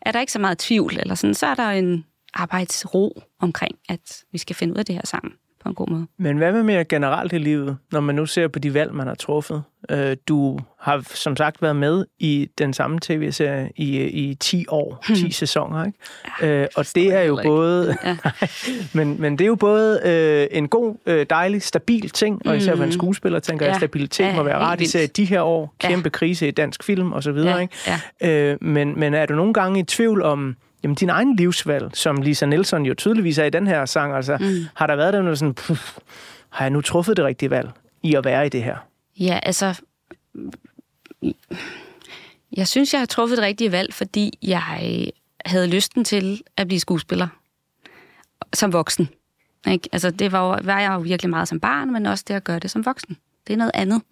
er 0.00 0.12
der 0.12 0.20
ikke 0.20 0.32
så 0.32 0.38
meget 0.38 0.58
tvivl, 0.58 0.98
eller 0.98 1.14
sådan, 1.14 1.34
så 1.34 1.46
er 1.46 1.54
der 1.54 1.70
en 1.70 2.04
arbejdsro 2.34 3.22
omkring, 3.38 3.78
at 3.88 4.24
vi 4.32 4.38
skal 4.38 4.56
finde 4.56 4.74
ud 4.74 4.78
af 4.78 4.86
det 4.86 4.94
her 4.94 5.06
sammen 5.06 5.32
på 5.62 5.68
en 5.68 5.74
god 5.74 5.88
måde. 5.88 6.06
Men 6.18 6.36
hvad 6.36 6.52
med 6.52 6.62
mere 6.62 6.84
generelt 6.84 7.32
i 7.32 7.38
livet, 7.38 7.76
når 7.92 8.00
man 8.00 8.14
nu 8.14 8.26
ser 8.26 8.48
på 8.48 8.58
de 8.58 8.74
valg, 8.74 8.94
man 8.94 9.06
har 9.06 9.14
truffet? 9.14 9.62
Øh, 9.90 10.16
Du 10.28 10.58
har 10.80 11.02
som 11.14 11.36
sagt 11.36 11.62
været 11.62 11.76
med 11.76 12.04
i 12.18 12.48
den 12.58 12.72
samme 12.72 12.98
tv-serie 13.02 13.70
i, 13.76 14.02
i 14.02 14.34
10 14.34 14.64
år, 14.68 15.04
10 15.06 15.30
sæsoner, 15.30 15.84
ikke? 15.84 16.60
Øh, 16.62 16.66
og 16.76 16.86
det 16.94 17.14
er 17.14 17.22
jo 17.22 17.38
ikke. 17.38 17.48
både, 17.48 17.96
Ja. 18.04 18.16
men, 18.98 19.20
men 19.20 19.32
det 19.32 19.44
er 19.44 19.48
jo 19.48 19.54
både 19.54 20.00
øh, 20.04 20.58
en 20.58 20.68
god, 20.68 20.94
øh, 21.06 21.26
dejlig, 21.30 21.62
stabil 21.62 22.10
ting, 22.10 22.46
og 22.46 22.56
især 22.56 22.76
for 22.76 22.82
en 22.82 22.88
Mhm. 22.88 22.92
skuespiller, 22.98 23.40
tænker 23.40 23.66
jeg, 23.66 23.72
Ja. 23.72 23.78
stabilitet 23.78 24.24
Ja, 24.24 24.36
må 24.36 24.42
være 24.42 24.58
rart, 24.58 24.80
især 24.80 25.00
i 25.02 25.06
de 25.06 25.24
her 25.24 25.40
år, 25.42 25.74
Ja. 25.82 25.88
kæmpe 25.88 26.10
krise 26.10 26.48
i 26.48 26.50
dansk 26.50 26.82
film 26.84 27.12
og 27.12 27.22
så 27.22 27.32
videre, 27.32 27.54
Ja, 27.54 27.58
ikke? 27.58 27.74
ja. 28.22 28.50
Øh, 28.52 28.58
men, 28.60 29.00
men 29.00 29.14
er 29.14 29.26
du 29.26 29.34
nogle 29.34 29.52
gange 29.54 29.80
i 29.80 29.82
tvivl 29.82 30.22
om 30.22 30.56
jamen, 30.82 30.94
din 30.94 31.10
egen 31.10 31.36
livsvalg, 31.36 31.90
som 31.96 32.16
Lisa 32.22 32.46
Nielsen 32.46 32.86
jo 32.86 32.94
tydeligvis 32.94 33.38
er 33.38 33.44
i 33.44 33.50
den 33.50 33.66
her 33.66 33.86
sang? 33.86 34.14
Altså, 34.16 34.36
Mm. 34.40 34.46
har 34.74 34.86
der 34.86 34.96
været 34.96 35.12
den 35.14 35.36
sådan, 35.36 35.54
puff, 35.54 35.98
har 36.48 36.64
jeg 36.64 36.70
nu 36.70 36.80
truffet 36.80 37.16
det 37.16 37.24
rigtige 37.24 37.50
valg 37.50 37.70
i 38.02 38.14
at 38.14 38.24
være 38.24 38.46
i 38.46 38.48
det 38.48 38.62
her? 38.64 38.76
Ja, 39.20 39.40
altså... 39.42 39.80
Jeg 42.56 42.68
synes, 42.68 42.92
jeg 42.92 43.00
har 43.00 43.06
truffet 43.06 43.38
det 43.38 43.44
rigtige 43.44 43.72
valg, 43.72 43.94
fordi 43.94 44.38
jeg 44.42 44.62
havde 45.46 45.66
lysten 45.66 46.04
til 46.04 46.42
at 46.56 46.66
blive 46.66 46.80
skuespiller 46.80 47.28
som 48.52 48.72
voksen. 48.72 49.08
Ikke? 49.68 49.88
Altså, 49.92 50.10
det 50.10 50.32
var, 50.32 50.60
var 50.64 50.80
jeg 50.80 50.92
jo 50.92 50.98
virkelig 50.98 51.30
meget 51.30 51.48
som 51.48 51.60
barn, 51.60 51.92
men 51.92 52.06
også 52.06 52.24
det 52.28 52.34
at 52.34 52.44
gøre 52.44 52.58
det 52.58 52.70
som 52.70 52.86
voksen. 52.86 53.16
Det 53.46 53.52
er 53.52 53.56
noget 53.56 53.70
andet. 53.74 54.02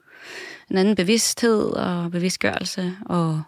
En 0.70 0.78
anden 0.78 0.94
bevidsthed 0.96 1.62
og 1.64 2.11
bevidstgørelse 2.11 2.92
og 3.06 3.42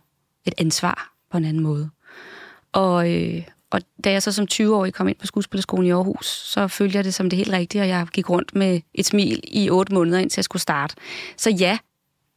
et 0.44 0.54
ansvar 0.58 1.12
på 1.30 1.36
en 1.36 1.44
anden 1.44 1.62
måde. 1.62 1.90
Og, 2.72 3.12
øh, 3.12 3.42
og 3.70 3.80
da 4.04 4.12
jeg 4.12 4.22
så 4.22 4.32
som 4.32 4.46
20-årig 4.52 4.94
kom 4.94 5.08
ind 5.08 5.16
på 5.16 5.26
skuespillerskolen 5.26 5.86
i 5.86 5.90
Aarhus, 5.90 6.26
så 6.26 6.68
følte 6.68 6.96
jeg 6.96 7.04
det 7.04 7.14
som 7.14 7.30
det 7.30 7.36
helt 7.36 7.52
rigtige, 7.52 7.82
og 7.82 7.88
jeg 7.88 8.06
gik 8.12 8.30
rundt 8.30 8.54
med 8.54 8.80
et 8.94 9.06
smil 9.06 9.40
i 9.48 9.70
otte 9.70 9.94
måneder, 9.94 10.18
indtil 10.18 10.38
jeg 10.38 10.44
skulle 10.44 10.62
starte. 10.62 10.96
Så 11.36 11.50
ja, 11.50 11.78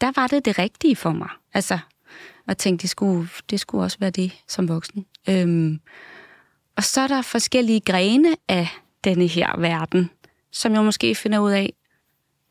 der 0.01 0.11
var 0.15 0.27
det 0.27 0.45
det 0.45 0.59
rigtige 0.59 0.95
for 0.95 1.11
mig. 1.11 1.29
Altså, 1.53 1.79
og 2.47 2.57
tænkte, 2.57 2.81
det 2.81 2.89
skulle, 2.89 3.29
det 3.49 3.59
skulle 3.59 3.83
også 3.83 3.97
være 3.99 4.09
det 4.09 4.31
som 4.47 4.67
voksen. 4.67 5.05
Øhm, 5.29 5.79
og 6.77 6.83
så 6.83 7.01
er 7.01 7.07
der 7.07 7.21
forskellige 7.21 7.79
grene 7.79 8.35
af 8.47 8.67
denne 9.03 9.27
her 9.27 9.59
verden, 9.59 10.09
som 10.51 10.73
jeg 10.73 10.83
måske 10.83 11.15
finder 11.15 11.39
ud 11.39 11.51
af, 11.51 11.73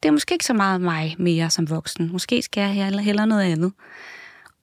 det 0.02 0.08
er 0.08 0.12
måske 0.12 0.34
ikke 0.34 0.44
så 0.44 0.54
meget 0.54 0.80
mig 0.80 1.16
mere 1.18 1.50
som 1.50 1.70
voksen. 1.70 2.12
Måske 2.12 2.42
skal 2.42 2.60
jeg 2.60 3.02
hellere, 3.04 3.26
noget 3.26 3.42
andet. 3.42 3.72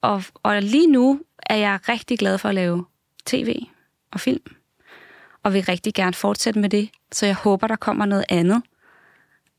Og, 0.01 0.23
og 0.43 0.61
lige 0.61 0.87
nu 0.87 1.21
er 1.45 1.55
jeg 1.55 1.79
rigtig 1.89 2.19
glad 2.19 2.37
for 2.37 2.49
at 2.49 2.55
lave 2.55 2.85
tv 3.25 3.65
og 4.11 4.19
film. 4.19 4.55
Og 5.43 5.53
vil 5.53 5.63
rigtig 5.63 5.93
gerne 5.93 6.13
fortsætte 6.13 6.59
med 6.59 6.69
det. 6.69 6.89
Så 7.11 7.25
jeg 7.25 7.35
håber, 7.35 7.67
der 7.67 7.75
kommer 7.75 8.05
noget 8.05 8.25
andet. 8.29 8.61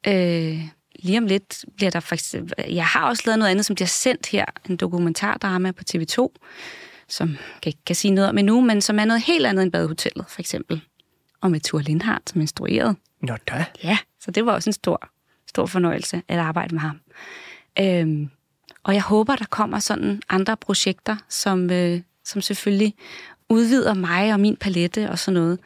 Øh, 0.06 0.60
lige 0.96 1.18
om 1.18 1.26
lidt 1.26 1.64
bliver 1.76 1.90
der 1.90 2.00
faktisk... 2.00 2.34
Jeg 2.68 2.86
har 2.86 3.08
også 3.08 3.22
lavet 3.26 3.38
noget 3.38 3.50
andet, 3.50 3.66
som 3.66 3.74
bliver 3.74 3.88
sendt 3.88 4.26
her. 4.26 4.44
En 4.68 4.76
dokumentardrama 4.76 5.72
på 5.72 5.82
TV2, 5.90 6.28
som 7.08 7.28
jeg 7.28 7.66
ikke 7.66 7.84
kan 7.86 7.96
sige 7.96 8.10
noget 8.10 8.30
om 8.30 8.38
endnu, 8.38 8.60
men 8.60 8.80
som 8.80 8.98
er 8.98 9.04
noget 9.04 9.22
helt 9.22 9.46
andet 9.46 9.62
end 9.62 9.72
Badehotellet, 9.72 10.24
for 10.28 10.40
eksempel. 10.40 10.82
Og 11.40 11.50
med 11.50 11.60
Thor 11.60 11.78
Lindhardt 11.78 12.30
som 12.30 12.40
instrueret. 12.40 12.96
Nå 13.20 13.36
da. 13.48 13.64
Ja, 13.84 13.98
så 14.20 14.30
det 14.30 14.46
var 14.46 14.52
også 14.52 14.70
en 14.70 14.74
stor, 14.74 15.08
stor 15.48 15.66
fornøjelse 15.66 16.22
at 16.28 16.38
arbejde 16.38 16.74
med 16.74 16.80
ham. 16.80 17.00
Øhm, 17.78 18.30
og 18.82 18.94
jeg 18.94 19.02
håber, 19.02 19.36
der 19.36 19.44
kommer 19.44 19.78
sådan 19.78 20.22
andre 20.28 20.56
projekter, 20.56 21.16
som, 21.28 21.70
øh, 21.70 22.00
som 22.24 22.42
selvfølgelig 22.42 22.94
udvider 23.48 23.94
mig 23.94 24.32
og 24.32 24.40
min 24.40 24.56
palette 24.56 25.10
og 25.10 25.18
sådan 25.18 25.40
noget. 25.40 25.58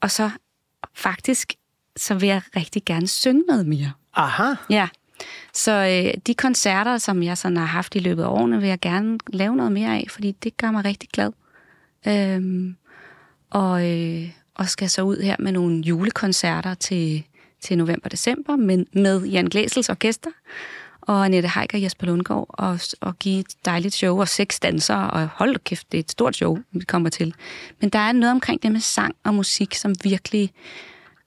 Og 0.00 0.10
så 0.10 0.30
faktisk, 0.94 1.52
så 1.96 2.14
vil 2.14 2.26
jeg 2.26 2.42
rigtig 2.56 2.84
gerne 2.84 3.08
synge 3.08 3.42
noget 3.48 3.66
mere. 3.66 3.92
Aha. 4.14 4.54
Ja. 4.70 4.88
Så 5.52 5.72
øh, 5.72 6.20
de 6.26 6.34
koncerter, 6.34 6.98
som 6.98 7.22
jeg 7.22 7.38
sådan 7.38 7.56
har 7.56 7.64
haft 7.64 7.94
i 7.94 7.98
løbet 7.98 8.22
af 8.22 8.28
årene, 8.28 8.60
vil 8.60 8.68
jeg 8.68 8.80
gerne 8.80 9.18
lave 9.32 9.56
noget 9.56 9.72
mere 9.72 9.96
af, 9.96 10.06
fordi 10.10 10.32
det 10.32 10.56
gør 10.56 10.70
mig 10.70 10.84
rigtig 10.84 11.08
glad. 11.12 11.32
Øhm, 12.08 12.76
og, 13.50 13.90
øh, 13.90 14.30
og 14.54 14.68
skal 14.68 14.90
så 14.90 15.02
ud 15.02 15.16
her 15.16 15.36
med 15.38 15.52
nogle 15.52 15.80
julekoncerter 15.80 16.74
til, 16.74 17.24
til 17.60 17.78
november-december 17.78 18.56
med, 18.56 18.84
med 18.92 19.24
Jan 19.26 19.46
Glæsels 19.46 19.88
orkester 19.88 20.30
og 21.06 21.24
Annette 21.24 21.48
Heiker 21.48 21.78
og 21.78 21.82
Jesper 21.82 22.06
Lundgaard 22.06 22.46
og, 22.48 22.78
og 23.00 23.18
give 23.18 23.40
et 23.40 23.54
dejligt 23.64 23.94
show 23.94 24.20
og 24.20 24.28
seks 24.28 24.60
dansere, 24.60 25.10
og 25.10 25.28
hold 25.28 25.58
kæft, 25.64 25.92
det 25.92 25.98
er 25.98 26.02
et 26.02 26.10
stort 26.10 26.36
show, 26.36 26.58
vi 26.72 26.84
kommer 26.84 27.08
til. 27.10 27.34
Men 27.80 27.90
der 27.90 27.98
er 27.98 28.12
noget 28.12 28.32
omkring 28.32 28.62
det 28.62 28.72
med 28.72 28.80
sang 28.80 29.14
og 29.24 29.34
musik, 29.34 29.74
som 29.74 29.94
virkelig 30.04 30.52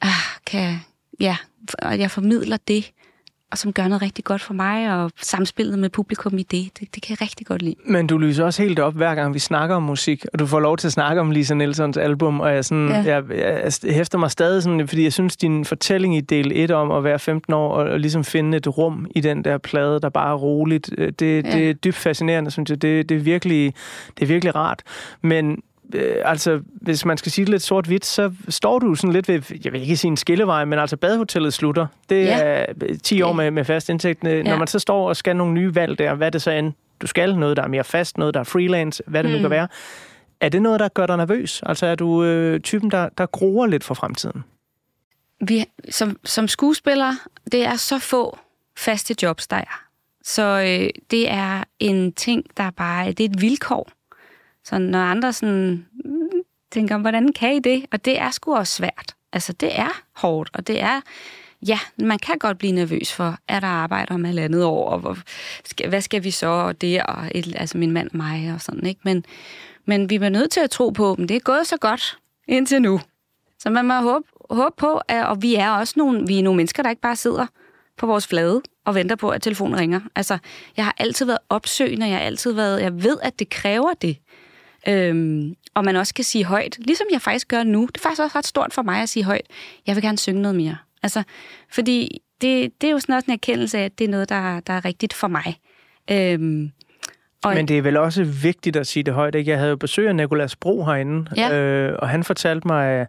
ah, 0.02 0.12
kan, 0.46 0.80
ja, 1.20 1.38
og 1.80 2.00
jeg 2.00 2.12
formidler 2.12 2.58
det, 2.68 2.92
og 3.52 3.58
som 3.58 3.74
gør 3.74 3.88
noget 3.88 4.02
rigtig 4.02 4.24
godt 4.26 4.42
for 4.42 4.54
mig, 4.54 4.94
og 4.94 5.12
samspillet 5.22 5.80
med 5.80 5.90
publikum 5.90 6.38
i 6.38 6.44
det, 6.44 6.70
det, 6.80 6.96
det 6.96 7.04
kan 7.04 7.10
jeg 7.20 7.22
rigtig 7.22 7.48
godt 7.48 7.62
lide. 7.62 7.76
Men 7.86 8.08
du 8.08 8.18
lyser 8.18 8.46
også 8.46 8.64
helt 8.64 8.80
op, 8.80 8.94
hver 8.94 9.16
gang 9.16 9.34
vi 9.34 9.40
snakker 9.40 9.76
om 9.76 9.84
musik, 9.84 10.26
og 10.34 10.40
du 10.40 10.46
får 10.46 10.60
lov 10.60 10.78
til 10.78 10.88
at 10.88 10.94
snakke 10.94 11.22
om 11.22 11.32
Lisa 11.32 11.54
Nelsons 11.54 11.98
album, 11.98 12.40
og 12.40 12.54
jeg, 12.56 12.66
sådan, 12.66 12.88
Ja. 12.90 12.96
jeg, 12.96 13.24
jeg, 13.30 13.72
jeg 13.84 13.94
hæfter 13.96 14.18
mig 14.18 14.32
stadig 14.32 14.64
sådan, 14.64 14.88
fordi 14.88 15.04
jeg 15.04 15.14
synes, 15.14 15.36
din 15.38 15.66
fortælling 15.66 16.18
i 16.18 16.22
del 16.22 16.52
1 16.56 16.72
om 16.72 16.92
at 16.92 17.04
være 17.04 17.20
15 17.20 17.54
år, 17.54 17.74
og, 17.74 17.90
og 17.90 18.00
ligesom 18.00 18.24
finde 18.24 18.58
et 18.58 18.78
rum 18.78 19.08
i 19.16 19.22
den 19.22 19.44
der 19.44 19.58
plade, 19.58 20.00
der 20.00 20.10
bare 20.10 20.32
er 20.32 20.36
roligt, 20.38 20.90
øh, 20.98 21.12
det, 21.20 21.46
ja. 21.46 21.52
det 21.52 21.70
er 21.70 21.74
dybt 21.74 21.96
fascinerende, 21.96 22.52
synes 22.52 22.70
jeg. 22.70 22.82
Det, 22.82 23.10
det, 23.10 23.18
er, 23.18 23.22
virkelig, 23.22 23.74
det 24.18 24.24
er 24.24 24.28
virkelig 24.28 24.56
rart. 24.56 24.82
Men 25.22 25.58
øh, 25.94 26.16
altså, 26.26 26.60
hvis 26.82 27.06
man 27.06 27.18
skal 27.18 27.32
sige 27.32 27.46
det 27.46 27.50
lidt 27.52 27.64
sort-hvidt, 27.64 28.06
så 28.06 28.32
står 28.50 28.80
du 28.80 28.96
sådan 28.96 29.14
lidt 29.14 29.28
ved, 29.28 29.42
jeg 29.66 29.74
vil 29.74 29.82
ikke 29.82 29.98
sige 29.98 30.10
en 30.10 30.18
skillevej, 30.18 30.66
men 30.66 30.80
altså 30.80 30.98
badehotellet 30.98 31.54
slutter. 31.54 31.88
Det 32.10 32.26
Ja. 32.26 32.40
er 32.42 32.66
10 33.04 33.22
år 33.22 33.28
Ja. 33.28 33.34
med, 33.34 33.52
med 33.52 33.66
fast 33.66 33.90
indtægt. 33.90 34.24
Ja. 34.24 34.44
Når 34.44 34.58
man 34.58 34.68
så 34.68 34.80
står 34.80 35.10
og 35.10 35.16
skal 35.16 35.36
nogle 35.36 35.54
nye 35.54 35.76
valg 35.76 36.00
der, 36.00 36.14
hvad 36.16 36.32
det 36.32 36.42
så 36.42 36.52
end 36.52 36.74
du 37.02 37.08
skal? 37.08 37.38
Noget, 37.38 37.58
der 37.58 37.64
er 37.64 37.68
mere 37.68 37.84
fast, 37.84 38.18
noget, 38.18 38.34
der 38.34 38.40
er 38.40 38.44
freelance, 38.44 39.04
hvad 39.08 39.24
det 39.24 39.32
mm. 39.32 39.36
nu 39.36 39.42
kan 39.42 39.50
være. 39.50 39.68
Er 40.42 40.50
det 40.50 40.62
noget, 40.62 40.80
der 40.80 40.88
gør 40.88 41.06
dig 41.06 41.18
nervøs? 41.18 41.64
Altså 41.66 41.86
er 41.86 41.96
du 41.96 42.24
øh, 42.24 42.60
typen, 42.60 42.92
der, 42.92 43.10
der 43.18 43.26
gruer 43.26 43.68
lidt 43.68 43.84
for 43.84 43.94
fremtiden? 43.94 44.44
vi, 45.42 45.66
som, 45.90 46.18
som 46.24 46.48
skuespiller, 46.48 47.14
det 47.52 47.66
er 47.66 47.76
så 47.76 48.00
få 48.00 48.38
faste 48.78 49.16
jobs, 49.24 49.48
der 49.48 49.58
er. 49.58 49.82
Så 50.24 50.44
øh, 50.44 50.90
det 51.12 51.30
er 51.32 51.64
en 51.80 52.14
ting, 52.14 52.44
der 52.58 52.72
bare 52.72 53.08
det 53.12 53.20
er 53.20 53.30
et 53.30 53.42
vilkår. 53.42 53.90
Så 54.70 54.78
når 54.78 55.00
andre 55.00 55.34
sådan, 55.34 55.86
mm, 56.06 56.42
tænker, 56.72 56.98
hvordan 56.98 57.34
kan 57.34 57.56
I 57.56 57.60
det? 57.60 57.86
Og 57.92 58.06
det 58.06 58.20
er 58.20 58.32
sgu 58.32 58.56
også 58.56 58.74
svært. 58.74 59.16
Altså, 59.34 59.54
det 59.54 59.80
er 59.80 60.02
hårdt, 60.16 60.50
og 60.54 60.68
det 60.68 60.82
er... 60.82 61.02
Ja, 61.68 61.80
man 62.00 62.20
kan 62.20 62.38
godt 62.38 62.58
blive 62.58 62.72
nervøs 62.72 63.14
for, 63.14 63.38
er 63.48 63.60
der 63.60 63.68
arbejde 63.68 64.14
om 64.14 64.24
halvandet 64.24 64.64
år, 64.64 64.90
og 64.90 65.00
hvor, 65.00 65.18
skal, 65.66 65.90
hvad 65.90 66.02
skal 66.02 66.24
vi 66.24 66.32
så, 66.32 66.48
og 66.48 66.82
det, 66.82 67.04
og 67.04 67.32
et, 67.36 67.56
altså 67.56 67.78
min 67.78 67.92
mand 67.92 68.10
og 68.12 68.18
mig, 68.18 68.54
og 68.54 68.62
sådan, 68.62 68.86
ikke? 68.86 69.02
Men, 69.04 69.26
men 69.86 70.10
vi 70.10 70.16
er 70.16 70.30
nødt 70.30 70.52
til 70.52 70.60
at 70.60 70.70
tro 70.70 70.90
på, 70.90 71.12
at 71.12 71.18
det 71.18 71.32
er 71.32 71.40
gået 71.40 71.68
så 71.68 71.78
godt 71.78 72.18
indtil 72.48 72.82
nu. 72.82 73.00
Så 73.60 73.70
man 73.70 73.86
må 73.86 73.94
håbe, 73.94 74.26
håbe 74.50 74.76
på, 74.78 75.02
at, 75.08 75.26
og 75.26 75.42
vi 75.42 75.56
er 75.56 75.70
også 75.70 75.94
nogle, 75.98 76.28
vi 76.28 76.40
er 76.40 76.44
nogle 76.44 76.58
mennesker, 76.58 76.84
der 76.84 76.90
ikke 76.90 77.02
bare 77.02 77.16
sidder 77.16 77.46
på 77.98 78.06
vores 78.06 78.28
flade 78.28 78.62
og 78.86 78.96
venter 78.96 79.16
på, 79.16 79.30
at 79.30 79.42
telefonen 79.42 79.80
ringer. 79.80 80.00
Altså, 80.16 80.38
jeg 80.78 80.86
har 80.86 80.96
altid 80.98 81.26
været 81.26 81.40
opsøgende, 81.50 82.08
jeg 82.08 82.18
har 82.18 82.26
altid 82.26 82.52
været, 82.52 82.82
jeg 82.82 83.04
ved, 83.04 83.18
at 83.22 83.40
det 83.40 83.50
kræver 83.50 83.94
det. 83.94 84.18
Øhm, 84.90 85.56
og 85.74 85.86
man 85.86 85.96
også 85.96 86.14
kan 86.14 86.24
sige 86.24 86.46
højt, 86.46 86.78
ligesom 86.80 87.08
jeg 87.12 87.22
faktisk 87.22 87.48
gør 87.48 87.64
nu. 87.64 87.82
Det 87.86 87.98
er 87.98 88.02
faktisk 88.02 88.22
også 88.22 88.38
ret 88.38 88.48
stort 88.48 88.74
for 88.74 88.82
mig 88.82 89.02
at 89.02 89.10
sige 89.10 89.24
højt, 89.24 89.48
jeg 89.88 89.96
vil 89.96 90.04
gerne 90.04 90.18
synge 90.18 90.42
noget 90.42 90.56
mere. 90.56 90.78
Altså, 91.04 91.24
fordi 91.74 92.22
det, 92.42 92.72
det 92.82 92.88
er 92.88 92.92
jo 92.92 93.00
sådan 93.00 93.16
også 93.16 93.26
en 93.28 93.34
erkendelse 93.34 93.78
af, 93.78 93.86
at 93.86 94.00
det 94.00 94.06
er 94.06 94.10
noget, 94.10 94.30
der, 94.30 94.60
der 94.60 94.74
er 94.74 94.86
rigtigt 94.86 95.14
for 95.14 95.28
mig. 95.28 95.58
Øhm, 96.12 96.72
og 97.44 97.54
Men 97.54 97.68
det 97.68 97.78
er 97.78 97.82
vel 97.82 97.98
også 97.98 98.24
vigtigt 98.24 98.76
at 98.76 98.88
sige 98.88 99.04
det 99.04 99.14
højt, 99.14 99.36
ikke? 99.36 99.52
Jeg 99.52 99.58
havde 99.58 99.70
jo 99.70 99.76
besøg 99.76 100.08
af 100.08 100.16
Nicolas 100.16 100.56
Bro 100.56 100.84
herinde, 100.86 101.26
Ja. 101.38 101.54
øh, 101.60 101.96
og 102.00 102.10
han 102.10 102.24
fortalte 102.24 102.68
mig, 102.68 103.08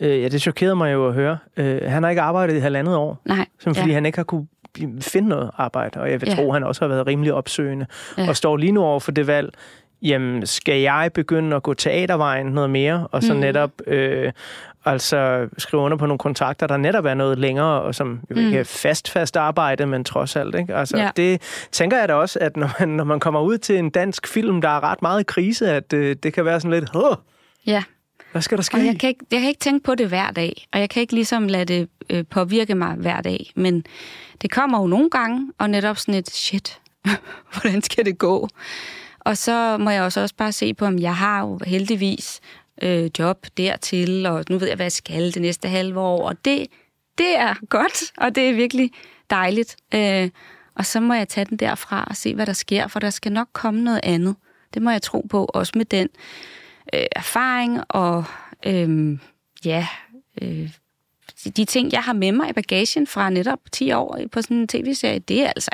øh, 0.00 0.22
ja, 0.22 0.28
det 0.28 0.42
chokerede 0.42 0.76
mig 0.76 0.92
jo 0.92 1.08
at 1.08 1.14
høre, 1.14 1.38
øh, 1.56 1.82
han 1.82 2.02
har 2.02 2.10
ikke 2.10 2.22
arbejdet 2.22 2.56
i 2.56 2.58
halvandet 2.58 2.96
år, 2.96 3.22
nej, 3.24 3.46
som 3.60 3.74
fordi 3.74 3.88
ja. 3.88 3.94
han 3.94 4.06
ikke 4.06 4.18
har 4.18 4.24
kunne 4.24 4.46
finde 5.00 5.28
noget 5.28 5.50
arbejde, 5.56 6.00
og 6.00 6.10
jeg 6.10 6.20
vil 6.20 6.28
Ja. 6.28 6.34
tro, 6.34 6.52
han 6.52 6.64
også 6.64 6.80
har 6.84 6.88
været 6.88 7.06
rimelig 7.06 7.32
opsøgende, 7.32 7.86
ja. 8.18 8.28
og 8.28 8.36
står 8.36 8.56
lige 8.56 8.72
nu 8.72 8.82
over 8.82 9.00
for 9.00 9.12
det 9.12 9.26
valg, 9.26 9.50
jamen, 10.02 10.46
skal 10.46 10.80
jeg 10.80 11.10
begynde 11.14 11.56
at 11.56 11.62
gå 11.62 11.74
teatervejen 11.74 12.46
noget 12.46 12.70
mere, 12.70 13.06
og 13.12 13.22
så 13.22 13.34
mm. 13.34 13.40
netop 13.40 13.70
øh, 13.86 14.32
altså 14.84 15.48
skrive 15.58 15.82
under 15.82 15.96
på 15.96 16.06
nogle 16.06 16.18
kontrakter, 16.18 16.66
der 16.66 16.76
netop 16.76 17.04
er 17.04 17.14
noget 17.14 17.38
længere, 17.38 17.82
og 17.82 17.94
som 17.94 18.20
jo 18.30 18.36
ikke 18.36 18.58
er 18.58 18.64
fast, 18.64 19.10
fast 19.10 19.36
arbejde, 19.36 19.86
men 19.86 20.04
trods 20.04 20.36
alt. 20.36 20.54
Ikke? 20.54 20.74
Altså, 20.74 20.96
Mm. 20.96 21.02
Ja. 21.02 21.10
Det 21.16 21.42
tænker 21.72 21.98
jeg 21.98 22.08
da 22.08 22.14
også, 22.14 22.38
at 22.38 22.56
når 22.56 22.70
man, 22.80 22.88
når 22.88 23.04
man 23.04 23.20
kommer 23.20 23.40
ud 23.40 23.58
til 23.58 23.78
en 23.78 23.90
dansk 23.90 24.26
film, 24.26 24.60
der 24.60 24.68
er 24.68 24.82
ret 24.84 25.02
meget 25.02 25.26
krise, 25.26 25.70
at 25.70 25.92
øh, 25.92 26.16
det 26.22 26.32
kan 26.32 26.44
være 26.44 26.60
sådan 26.60 26.80
lidt, 26.80 26.96
Åh, 26.96 27.16
ja. 27.66 27.82
hvad 28.32 28.42
skal 28.42 28.56
der 28.58 28.62
ske? 28.62 28.76
Og 28.76 28.86
jeg 28.86 28.98
kan, 29.00 29.08
ikke, 29.08 29.24
jeg 29.30 29.40
kan 29.40 29.48
ikke 29.48 29.60
tænke 29.60 29.84
på 29.84 29.94
det 29.94 30.08
hver 30.08 30.30
dag, 30.30 30.66
og 30.72 30.80
jeg 30.80 30.90
kan 30.90 31.00
ikke 31.00 31.14
ligesom 31.14 31.48
lade 31.48 31.64
det 31.64 31.88
øh, 32.10 32.24
påvirke 32.30 32.74
mig 32.74 32.94
hver 32.94 33.20
dag, 33.20 33.52
men 33.54 33.84
det 34.42 34.50
kommer 34.50 34.80
jo 34.80 34.86
nogle 34.86 35.10
gange, 35.10 35.52
og 35.58 35.70
netop 35.70 35.96
sådan 35.96 36.14
et, 36.14 36.30
shit, 36.30 36.80
hvordan 37.52 37.82
skal 37.82 38.04
det 38.04 38.18
gå? 38.18 38.48
Og 39.20 39.36
så 39.36 39.76
må 39.78 39.90
jeg 39.90 40.02
også, 40.02 40.20
også 40.20 40.34
bare 40.34 40.52
se 40.52 40.74
på, 40.74 40.84
om 40.84 40.98
jeg 40.98 41.16
har 41.16 41.40
jo 41.40 41.58
heldigvis 41.66 42.40
øh, 42.82 43.10
job 43.18 43.46
dertil, 43.56 44.26
og 44.26 44.44
nu 44.48 44.58
ved 44.58 44.68
jeg, 44.68 44.76
hvad 44.76 44.84
jeg 44.84 44.92
skal 44.92 45.34
det 45.34 45.42
næste 45.42 45.68
halve 45.68 46.00
år, 46.00 46.28
og 46.28 46.44
det, 46.44 46.66
det 47.18 47.36
er 47.36 47.54
godt, 47.68 48.12
og 48.16 48.34
det 48.34 48.48
er 48.48 48.52
virkelig 48.54 48.90
dejligt. 49.30 49.76
Øh, 49.94 50.30
og 50.74 50.86
så 50.86 51.00
må 51.00 51.14
jeg 51.14 51.28
tage 51.28 51.44
den 51.44 51.56
derfra 51.56 52.04
og 52.10 52.16
se, 52.16 52.34
hvad 52.34 52.46
der 52.46 52.52
sker, 52.52 52.86
for 52.86 53.00
der 53.00 53.10
skal 53.10 53.32
nok 53.32 53.48
komme 53.52 53.80
noget 53.80 54.00
andet. 54.02 54.36
Det 54.74 54.82
må 54.82 54.90
jeg 54.90 55.02
tro 55.02 55.26
på, 55.30 55.44
også 55.54 55.72
med 55.76 55.84
den 55.84 56.08
øh, 56.94 57.06
erfaring 57.12 57.80
og 57.88 58.24
øh, 58.66 59.18
ja, 59.64 59.86
øh, 60.42 60.70
de 61.56 61.64
ting, 61.64 61.92
jeg 61.92 62.02
har 62.02 62.12
med 62.12 62.32
mig 62.32 62.50
i 62.50 62.52
bagagen 62.52 63.06
fra 63.06 63.30
netop 63.30 63.58
10 63.72 63.92
år 63.92 64.18
på 64.32 64.42
sådan 64.42 64.56
en 64.56 64.68
tv-serie, 64.68 65.18
det 65.18 65.42
er 65.42 65.46
altså, 65.46 65.70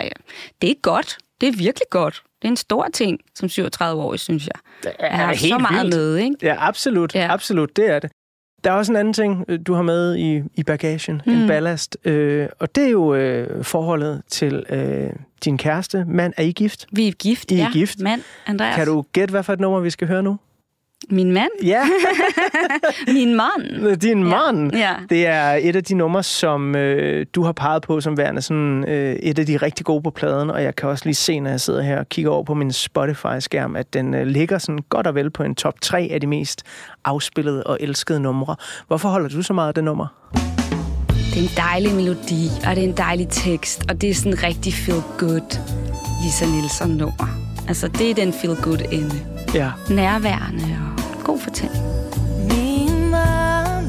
det 0.63 0.71
er 0.71 0.75
godt. 0.83 1.19
Det 1.41 1.49
er 1.49 1.53
virkelig 1.53 1.87
godt. 1.91 2.23
Det 2.43 2.49
er 2.49 2.53
en 2.53 2.57
stor 2.57 2.89
ting 2.95 3.21
som 3.35 3.47
37-årig, 3.47 4.21
synes 4.21 4.47
jeg. 4.47 4.61
Det 4.83 4.93
Jeg 5.01 5.11
har 5.11 5.35
så 5.35 5.59
meget 5.59 5.89
med, 5.89 6.17
ikke? 6.17 6.37
Ja, 6.43 6.57
absolut. 6.59 7.15
Ja. 7.15 7.21
Ja. 7.21 7.33
Absolut, 7.33 7.77
det 7.77 7.91
er 7.91 7.99
det. 7.99 8.11
Der 8.65 8.73
er 8.73 8.77
også 8.77 8.93
en 8.93 8.97
anden 8.97 9.15
ting, 9.15 9.45
øh, 9.49 9.59
du 9.67 9.75
har 9.75 9.83
med 9.83 10.17
i, 10.17 10.43
i 10.55 10.63
bagagen, 10.63 11.23
mm. 11.27 11.33
en 11.33 11.49
ballast, 11.49 11.97
øh, 12.05 12.49
og 12.59 12.75
det 12.75 12.85
er 12.85 12.89
jo 12.89 13.15
øh, 13.15 13.65
forholdet 13.65 14.23
til 14.29 14.65
øh, 14.71 15.11
din 15.45 15.59
kæreste. 15.59 16.05
Mand, 16.09 16.33
er 16.37 16.43
I 16.43 16.53
gift? 16.53 16.87
Vi 16.93 17.09
er 17.09 17.13
gift, 17.13 17.51
I 17.51 17.55
er 17.55 17.59
ja. 17.59 17.71
gift. 17.73 18.01
Mand, 18.01 18.23
Andreas. 18.47 18.75
Kan 18.75 18.87
du 18.87 19.05
gætte, 19.13 19.33
hvad 19.33 19.43
for 19.43 19.53
et 19.53 19.61
nummer 19.61 19.81
vi 19.81 19.91
skal 19.91 20.09
høre 20.09 20.23
nu? 20.23 20.39
Min 21.11 21.33
mand? 21.33 21.51
Ja, 21.65 21.83
Min 23.13 23.35
mand? 23.37 23.97
din 23.97 24.25
mand. 24.25 24.75
Ja. 24.77 24.95
Det 25.11 25.27
er 25.27 25.53
et 25.53 25.77
af 25.77 25.85
de 25.85 25.95
numre, 25.95 26.23
som 26.23 26.77
øh, 26.77 27.27
du 27.35 27.43
har 27.43 27.53
peget 27.53 27.83
på 27.83 28.01
som 28.01 28.19
værende 28.19 28.43
sådan, 28.43 28.85
øh, 28.89 29.17
et 29.17 29.39
af 29.39 29.47
de 29.47 29.57
rigtig 29.57 29.87
gode 29.87 30.03
på 30.03 30.11
pladen, 30.11 30.51
og 30.51 30.63
jeg 30.63 30.77
kan 30.77 30.89
også 30.89 31.05
lige 31.05 31.15
se, 31.15 31.41
når 31.41 31.51
jeg 31.51 31.61
sidder 31.61 31.83
her 31.83 31.99
og 31.99 32.09
kigger 32.09 32.31
over 32.31 32.43
på 32.45 32.55
min 32.55 32.73
Spotify-skærm, 32.73 33.77
at 33.77 33.95
den 33.95 34.15
øh, 34.15 34.27
ligger 34.27 34.59
sådan 34.59 34.79
godt 34.89 35.07
og 35.07 35.15
vel 35.15 35.31
på 35.31 35.43
en 35.43 35.55
top 35.55 35.81
3 35.81 36.09
af 36.13 36.21
de 36.21 36.27
mest 36.27 36.63
afspillede 37.05 37.63
og 37.65 37.79
elskede 37.81 38.21
numre. 38.21 38.57
Hvorfor 38.87 39.09
holder 39.09 39.29
du 39.29 39.43
så 39.43 39.53
meget 39.53 39.69
af 39.69 39.75
det 39.75 39.85
nummer? 39.85 40.07
Det 41.35 41.37
er 41.45 41.49
en 41.49 41.57
dejlig 41.57 41.95
melodi, 41.95 42.49
og 42.69 42.77
det 42.77 42.85
er 42.85 42.89
en 42.89 42.97
dejlig 42.97 43.29
tekst, 43.29 43.85
og 43.91 44.01
det 44.01 44.11
er 44.11 44.15
sådan 44.15 44.33
en 44.33 44.43
rigtig 44.43 44.73
feel-good 44.73 45.59
Lisa 46.25 46.47
Nielsen 46.47 46.91
nummer. 46.91 47.46
Altså, 47.69 47.89
det 47.89 48.11
er 48.11 48.15
den 48.15 48.33
feel-good 48.33 48.93
ende. 48.93 49.21
Ja. 49.55 49.71
Nærværende 49.91 50.79
og 51.19 51.25
god 51.25 51.39
fortælling. 51.39 51.85
Min 52.49 53.11
man, 53.11 53.85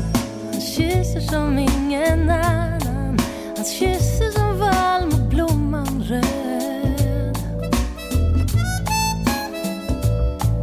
han 0.53 0.61
kysser 0.75 1.21
som 1.32 1.57
ingen 1.57 2.30
annan 2.30 3.19
Hans 3.57 3.80
kyss 3.80 4.21
är 4.21 4.32
som 4.32 4.59
valm 4.59 5.09
och 5.13 5.30
blomman 5.30 6.03
röd 6.09 7.36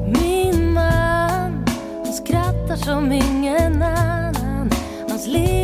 Min 0.07 0.73
man, 0.73 1.65
han 2.05 2.13
skrattar 2.27 2.77
som 2.77 3.13
ingen 3.13 3.83
annan 3.83 4.71
Hans 5.09 5.27
leende 5.27 5.64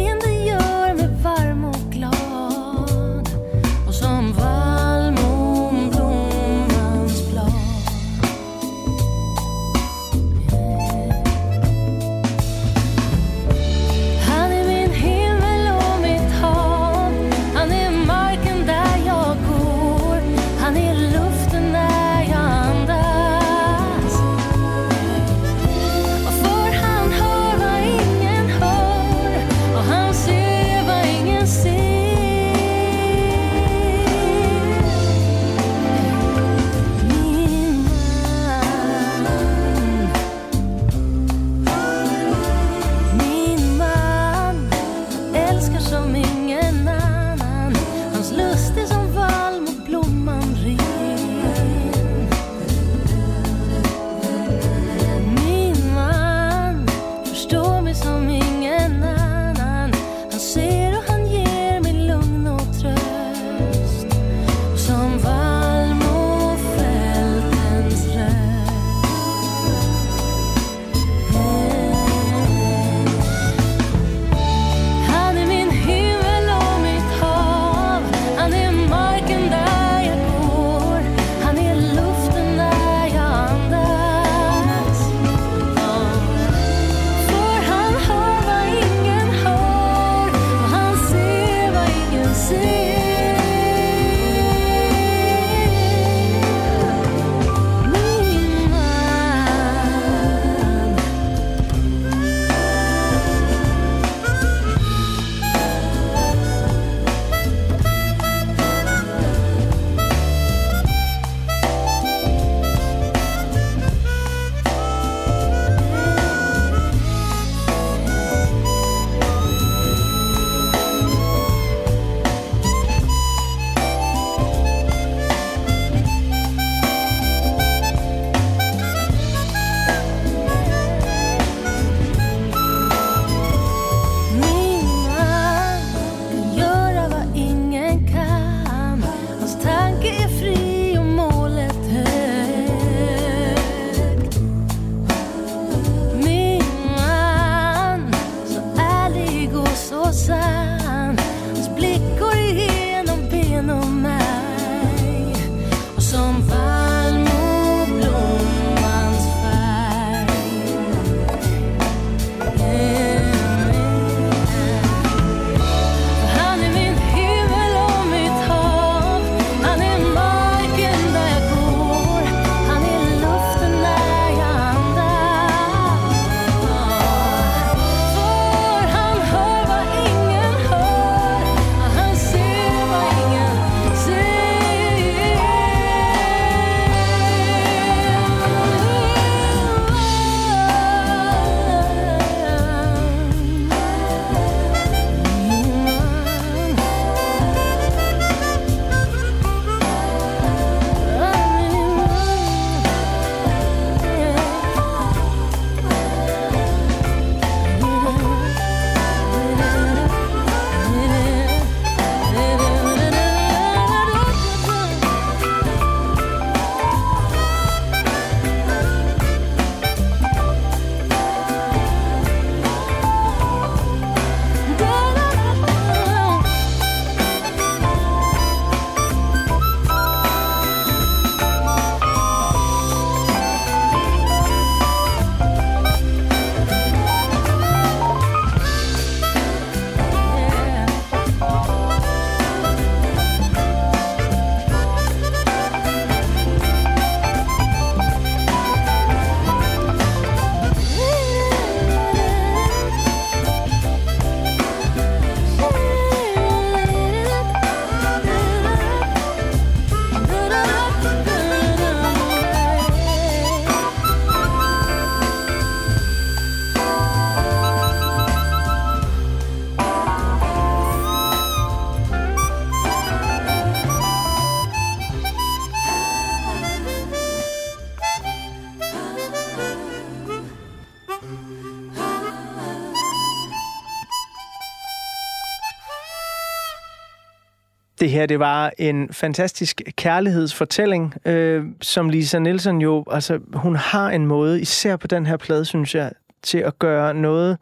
Det 288.01 288.11
her, 288.11 288.26
det 288.26 288.38
var 288.38 288.72
en 288.78 289.09
fantastisk 289.12 289.82
kærlighedsfortælling, 289.96 291.14
øh, 291.24 291.64
som 291.82 292.09
Lisa 292.09 292.38
Nielsen 292.38 292.80
jo, 292.80 293.05
altså 293.11 293.38
hun 293.55 293.76
har 293.76 294.11
en 294.11 294.26
måde, 294.26 294.61
især 294.61 294.96
på 294.96 295.07
den 295.07 295.26
her 295.26 295.36
plade, 295.36 295.64
synes 295.64 295.94
jeg, 295.94 296.12
til 296.42 296.59
at 296.59 296.78
gøre 296.78 297.14
noget, 297.14 297.59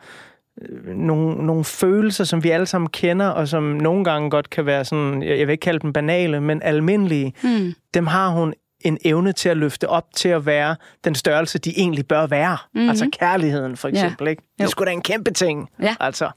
øh, 0.63 0.97
nogle, 0.97 1.47
nogle 1.47 1.65
følelser, 1.65 2.25
som 2.25 2.45
vi 2.45 2.51
alle 2.51 2.67
sammen 2.67 2.89
kender, 2.91 3.27
og 3.27 3.49
som 3.49 3.63
nogle 3.63 4.05
gange 4.05 4.31
godt 4.31 4.51
kan 4.51 4.67
være 4.67 4.85
sådan, 4.85 5.23
jeg 5.23 5.47
vil 5.47 5.53
ikke 5.53 5.63
kalde 5.63 5.79
dem 5.81 5.93
banale, 5.93 6.41
men 6.41 6.63
almindelige, 6.63 7.33
Mm. 7.43 7.73
dem 7.95 8.07
har 8.07 8.29
hun 8.29 8.55
en 8.81 8.99
evne 9.05 9.33
til 9.33 9.49
at 9.49 9.57
løfte 9.57 9.89
op 9.89 10.05
til 10.17 10.29
at 10.29 10.47
være 10.47 10.77
den 11.05 11.15
størrelse, 11.15 11.59
de 11.59 11.79
egentlig 11.79 12.07
bør 12.07 12.27
være. 12.27 12.57
Mhm. 12.63 12.79
Mm-hmm. 12.81 12.89
Altså 12.89 13.09
kærligheden, 13.21 13.77
for 13.77 13.89
Ja. 13.89 13.93
eksempel. 13.95 14.29
Ikke? 14.29 14.43
Det 14.59 14.65
er 14.65 14.69
sgu 14.69 14.85
da 14.85 14.91
en 14.91 15.03
kæmpe 15.03 15.31
ting. 15.31 15.69
Ja. 15.83 15.95
Altså. 16.01 16.31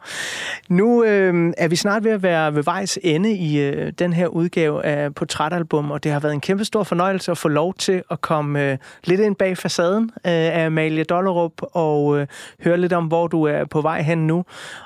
Nu 0.70 1.04
øh, 1.04 1.54
er 1.58 1.68
vi 1.68 1.76
snart 1.76 2.04
ved 2.04 2.12
at 2.12 2.24
være 2.24 2.56
ved 2.56 2.64
vejs 2.64 3.00
ende 3.04 3.32
i 3.32 3.60
øh, 3.62 3.92
den 4.00 4.14
her 4.14 4.28
udgave 4.28 4.86
af 4.86 5.16
Portrætalbum, 5.16 5.92
og 5.92 6.04
det 6.04 6.12
har 6.12 6.20
været 6.20 6.34
en 6.34 6.42
kæmpe 6.42 6.66
stor 6.66 6.84
fornøjelse 6.84 7.32
at 7.32 7.38
få 7.38 7.48
lov 7.48 7.74
til 7.74 8.04
at 8.12 8.22
komme 8.22 8.72
øh, 8.72 8.78
lidt 9.04 9.22
ind 9.22 9.36
bag 9.36 9.58
facaden 9.58 10.04
øh, 10.16 10.20
af 10.32 10.66
Amalie 10.66 11.04
Dollerup 11.04 11.52
og 11.62 12.20
øh, 12.20 12.28
høre 12.64 12.78
lidt 12.78 12.94
om, 12.94 13.06
hvor 13.06 13.28
du 13.28 13.44
er 13.44 13.66
på 13.66 13.82
vej 13.82 14.02
hen 14.02 14.28
nu. 14.28 14.46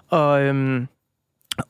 Og 0.09 0.41
øh, 0.41 0.81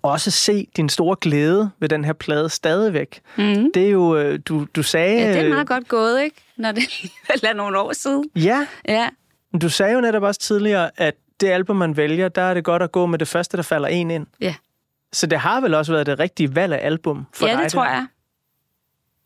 også 0.02 0.32
se 0.32 0.68
din 0.78 0.90
store 0.90 1.16
glæde 1.22 1.72
ved 1.80 1.90
den 1.90 2.06
her 2.06 2.14
plade 2.14 2.50
stadigvæk. 2.50 3.22
Mm. 3.38 3.72
Det 3.74 3.86
er 3.86 3.90
jo, 3.90 4.18
øh, 4.18 4.40
du, 4.46 4.68
du 4.76 4.84
sagde... 4.84 5.22
Ja, 5.22 5.30
det 5.30 5.38
er 5.38 5.44
øh, 5.44 5.50
meget 5.50 5.68
godt 5.68 5.88
gået, 5.88 6.22
ikke? 6.24 6.36
Når 6.58 6.72
det 6.72 6.84
er 7.44 7.54
nogle 7.54 7.80
år 7.80 7.94
siden. 7.94 8.30
Ja, 8.36 8.68
Ja, 8.88 9.10
men 9.52 9.62
du 9.62 9.70
sagde 9.70 9.94
jo 9.94 10.02
netop 10.02 10.24
også 10.24 10.40
tidligere, 10.40 10.92
at 10.98 11.16
det 11.40 11.48
album, 11.50 11.76
man 11.76 11.98
vælger, 11.98 12.30
der 12.30 12.42
er 12.42 12.54
det 12.54 12.64
godt 12.64 12.82
at 12.82 12.92
gå 12.92 13.06
med 13.06 13.20
det 13.20 13.28
første, 13.28 13.58
der 13.58 13.64
falder 13.64 13.88
en 13.88 14.12
ind. 14.12 14.28
Ja. 14.42 14.56
Så 15.14 15.28
det 15.28 15.40
har 15.40 15.62
vel 15.62 15.74
også 15.74 15.92
været 15.92 16.06
det 16.06 16.20
rigtige 16.20 16.56
valg 16.56 16.74
af 16.74 16.86
album 16.86 17.26
for 17.34 17.48
ja 17.48 17.54
dig? 17.54 17.64
det 17.64 17.72
tror 17.72 17.86
jeg. 17.86 18.08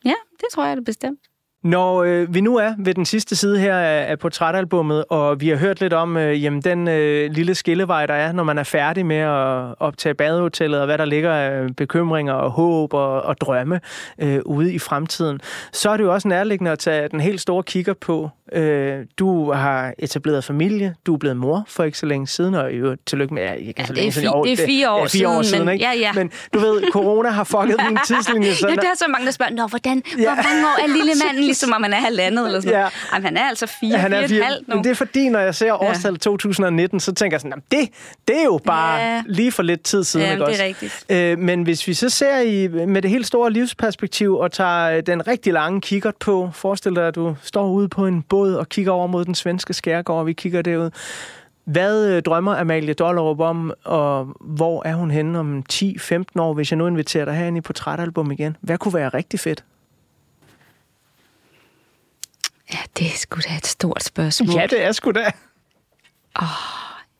Ja, 0.05 0.13
det 0.39 0.45
tror 0.53 0.65
jeg 0.65 0.77
det 0.77 0.85
bestemt. 0.85 1.19
Når 1.63 2.03
øh, 2.03 2.33
vi 2.33 2.41
nu 2.41 2.57
er 2.57 2.73
ved 2.77 2.93
den 2.93 3.05
sidste 3.05 3.35
side 3.35 3.59
her 3.59 3.75
af, 3.77 4.11
af 4.11 4.19
portrætalbummet, 4.19 5.05
og 5.09 5.41
vi 5.41 5.49
har 5.49 5.55
hørt 5.55 5.81
lidt 5.81 5.93
om 5.93 6.17
øh, 6.17 6.43
jamen, 6.43 6.61
den 6.61 6.87
øh, 6.87 7.31
lille 7.31 7.55
skillevej, 7.55 8.05
der 8.05 8.13
er, 8.13 8.31
når 8.31 8.43
man 8.43 8.57
er 8.57 8.63
færdig 8.63 9.05
med 9.05 9.15
at 9.17 9.75
optage 9.79 10.13
badehotellet, 10.13 10.79
og 10.79 10.85
hvad 10.85 10.97
der 10.97 11.05
ligger 11.05 11.33
af 11.33 11.75
bekymringer 11.77 12.33
og 12.33 12.51
håb 12.51 12.93
og, 12.93 13.21
og 13.21 13.41
drømme 13.41 13.79
øh, 14.21 14.39
ude 14.45 14.73
i 14.73 14.79
fremtiden, 14.79 15.39
så 15.73 15.89
er 15.89 15.97
det 15.97 16.03
jo 16.03 16.13
også 16.13 16.27
nærliggende 16.27 16.71
at 16.71 16.79
tage 16.79 17.07
den 17.09 17.19
helt 17.19 17.41
store 17.41 17.63
kigger 17.63 17.93
på. 17.93 18.29
Øh, 18.53 18.97
du 19.19 19.51
har 19.51 19.93
etableret 19.99 20.43
familie, 20.43 20.95
du 21.05 21.13
er 21.13 21.17
blevet 21.17 21.37
mor 21.37 21.63
for 21.67 21.83
ikke 21.83 21.97
så 21.97 22.05
længe 22.05 22.27
siden, 22.27 22.55
og 22.55 22.71
jo 22.73 22.95
tillykke 23.05 23.33
med, 23.33 23.43
ja, 23.43 23.51
ikke 23.53 23.73
Ja, 23.77 23.85
så 23.85 23.93
det 23.93 23.99
er 23.99 24.01
længe 24.01 24.11
siden, 24.11 24.27
fi- 24.29 24.37
jo, 24.37 24.43
det 24.43 24.51
er 24.61 24.65
fire 24.65 24.91
år 24.91 24.99
ja, 24.99 25.05
fire 25.05 25.27
år 25.29 25.31
siden, 25.41 25.43
siden 25.43 25.65
men- 25.65 25.73
ikke? 25.73 25.85
ja, 25.85 25.91
ja. 25.99 26.13
Men 26.13 26.31
du 26.53 26.59
ved, 26.59 26.83
corona 26.91 27.29
har 27.29 27.43
fucket 27.43 27.75
min 27.89 27.97
tidslinje. 28.07 28.53
Så 28.53 28.67
ja, 28.69 28.75
der 28.75 28.81
er 28.81 28.95
så 28.95 29.05
mange, 29.09 29.25
der 29.25 29.31
spørger, 29.31 29.51
Nå, 29.53 29.67
hvordan, 29.67 30.03
ja. 30.17 30.23
hvor 30.23 30.35
mange 30.35 30.65
år 30.67 30.83
er 30.83 30.87
lille 30.87 31.11
manden, 31.25 31.48
ligesom 31.49 31.73
om 31.73 31.83
han 31.83 31.93
er 31.93 31.97
halvandet 31.97 32.45
eller 32.45 32.59
sådan 32.61 32.79
Ja. 32.79 32.87
Jamen, 33.13 33.25
han 33.25 33.37
er 33.37 33.49
altså 33.49 33.65
fire, 33.79 33.97
han 33.97 34.11
fire 34.11 34.23
er 34.23 34.27
fire, 34.27 34.43
halvt 34.43 34.67
nu. 34.67 34.75
men 34.75 34.83
det 34.83 34.89
er 34.89 34.95
fordi, 34.95 35.29
når 35.29 35.39
jeg 35.39 35.55
ser 35.55 35.83
årstallet 35.83 36.21
2019, 36.21 36.99
så 36.99 37.13
tænker 37.13 37.35
jeg 37.35 37.41
sådan, 37.41 37.51
"Jamen, 37.51 37.63
det, 37.71 37.89
det 38.27 38.39
er 38.39 38.43
jo 38.43 38.59
bare 38.65 38.97
Ja. 38.99 39.23
lige 39.27 39.51
for 39.51 39.63
lidt 39.63 39.83
tid 39.83 40.03
siden. 40.03 40.25
Ja, 40.25 40.31
ikke 40.31 40.39
det 40.45 40.47
er 40.47 40.51
også? 40.51 40.63
rigtigt. 40.63 41.05
Øh, 41.09 41.39
men 41.39 41.63
hvis 41.63 41.87
vi 41.87 41.93
så 41.93 42.09
ser 42.09 42.39
i, 42.39 42.67
med 42.67 43.01
det 43.01 43.11
helt 43.11 43.27
store 43.27 43.51
livsperspektiv 43.51 44.35
og 44.37 44.51
tager 44.51 44.91
øh, 44.97 45.03
den 45.05 45.27
rigtig 45.27 45.53
lange 45.53 45.81
kikkert 45.81 46.15
på, 46.19 46.49
forestil 46.53 46.95
dig, 46.95 47.07
at 47.07 47.15
du 47.15 47.35
står 47.43 47.67
ude 47.69 47.89
på 47.89 48.05
en 48.05 48.21
båd 48.21 48.53
og 48.53 48.69
kigger 48.69 48.91
over 48.91 49.07
mod 49.07 49.25
den 49.25 49.35
svenske 49.35 49.73
skærgård, 49.73 50.19
og 50.19 50.27
vi 50.27 50.33
kigger 50.33 50.61
derud. 50.61 50.89
Hvad 51.65 52.07
øh, 52.07 52.21
drømmer 52.21 52.55
Amalie 52.59 52.93
Dollerup 52.93 53.39
om, 53.39 53.73
og 53.83 54.27
hvor 54.41 54.81
er 54.85 54.93
hun 54.95 55.11
henne 55.11 55.39
om 55.39 55.63
10-15 55.73 56.23
år, 56.39 56.53
hvis 56.53 56.71
jeg 56.71 56.77
nu 56.77 56.87
inviterer 56.87 57.25
dig 57.25 57.33
herinde 57.33 57.57
i 57.57 57.61
portrætalbum 57.61 58.31
igen? 58.31 58.57
Hvad 58.61 58.77
kunne 58.77 58.93
være 58.93 59.09
rigtig 59.09 59.39
fedt? 59.39 59.63
Ja, 62.73 62.77
det 62.97 63.07
er 63.07 63.17
sgu 63.17 63.39
da 63.49 63.55
et 63.57 63.67
stort 63.67 64.03
spørgsmål. 64.03 64.55
Ja, 64.55 64.67
det 64.69 64.83
er 64.83 64.91
sgu 64.91 65.11
da. 65.11 65.31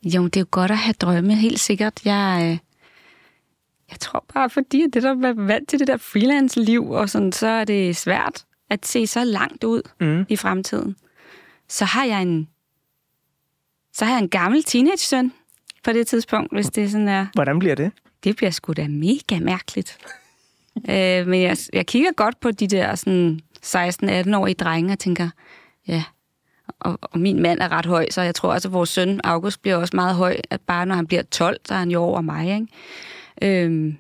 Jo, 0.04 0.24
det 0.26 0.36
er 0.38 0.41
jo 0.41 0.45
godt 0.52 0.72
at 0.72 0.78
have 0.78 0.93
drømme, 0.93 1.36
helt 1.36 1.60
sikkert. 1.60 2.06
Jeg, 2.06 2.39
øh, 2.43 2.58
jeg 3.91 4.00
tror 4.00 4.26
bare, 4.34 4.50
fordi 4.50 4.82
at 4.84 4.89
det 4.93 5.04
der 5.04 5.10
er 5.10 5.34
vant 5.34 5.70
til 5.70 5.80
det 5.80 5.88
der 5.88 5.97
freelance-liv, 5.97 6.89
og 6.89 7.10
sådan, 7.10 7.32
så 7.32 7.47
er 7.47 7.66
det 7.66 7.95
svært 7.97 8.45
at 8.70 8.86
se 8.86 9.08
så 9.08 9.24
langt 9.24 9.64
ud 9.64 9.82
Mm. 10.00 10.26
i 10.30 10.36
fremtiden. 10.36 10.95
Så 11.70 11.86
har 11.86 12.06
jeg 12.06 12.22
en, 12.22 12.50
så 13.93 14.06
har 14.06 14.12
jeg 14.14 14.22
en 14.22 14.30
gammel 14.30 14.64
teenage-søn 14.64 15.34
på 15.84 15.93
det 15.93 16.08
tidspunkt, 16.08 16.54
hvis 16.54 16.68
det 16.68 16.91
sådan 16.91 17.08
er. 17.08 17.26
Hvordan 17.34 17.60
bliver 17.60 17.76
det? 17.76 17.91
Det 18.24 18.36
bliver 18.36 18.52
sgu 18.52 18.74
da 18.74 18.88
mega 18.88 19.39
mærkeligt. 19.39 19.97
øh, 20.89 21.28
men 21.28 21.41
jeg, 21.41 21.58
jeg 21.74 21.86
kigger 21.88 22.12
godt 22.12 22.39
på 22.39 22.52
de 22.52 22.68
der 22.68 22.95
sådan 22.95 23.39
16-18-årige 23.66 24.55
drenge 24.55 24.93
og 24.93 24.99
tænker, 24.99 25.30
ja, 25.88 26.03
og, 26.80 26.99
og 27.01 27.20
min 27.20 27.41
mand 27.41 27.60
er 27.60 27.72
ret 27.72 27.86
høj, 27.86 28.07
så 28.12 28.22
jeg 28.22 28.36
tror 28.36 28.53
også, 28.53 28.68
at 28.68 28.74
vores 28.74 28.89
søn 28.89 29.22
August 29.24 29.62
bliver 29.62 29.76
også 29.76 29.95
meget 29.95 30.16
høj, 30.16 30.38
at 30.49 30.62
bare 30.62 30.86
når 30.86 30.95
han 30.95 31.07
bliver 31.07 31.24
12, 31.24 31.57
så 31.66 31.74
er 31.74 31.78
han 31.78 31.91
jo 31.91 32.01
over 32.01 32.22
mig. 32.22 32.53
Ikke? 32.53 32.68
Øhm, 33.66 33.97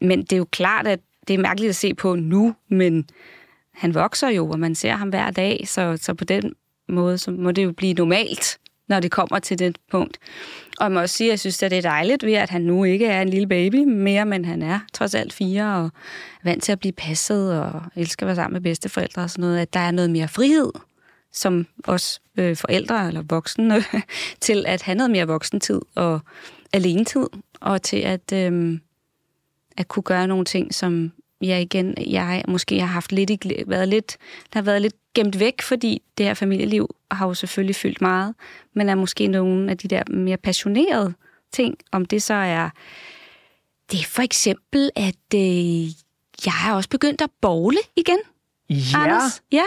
men 0.00 0.22
det 0.22 0.32
er 0.32 0.36
jo 0.36 0.46
klart, 0.50 0.86
at 0.86 1.00
det 1.28 1.34
er 1.34 1.38
mærkeligt 1.38 1.68
at 1.68 1.76
se 1.76 1.94
på 1.94 2.14
nu, 2.14 2.54
men 2.68 3.08
han 3.72 3.94
vokser 3.94 4.28
jo, 4.28 4.50
og 4.50 4.58
man 4.58 4.74
ser 4.74 4.92
ham 4.92 5.08
hver 5.08 5.30
dag, 5.30 5.64
så, 5.66 5.98
så 6.00 6.14
på 6.14 6.24
den 6.24 6.54
måde, 6.88 7.18
så 7.18 7.30
må 7.30 7.50
det 7.50 7.64
jo 7.64 7.72
blive 7.72 7.94
normalt, 7.94 8.58
når 8.92 9.00
det 9.00 9.10
kommer 9.10 9.38
til 9.38 9.58
det 9.58 9.76
punkt. 9.90 10.18
Og 10.78 10.84
jeg 10.84 10.92
må 10.92 11.00
også 11.00 11.16
sige, 11.16 11.28
at 11.28 11.30
jeg 11.30 11.40
synes, 11.40 11.62
at 11.62 11.70
det 11.70 11.78
er 11.78 11.82
dejligt 11.82 12.24
ved, 12.24 12.32
at 12.32 12.50
han 12.50 12.62
nu 12.62 12.84
ikke 12.84 13.06
er 13.06 13.22
en 13.22 13.28
lille 13.28 13.48
baby 13.48 13.84
mere, 13.84 14.26
men 14.26 14.44
han 14.44 14.62
er 14.62 14.80
trods 14.92 15.14
alt 15.14 15.32
fire 15.32 15.76
og 15.76 15.90
vant 16.44 16.62
til 16.62 16.72
at 16.72 16.78
blive 16.78 16.92
passet 16.92 17.60
og 17.60 17.82
elsker 17.96 18.26
at 18.26 18.26
være 18.26 18.36
sammen 18.36 18.52
med 18.52 18.60
bedsteforældre 18.60 19.22
og 19.22 19.30
sådan 19.30 19.42
noget, 19.42 19.58
at 19.58 19.74
der 19.74 19.80
er 19.80 19.90
noget 19.90 20.10
mere 20.10 20.28
frihed 20.28 20.70
som 21.32 21.66
os 21.84 22.22
øh, 22.38 22.56
forældre 22.56 23.08
eller 23.08 23.22
voksne 23.22 23.76
øh, 23.76 24.00
til 24.40 24.64
at 24.66 24.82
have 24.82 24.94
noget 24.94 25.10
mere 25.10 25.26
voksentid 25.26 25.80
og 25.94 26.20
alenetid, 26.72 27.26
og 27.60 27.82
til 27.82 27.96
at, 27.96 28.32
øh, 28.32 28.78
at 29.76 29.88
kunne 29.88 30.02
gøre 30.02 30.26
nogle 30.26 30.44
ting, 30.44 30.74
som 30.74 31.12
jeg 31.44 31.62
igen, 31.62 31.94
jeg 32.06 32.42
måske 32.48 32.80
har 32.80 32.86
haft 32.86 33.12
lidt, 33.12 33.30
været 33.66 33.88
lidt, 33.88 34.16
der 34.52 34.58
har 34.58 34.62
været 34.62 34.82
lidt 34.82 34.94
gemt 35.14 35.38
væk, 35.40 35.62
fordi 35.62 36.02
det 36.18 36.26
her 36.26 36.34
familieliv 36.34 36.94
har 37.10 37.26
jo 37.26 37.34
selvfølgelig 37.34 37.76
fyldt 37.76 38.00
meget, 38.00 38.34
men 38.74 38.88
er 38.88 38.94
måske 38.94 39.26
nogle 39.26 39.70
af 39.70 39.78
de 39.78 39.88
der 39.88 40.02
mere 40.10 40.36
passionerede 40.36 41.14
ting, 41.52 41.76
om 41.92 42.04
det 42.04 42.22
så 42.22 42.34
er, 42.34 42.70
det 43.92 44.00
er 44.00 44.04
for 44.04 44.22
eksempel, 44.22 44.90
at 44.96 45.14
øh, 45.34 45.84
jeg 46.46 46.52
er 46.68 46.72
også 46.74 46.88
begyndt 46.88 47.20
at 47.22 47.30
bowle 47.40 47.78
igen. 47.96 48.18
Ja, 48.70 48.98
Anders. 48.98 49.42
Ja. 49.52 49.62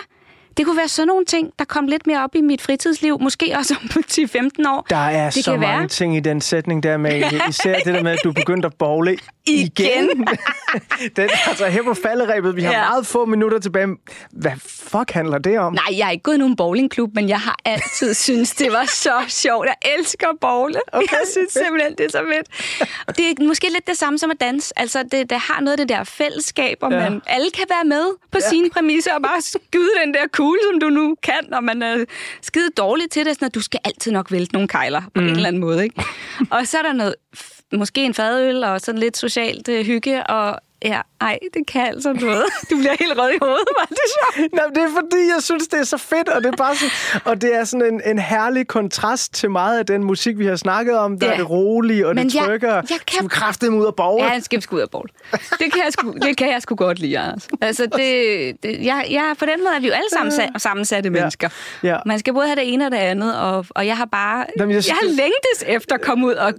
Det 0.58 0.66
kunne 0.66 0.78
være 0.78 0.88
sådan 0.88 1.08
nogle 1.08 1.26
ting, 1.26 1.54
der 1.60 1.66
kom 1.66 1.88
lidt 1.88 2.08
mere 2.08 2.24
op 2.24 2.36
i 2.36 2.42
mit 2.42 2.62
fritidsliv, 2.62 3.18
måske 3.22 3.56
også 3.58 3.76
om 3.82 4.04
10-15 4.12 4.70
år. 4.70 4.86
Der 4.90 4.96
er 4.96 5.30
Det 5.30 5.44
så 5.44 5.52
mange 5.52 5.68
være. 5.80 5.88
ting 5.88 6.18
i 6.18 6.20
den 6.20 6.42
sætning 6.42 6.84
der 6.84 6.98
med, 6.98 7.24
især 7.50 7.76
det 7.76 7.94
der 7.94 8.04
med, 8.04 8.12
at 8.12 8.20
du 8.24 8.30
er 8.30 8.34
begyndt 8.34 8.66
at 8.66 8.74
bowle 8.74 9.18
igen. 9.48 10.04
Igen. 10.10 10.28
den, 11.16 11.30
altså 11.48 11.66
her 11.66 11.84
på 11.84 11.94
falderæbet, 11.94 12.56
vi 12.56 12.62
har 12.64 12.72
Ja. 12.72 12.90
meget 12.90 13.08
få 13.08 13.26
minutter 13.26 13.60
tilbage. 13.60 13.88
Hvad 14.32 14.52
fuck 14.66 15.12
handler 15.12 15.38
det 15.38 15.60
om? 15.60 15.74
Nej, 15.74 15.98
jeg 15.98 16.08
er 16.08 16.12
ikke 16.12 16.24
gået 16.24 16.36
i 16.36 16.38
nogen 16.38 16.56
bowlingklub, 16.56 17.10
men 17.16 17.30
jeg 17.30 17.40
har 17.40 17.56
altid 17.66 18.14
syntes, 18.26 18.56
det 18.56 18.72
var 18.72 18.86
så 18.86 19.14
sjovt. 19.28 19.66
Jeg 19.68 19.76
elsker 20.00 20.28
at 20.28 20.36
bowle. 20.42 20.76
Okay. 20.92 21.08
Jeg 21.12 21.20
synes 21.32 21.52
simpelthen, 21.54 21.96
det 21.98 22.06
er 22.06 22.10
så 22.10 22.22
fedt. 22.34 23.18
Det 23.18 23.26
er 23.40 23.44
måske 23.48 23.68
lidt 23.74 23.88
det 23.88 23.98
samme 23.98 24.20
som 24.20 24.32
at 24.32 24.40
danse. 24.40 24.80
Altså, 24.80 25.04
det, 25.12 25.30
det 25.30 25.40
har 25.40 25.62
noget 25.62 25.80
af 25.80 25.88
det 25.88 25.90
der 25.98 26.04
fællesskab, 26.04 26.78
og 26.82 26.92
Ja. 26.92 27.00
man 27.10 27.22
alle 27.28 27.52
kan 27.52 27.66
være 27.70 27.84
med 27.86 28.06
på 28.32 28.38
ja. 28.42 28.50
sine 28.50 28.70
præmisser 28.70 29.14
og 29.14 29.22
bare 29.22 29.42
skyde 29.42 29.90
den 30.06 30.14
der 30.14 30.28
kugle, 30.34 30.60
som 30.72 30.80
du 30.80 30.90
nu 30.90 31.16
kan, 31.24 31.54
og 31.54 31.64
man 31.64 31.82
er 31.82 32.06
skide 32.42 32.70
dårlig 32.78 33.10
til 33.12 33.26
det. 33.26 33.34
Sådan, 33.36 33.46
at 33.46 33.56
du 33.56 33.62
skal 33.62 33.80
altid 33.86 34.12
nok 34.12 34.32
vælte 34.32 34.54
nogle 34.54 34.68
kejler 34.68 35.02
på 35.02 35.22
mm. 35.22 35.28
en 35.28 35.30
eller 35.36 35.48
anden 35.48 35.60
måde. 35.62 35.84
Ikke? 35.84 36.04
og 36.52 36.68
så 36.68 36.78
er 36.78 36.82
der 36.82 36.94
noget, 36.94 37.16
måske 37.74 38.02
en 38.06 38.14
fadøl 38.14 38.64
og 38.64 38.82
sådan 38.82 39.00
lidt 39.00 39.18
socialt 39.18 39.68
øh, 39.70 39.86
hygge, 39.86 40.24
og 40.28 40.60
ja, 40.86 41.02
ej, 41.22 41.40
det 41.54 41.68
kan 41.68 41.88
altså 41.88 42.14
noget. 42.14 42.44
Du 42.72 42.78
bliver 42.78 42.96
helt 43.00 43.18
rød 43.20 43.30
i 43.32 43.38
hovedet, 43.42 43.68
var 43.80 43.86
det 43.86 43.98
sjovt. 44.16 44.52
Nå, 44.58 44.62
det 44.76 44.84
er 44.84 44.90
fordi, 44.94 45.18
jeg 45.36 45.44
synes, 45.44 45.68
det 45.68 45.80
er 45.80 45.84
så 45.84 45.98
fedt, 45.98 46.30
og 46.30 46.44
det 46.44 46.52
er, 46.54 46.56
bare 46.58 46.76
sådan, 46.76 47.22
og 47.26 47.42
det 47.42 47.56
er 47.56 47.64
sådan 47.64 47.94
en, 47.94 48.02
en 48.06 48.20
herlig 48.20 48.68
kontrast 48.68 49.34
til 49.34 49.52
meget 49.52 49.80
af 49.80 49.86
den 49.86 50.04
musik, 50.04 50.38
vi 50.40 50.46
har 50.46 50.56
snakket 50.56 50.98
om. 50.98 51.20
Der 51.20 51.28
Ja. 51.28 51.34
er 51.34 51.38
det 51.38 51.50
rolige, 51.50 52.08
og 52.08 52.16
Men 52.16 52.26
det 52.28 52.36
jeg- 52.36 52.46
trykker. 52.46 52.74
jeg 52.74 52.84
kan- 53.08 53.22
Du 53.22 53.28
kræfter 53.28 53.70
ud 53.70 53.86
af 53.86 53.96
borger. 53.96 54.24
Ja, 54.26 54.30
han 54.32 54.42
skal 54.42 54.64
ud 54.72 54.80
af 54.80 54.90
bowl. 54.90 55.10
Det 55.32 55.74
kan 55.74 55.82
jeg 55.86 55.94
sgu, 55.94 56.14
det 56.22 56.38
kan 56.38 56.52
jeg 56.52 56.62
sgu 56.62 56.76
godt 56.76 57.00
lide, 57.00 57.20
Anders. 57.20 57.48
Altså, 57.62 57.84
det, 57.86 58.64
det, 58.64 58.86
jeg, 58.86 59.08
jeg, 59.12 59.36
på 59.40 59.46
den 59.46 59.64
måde 59.64 59.76
er 59.76 59.80
vi 59.80 59.88
jo 59.88 59.94
alle 59.94 60.10
sammen 60.14 60.34
sa- 60.34 60.58
sammensatte 60.58 61.10
mennesker. 61.10 61.50
Ja. 61.84 61.98
Man 62.06 62.20
skal 62.20 62.34
både 62.34 62.46
have 62.48 62.56
det 62.56 62.74
ene 62.74 62.86
og 62.86 62.92
det 62.92 62.98
andet, 62.98 63.40
og, 63.40 63.66
og 63.70 63.88
jeg 63.88 63.98
har 63.98 64.06
bare... 64.06 64.46
Jamen, 64.60 64.76
jeg 64.76 64.78
jeg, 64.78 64.88
jeg 64.88 64.96
har 65.02 65.08
længtes 65.08 65.64
efter 65.68 65.96
at 65.96 66.02
komme 66.02 66.26
ud 66.28 66.34
og 66.34 66.54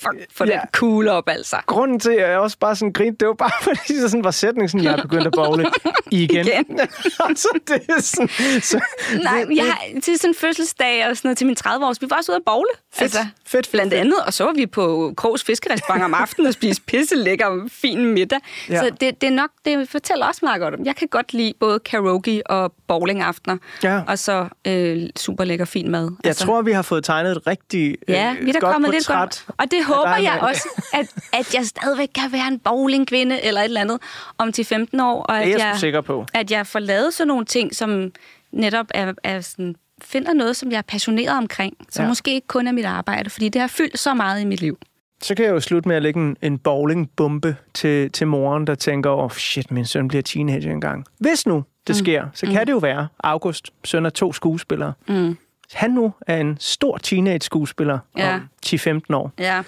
fuck, 0.00 0.14
få 0.36 0.44
Ja. 0.44 0.50
den 0.50 0.60
kugle 0.72 1.12
op, 1.12 1.28
altså. 1.28 1.56
Grunden 1.66 2.00
til, 2.00 2.10
at 2.10 2.30
jeg 2.30 2.38
også 2.38 2.58
bare 2.58 2.76
sådan 2.76 2.92
grinte, 2.92 3.16
det 3.20 3.28
var 3.28 3.34
bare, 3.34 3.50
fordi 3.76 3.94
det 4.02 4.10
sådan 4.10 4.24
var 4.24 4.30
sætningen, 4.30 4.68
sådan, 4.68 4.84
jeg 4.84 4.92
er 4.92 5.02
begyndt 5.02 5.26
at 5.26 5.32
bowle 5.36 5.66
igen. 6.10 6.46
Igen. 6.46 6.80
altså, 7.28 7.48
det 7.68 7.82
er 7.88 8.00
sådan... 8.00 8.28
Så, 8.60 8.80
Nej, 9.22 9.44
det, 9.48 9.56
jeg 9.56 9.64
har 9.64 10.00
til 10.02 10.18
sådan 10.18 10.30
en 10.30 10.34
fødselsdag 10.34 11.06
og 11.10 11.16
sådan 11.16 11.28
noget 11.28 11.38
til 11.38 11.46
min 11.46 11.56
30-års. 11.66 12.00
Vi 12.02 12.06
var 12.10 12.16
også 12.16 12.32
ude 12.32 12.36
at 12.36 12.42
bowle. 12.46 12.68
Altså, 12.98 13.18
Fedt, 13.18 13.28
fedt, 13.46 13.66
fedt, 13.66 13.70
Blandt 13.70 13.92
fedt. 13.92 14.00
andet, 14.00 14.18
og 14.26 14.32
så 14.32 14.44
var 14.44 14.52
vi 14.52 14.66
på 14.66 15.12
Krogs 15.16 15.44
Fiskerestaurant 15.44 16.02
om 16.04 16.14
aftenen 16.14 16.46
og 16.46 16.52
spiste 16.54 16.82
pisse 16.86 17.14
lækker 17.16 17.68
fin 17.72 18.04
middag. 18.14 18.38
Ja. 18.68 18.74
Ja. 18.74 18.80
Så 18.80 18.90
det, 19.00 19.20
det 19.20 19.26
er 19.26 19.30
nok, 19.30 19.50
det 19.64 19.88
fortæller 19.88 20.26
også 20.26 20.40
meget 20.42 20.60
godt 20.60 20.74
om. 20.74 20.84
Jeg 20.84 20.96
kan 20.96 21.08
godt 21.08 21.32
lide 21.32 21.52
både 21.60 21.78
karaoke 21.78 22.42
og 22.46 22.72
bowlingaftener. 22.88 23.56
Ja. 23.82 24.00
Og 24.08 24.18
så 24.18 24.48
øh, 24.66 25.02
super 25.18 25.44
lækker 25.44 25.64
fin 25.64 25.90
mad. 25.90 26.10
jeg 26.24 26.36
tror, 26.36 26.62
vi 26.62 26.72
har 26.72 26.82
fået 26.82 27.04
tegnet 27.04 27.30
et 27.36 27.46
rigtig 27.46 27.96
Ja, 28.08 28.34
øh, 28.40 28.44
vi 28.46 28.48
er 28.48 28.52
da 28.52 28.58
godt 28.58 28.72
kommet 28.72 28.90
lidt 28.90 29.06
portræt 29.06 29.20
godt. 29.20 29.44
Og 29.58 29.70
det 29.70 29.84
håber 29.96 30.16
jeg 30.16 30.38
også, 30.42 30.68
at, 30.94 31.14
at 31.32 31.54
jeg 31.54 31.66
stadigvæk 31.66 32.08
kan 32.14 32.32
være 32.32 32.48
en 32.48 32.58
bowlingkvinde 32.58 33.44
eller 33.44 33.60
et 33.60 33.64
eller 33.64 33.80
andet 33.80 33.98
om 34.38 34.52
til 34.52 34.64
15 34.64 35.00
år. 35.00 35.22
Og 35.22 35.34
Det 35.34 35.40
er 35.42 35.54
at 35.54 35.60
jeg 35.60 35.68
jeg, 35.68 35.76
sikker 35.78 36.00
på. 36.00 36.26
At 36.34 36.50
jeg 36.50 36.66
får 36.66 36.78
lavet 36.78 37.14
sådan 37.14 37.28
nogle 37.28 37.44
ting, 37.44 37.74
som 37.74 38.10
netop 38.52 38.86
er, 38.94 39.12
er 39.24 39.40
sådan, 39.40 39.74
finder 40.02 40.32
noget, 40.32 40.56
som 40.56 40.70
jeg 40.70 40.78
er 40.78 40.82
passioneret 40.82 41.36
omkring. 41.38 41.74
Som 41.90 42.02
Ja. 42.02 42.08
måske 42.08 42.34
ikke 42.34 42.46
kun 42.46 42.66
er 42.66 42.72
mit 42.72 42.84
arbejde, 42.84 43.30
fordi 43.30 43.48
det 43.48 43.60
har 43.60 43.68
fyldt 43.68 43.98
så 43.98 44.14
meget 44.14 44.40
i 44.40 44.44
mit 44.44 44.60
liv. 44.60 44.78
Så 45.22 45.34
kan 45.34 45.44
jeg 45.44 45.52
jo 45.52 45.60
slutte 45.60 45.88
med 45.88 45.96
at 45.96 46.02
lægge 46.02 46.20
en, 46.20 46.36
en 46.42 46.58
bowlingbombe 46.58 47.56
til, 47.74 48.10
til 48.12 48.26
moren, 48.26 48.66
der 48.66 48.74
tænker, 48.74 49.10
oh, 49.10 49.30
shit, 49.30 49.70
min 49.70 49.84
søn 49.86 50.08
bliver 50.08 50.22
teenager 50.22 50.70
engang. 50.72 51.04
Hvis 51.18 51.46
nu 51.46 51.64
det 51.86 51.96
sker, 51.96 52.24
så 52.34 52.46
kan 52.46 52.66
det 52.66 52.72
jo 52.72 52.78
være, 52.78 53.08
August, 53.24 53.70
søn 53.84 54.06
af 54.06 54.12
to 54.12 54.32
skuespillere, 54.32 54.92
Mm. 55.08 55.36
Han 55.74 55.90
nu 55.90 56.12
er 56.26 56.36
en 56.36 56.56
stor 56.60 56.96
teenage-skuespiller 56.98 57.98
Ja. 58.16 58.34
om 58.34 58.40
10-15 58.66 59.00
år, 59.14 59.32
Ja. 59.38 59.62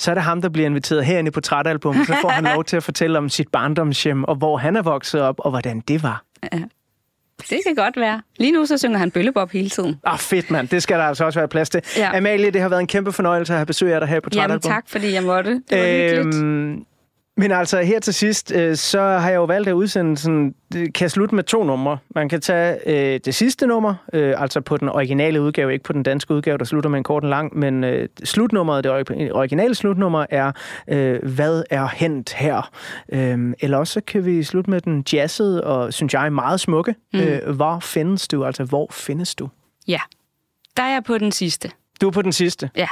så 0.00 0.10
er 0.10 0.14
det 0.14 0.22
ham, 0.24 0.42
der 0.42 0.48
bliver 0.48 0.66
inviteret 0.66 1.04
herinde 1.04 1.28
i 1.28 1.30
portrætalbum, 1.30 1.94
så 2.06 2.16
får 2.22 2.28
han 2.28 2.44
lov 2.54 2.64
til 2.64 2.76
at 2.76 2.82
fortælle 2.82 3.18
om 3.18 3.28
sit 3.28 3.48
barndomshjem, 3.48 4.24
og 4.24 4.34
hvor 4.34 4.56
han 4.56 4.76
er 4.76 4.82
vokset 4.82 5.20
op, 5.22 5.34
og 5.38 5.50
hvordan 5.50 5.80
det 5.80 6.02
var. 6.02 6.22
ja. 6.52 6.58
Det 7.50 7.58
kan 7.66 7.74
godt 7.74 7.96
være. 7.96 8.22
Lige 8.38 8.52
nu 8.52 8.66
så 8.66 8.78
synger 8.78 8.98
han 8.98 9.10
bøllebop 9.10 9.50
hele 9.50 9.68
tiden. 9.70 10.00
Ah, 10.04 10.18
fedt 10.18 10.50
mand, 10.50 10.68
det 10.68 10.82
skal 10.82 10.98
der 10.98 11.04
altså 11.04 11.24
også 11.24 11.38
være 11.40 11.48
plads 11.48 11.70
til. 11.70 11.80
Ja. 11.96 12.16
Amalie, 12.16 12.50
det 12.50 12.60
har 12.60 12.68
været 12.68 12.80
en 12.80 12.86
kæmpe 12.86 13.12
fornøjelse 13.12 13.52
at 13.52 13.58
have 13.58 13.66
besøg 13.66 13.94
af 13.94 14.00
dig 14.00 14.08
her 14.08 14.16
i 14.16 14.20
portrætalbum. 14.20 14.50
Jamen 14.50 14.60
tak, 14.60 14.84
fordi 14.88 15.12
jeg 15.12 15.22
måtte. 15.22 15.62
Det 15.70 15.78
var 15.78 16.16
hyggeligt. 16.24 16.86
Men 17.40 17.52
altså 17.52 17.80
her 17.80 18.00
til 18.00 18.14
sidst, 18.14 18.52
øh, 18.54 18.76
så 18.76 19.00
har 19.00 19.28
jeg 19.28 19.36
jo 19.36 19.44
valgt 19.44 19.68
at 19.68 19.72
udsende 19.72 20.52
det 20.72 20.94
kan 20.94 21.10
slutte 21.10 21.34
med 21.34 21.44
to 21.44 21.64
numre. 21.64 21.98
Man 22.14 22.28
kan 22.28 22.40
tage 22.40 22.78
øh, 22.86 23.20
det 23.24 23.34
sidste 23.34 23.66
nummer, 23.66 23.94
øh, 24.12 24.34
altså 24.42 24.60
på 24.60 24.76
den 24.76 24.88
originale 24.88 25.40
udgave, 25.42 25.72
ikke 25.72 25.82
på 25.82 25.92
den 25.92 26.02
danske 26.02 26.34
udgave, 26.34 26.58
der 26.58 26.64
slutter 26.64 26.90
med 26.90 26.98
en 26.98 27.04
kort 27.04 27.22
og 27.22 27.30
lang, 27.30 27.58
men 27.58 27.84
øh, 27.84 28.08
slutnummeret, 28.24 28.84
det 28.84 28.92
ori- 28.92 29.30
originale 29.32 29.74
slutnummer 29.74 30.26
er, 30.30 30.52
øh, 30.88 31.28
hvad 31.34 31.62
er 31.70 31.86
hent 31.94 32.32
her? 32.34 32.70
Øh, 33.12 33.54
eller 33.60 33.78
også 33.78 33.92
så 33.92 34.00
kan 34.00 34.24
vi 34.26 34.42
slutte 34.42 34.70
med 34.70 34.80
den 34.80 35.04
jazzede 35.12 35.64
og, 35.64 35.92
synes 35.94 36.14
jeg, 36.14 36.32
meget 36.32 36.60
smukke. 36.60 36.94
Mm. 37.12 37.20
Øh, 37.20 37.54
hvor 37.54 37.78
findes 37.80 38.28
du? 38.28 38.44
Altså, 38.44 38.64
hvor 38.64 38.86
findes 38.92 39.34
du? 39.34 39.48
Ja. 39.88 40.00
Der 40.76 40.82
er 40.82 40.92
jeg 40.92 41.04
på 41.04 41.18
den 41.18 41.32
sidste. 41.32 41.70
Du 42.00 42.06
er 42.06 42.10
på 42.12 42.22
den 42.22 42.32
sidste. 42.32 42.70
Ja. 42.76 42.88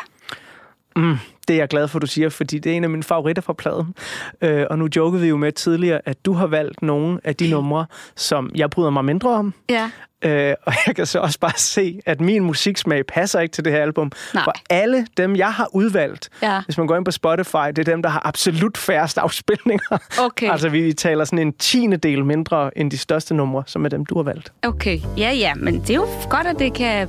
Mm, 0.99 1.17
det 1.49 1.55
er 1.55 1.59
jeg 1.59 1.69
glad 1.69 1.89
for, 1.89 1.99
du 1.99 2.07
siger, 2.07 2.29
fordi 2.29 2.59
det 2.59 2.73
er 2.73 2.77
en 2.77 2.85
af 2.85 2.91
mine 2.91 3.03
favoritter 3.03 3.43
fra 3.43 3.53
pladen. 3.53 3.95
Øh, 4.43 4.67
og 4.71 4.79
nu 4.79 4.89
jokede 4.97 5.23
vi 5.23 5.29
jo 5.29 5.37
med 5.37 5.53
tidligere, 5.53 6.01
at 6.05 6.25
du 6.27 6.33
har 6.33 6.47
valgt 6.47 6.83
nogle 6.83 7.21
af 7.25 7.37
de 7.37 7.51
numre, 7.51 7.87
som 8.17 8.51
jeg 8.55 8.71
bryder 8.71 8.91
mig 8.91 9.05
mindre 9.05 9.31
om. 9.31 9.55
Ja. 9.71 9.91
Øh, 10.25 10.55
og 10.67 10.73
jeg 10.87 10.97
kan 10.97 11.07
så 11.07 11.19
også 11.19 11.39
bare 11.41 11.53
se, 11.57 12.01
at 12.07 12.21
min 12.21 12.43
musiksmag 12.45 13.07
passer 13.07 13.41
ikke 13.41 13.53
til 13.53 13.65
det 13.65 13.73
her 13.73 13.83
album. 13.83 14.13
Nej. 14.35 14.45
For 14.45 14.53
alle 14.71 15.07
dem, 15.17 15.37
jeg 15.37 15.53
har 15.53 15.69
udvalgt, 15.73 16.29
Ja. 16.43 16.61
hvis 16.65 16.79
man 16.79 16.87
går 16.87 16.97
ind 16.97 17.05
på 17.05 17.11
Spotify, 17.11 17.67
det 17.69 17.79
er 17.79 17.85
dem, 17.85 18.03
der 18.03 18.09
har 18.11 18.23
absolut 18.27 18.79
færrest 18.79 19.19
afspilninger. 19.19 19.99
Okay. 20.21 20.51
altså, 20.53 20.69
vi 20.69 20.93
taler 20.93 21.25
sådan 21.25 21.39
en 21.39 21.53
tiende 21.53 21.97
del 21.97 22.25
mindre 22.25 22.79
end 22.79 22.91
de 22.91 22.99
største 22.99 23.35
numre, 23.35 23.63
som 23.67 23.85
er 23.85 23.89
dem, 23.89 24.07
du 24.07 24.17
har 24.17 24.23
valgt. 24.23 24.53
Okay, 24.63 24.99
ja, 25.19 25.31
ja, 25.33 25.55
men 25.55 25.81
det 25.81 25.91
er 25.91 25.95
jo 25.95 26.07
godt, 26.31 26.47
at 26.47 26.59
det 26.59 26.75
kan 26.75 27.09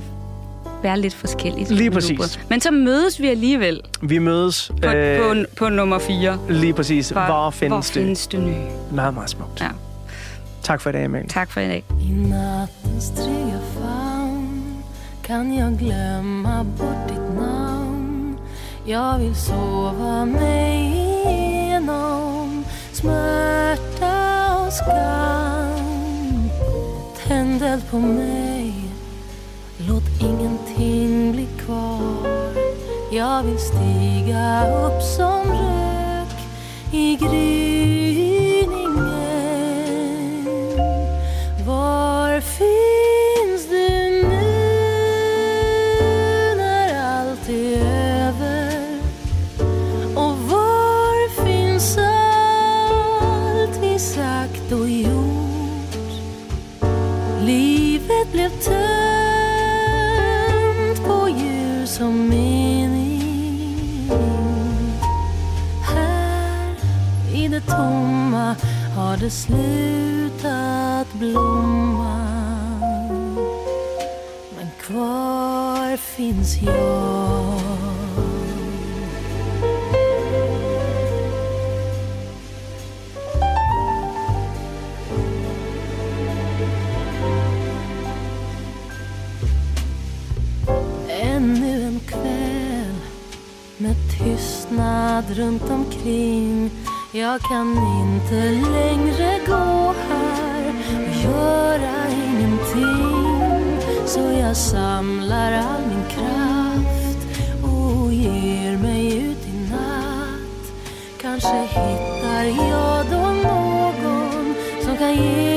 være 0.82 1.00
lidt 1.00 1.14
forskelligt. 1.14 1.70
Lige 1.70 1.90
præcis. 1.90 2.40
Men 2.48 2.60
så 2.60 2.70
mødes 2.70 3.20
vi 3.20 3.26
alligevel 3.28 3.80
Vi 4.02 4.18
mødes 4.18 4.72
på, 4.82 4.88
øh, 4.88 5.18
på, 5.20 5.34
på 5.56 5.68
nummer 5.68 5.98
4. 5.98 6.38
lige 6.48 6.72
præcis. 6.72 7.08
Hvor, 7.10 7.20
Hvor 7.26 7.50
findes 7.50 7.70
hvor 7.70 7.80
det? 7.80 8.02
findes 8.02 8.26
det 8.26 8.40
nye? 8.40 8.54
Meget, 8.92 9.14
meget 9.14 9.30
smukt. 9.30 9.60
Ja. 9.60 9.68
Tak 10.62 10.80
for 10.80 10.90
i 10.90 10.92
dag, 10.92 11.04
Amalie. 11.04 11.28
Tak 11.28 11.50
for 11.50 11.60
i 11.60 11.68
dag. 11.68 11.84
I 12.02 12.10
nattens 12.12 13.10
trygga 13.16 13.58
famn 13.74 14.74
kan 15.24 15.54
jag 15.54 15.78
glömma 15.78 16.62
bort 16.78 17.08
ditt 17.08 17.34
namn 17.36 18.38
Jag 18.88 19.18
vill 19.18 19.34
sova 19.34 20.24
mig 20.24 20.92
igenom 21.26 22.64
smärta 22.92 24.56
och 24.66 24.72
skam 24.72 26.50
Tänd 27.28 27.62
eld 27.62 27.82
på 27.90 27.98
mig, 27.98 28.74
låt 29.88 30.02
ingenting 30.20 30.69
kvar 31.70 32.54
Jag 33.10 33.42
vill 33.42 33.58
stiga 33.58 34.66
upp 34.86 35.02
som 35.02 35.42
rök 35.46 36.36
i 36.92 37.16
gryningen 37.16 38.70
var 41.66 42.40
finns 42.40 43.68
du 43.68 43.88
nu 44.28 44.54
när 46.56 46.88
allt 47.02 47.48
är 47.48 47.78
över? 48.26 49.00
Och 50.14 50.38
var 50.38 51.44
finns 51.44 51.98
allt 51.98 53.76
vi 53.82 53.98
sagt 53.98 54.72
och 54.72 54.88
gjort? 54.88 56.12
Livet 57.40 58.32
blev 58.32 58.50
tungt 58.50 58.99
det 67.66 67.72
tomma 67.72 68.56
har 68.96 69.16
det 69.16 69.30
slutat 69.30 71.12
blomma. 71.12 72.16
Men 74.56 74.68
kvar 74.80 75.96
finns 75.96 76.62
jag. 76.62 77.60
Ännu 91.08 91.82
en 91.82 92.00
kväll 92.00 93.00
med 93.78 93.96
tystnad 94.18 95.24
runt 95.30 95.70
omkring. 95.70 96.39
Jag 97.20 97.40
kan 97.40 97.76
inte 98.00 98.50
längre 98.50 99.38
gå 99.46 99.94
här 100.08 100.74
och 101.08 101.16
göra 101.24 102.08
ingenting. 102.08 103.80
Så 104.06 104.20
jag 104.20 104.56
samlar 104.56 105.52
all 105.52 105.82
min 105.88 106.04
kraft 106.08 107.18
och 107.62 108.12
ger 108.12 108.76
mig 108.76 109.18
ut 109.18 109.46
i 109.46 109.70
natt. 109.70 110.72
Kanske 111.20 111.60
hittar 111.60 112.44
jag 112.44 113.06
då 113.10 113.48
någon 113.48 114.54
som 114.84 114.96
kan 114.96 115.14
ge 115.14 115.49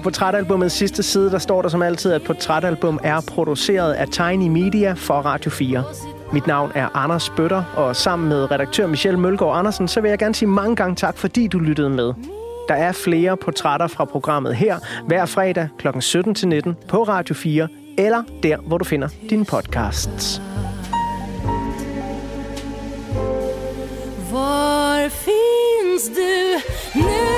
På 0.00 0.04
portrætalbumets 0.04 0.74
sidste 0.74 1.02
side, 1.02 1.30
der 1.30 1.38
står 1.38 1.62
der 1.62 1.68
som 1.68 1.82
altid, 1.82 2.12
at 2.12 2.22
portrætalbum 2.22 3.00
er 3.02 3.20
produceret 3.20 3.92
af 3.92 4.08
Tiny 4.08 4.48
Media 4.48 4.92
for 4.92 5.14
Radio 5.14 5.50
4. 5.50 5.84
Mit 6.32 6.46
navn 6.46 6.72
er 6.74 6.88
Anders 6.94 7.30
Bøtter, 7.30 7.64
og 7.76 7.96
sammen 7.96 8.28
med 8.28 8.50
redaktør 8.50 8.86
Michelle 8.86 9.20
Mølgaard 9.20 9.58
Andersen, 9.58 9.88
så 9.88 10.00
vil 10.00 10.08
jeg 10.08 10.18
gerne 10.18 10.34
sige 10.34 10.48
mange 10.48 10.76
gange 10.76 10.96
tak, 10.96 11.16
fordi 11.16 11.46
du 11.46 11.58
lyttede 11.58 11.90
med. 11.90 12.12
Der 12.68 12.74
er 12.74 12.92
flere 12.92 13.36
portrætter 13.36 13.86
fra 13.86 14.04
programmet 14.04 14.56
her 14.56 14.78
hver 15.06 15.26
fredag 15.26 15.68
kl. 15.78 15.88
17-19 15.88 16.86
på 16.88 17.02
Radio 17.02 17.34
4, 17.34 17.68
eller 17.98 18.22
der, 18.42 18.56
hvor 18.56 18.78
du 18.78 18.84
finder 18.84 19.08
dine 19.30 19.44
podcasts. 19.44 20.42
Var 24.32 25.08
finns 25.08 26.08
du 26.16 27.00
nu 27.00 27.29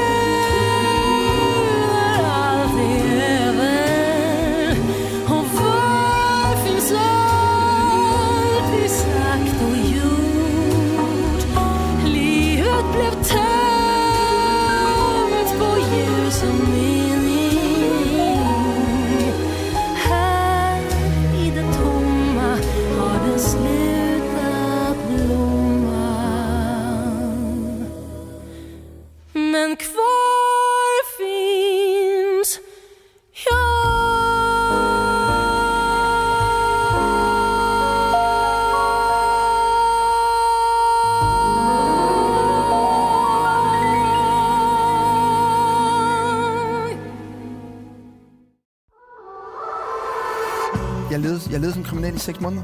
seks 52.23 52.41
måneder. 52.41 52.63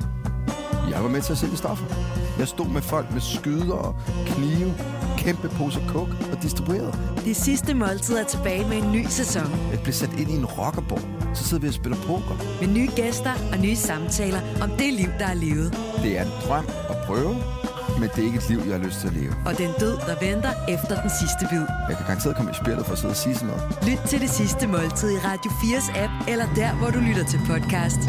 Jeg 0.91 1.03
var 1.03 1.09
med 1.09 1.23
til 1.23 1.33
at 1.33 1.39
sælge 1.39 1.57
stoffer. 1.57 1.87
Jeg 2.39 2.49
stod 2.49 2.67
med 2.67 2.83
folk 2.83 3.13
med 3.13 3.21
skyder 3.21 3.75
og 3.75 4.01
knive, 4.27 4.75
kæmpe 5.19 5.49
poser 5.49 5.81
coke 5.89 6.13
og 6.33 6.43
distribuerede. 6.43 6.93
Det 7.25 7.37
sidste 7.37 7.75
måltid 7.75 8.17
er 8.17 8.25
tilbage 8.25 8.69
med 8.69 8.77
en 8.83 8.93
ny 8.93 9.07
sæson. 9.09 9.51
Jeg 9.71 9.81
blev 9.83 9.95
sat 9.95 10.11
ind 10.19 10.31
i 10.31 10.35
en 10.35 10.47
rockerborg. 10.47 11.35
Så 11.37 11.45
sidder 11.45 11.61
vi 11.61 11.69
og 11.69 11.75
spiller 11.75 11.99
poker. 12.07 12.61
Med 12.61 12.69
nye 12.75 12.91
gæster 12.97 13.33
og 13.53 13.59
nye 13.59 13.77
samtaler 13.77 14.41
om 14.63 14.71
det 14.71 14.93
liv, 14.95 15.09
der 15.19 15.27
er 15.27 15.35
levet. 15.35 15.79
Det 16.03 16.19
er 16.19 16.23
en 16.23 16.31
drøm 16.47 16.67
at 16.91 16.97
prøve, 17.07 17.35
men 18.01 18.09
det 18.15 18.19
er 18.19 18.27
ikke 18.27 18.39
et 18.39 18.49
liv, 18.49 18.61
jeg 18.67 18.79
har 18.79 18.85
lyst 18.87 19.01
til 19.01 19.09
at 19.09 19.15
leve. 19.15 19.35
Og 19.47 19.59
den 19.59 19.71
død, 19.81 19.97
der 20.09 20.17
venter 20.27 20.53
efter 20.69 21.01
den 21.03 21.11
sidste 21.21 21.43
bid. 21.51 21.65
Jeg 21.89 21.97
kan 21.97 22.07
garanteret 22.07 22.37
komme 22.37 22.51
i 22.51 22.55
spillet 22.55 22.87
for 22.87 22.93
at 22.93 22.99
sidde 22.99 23.13
og 23.13 23.17
sige 23.17 23.35
sådan 23.35 23.49
noget. 23.49 23.63
Lyt 23.89 24.01
til 24.09 24.21
det 24.21 24.31
sidste 24.31 24.67
måltid 24.67 25.11
i 25.11 25.19
Radio 25.19 25.51
4's 25.51 25.99
app, 26.03 26.13
eller 26.29 26.47
der, 26.55 26.71
hvor 26.75 26.91
du 26.91 26.99
lytter 26.99 27.25
til 27.25 27.41
podcast. 27.51 28.01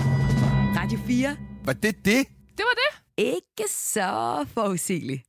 Radio 0.90 1.06
4. 1.08 1.38
Var 1.66 1.74
det 1.74 1.92
det? 2.06 2.26
Det 2.58 2.66
var 2.66 2.76
det. 2.82 2.90
Ikke 3.24 3.66
så 3.70 4.46
forudsigeligt. 4.54 5.29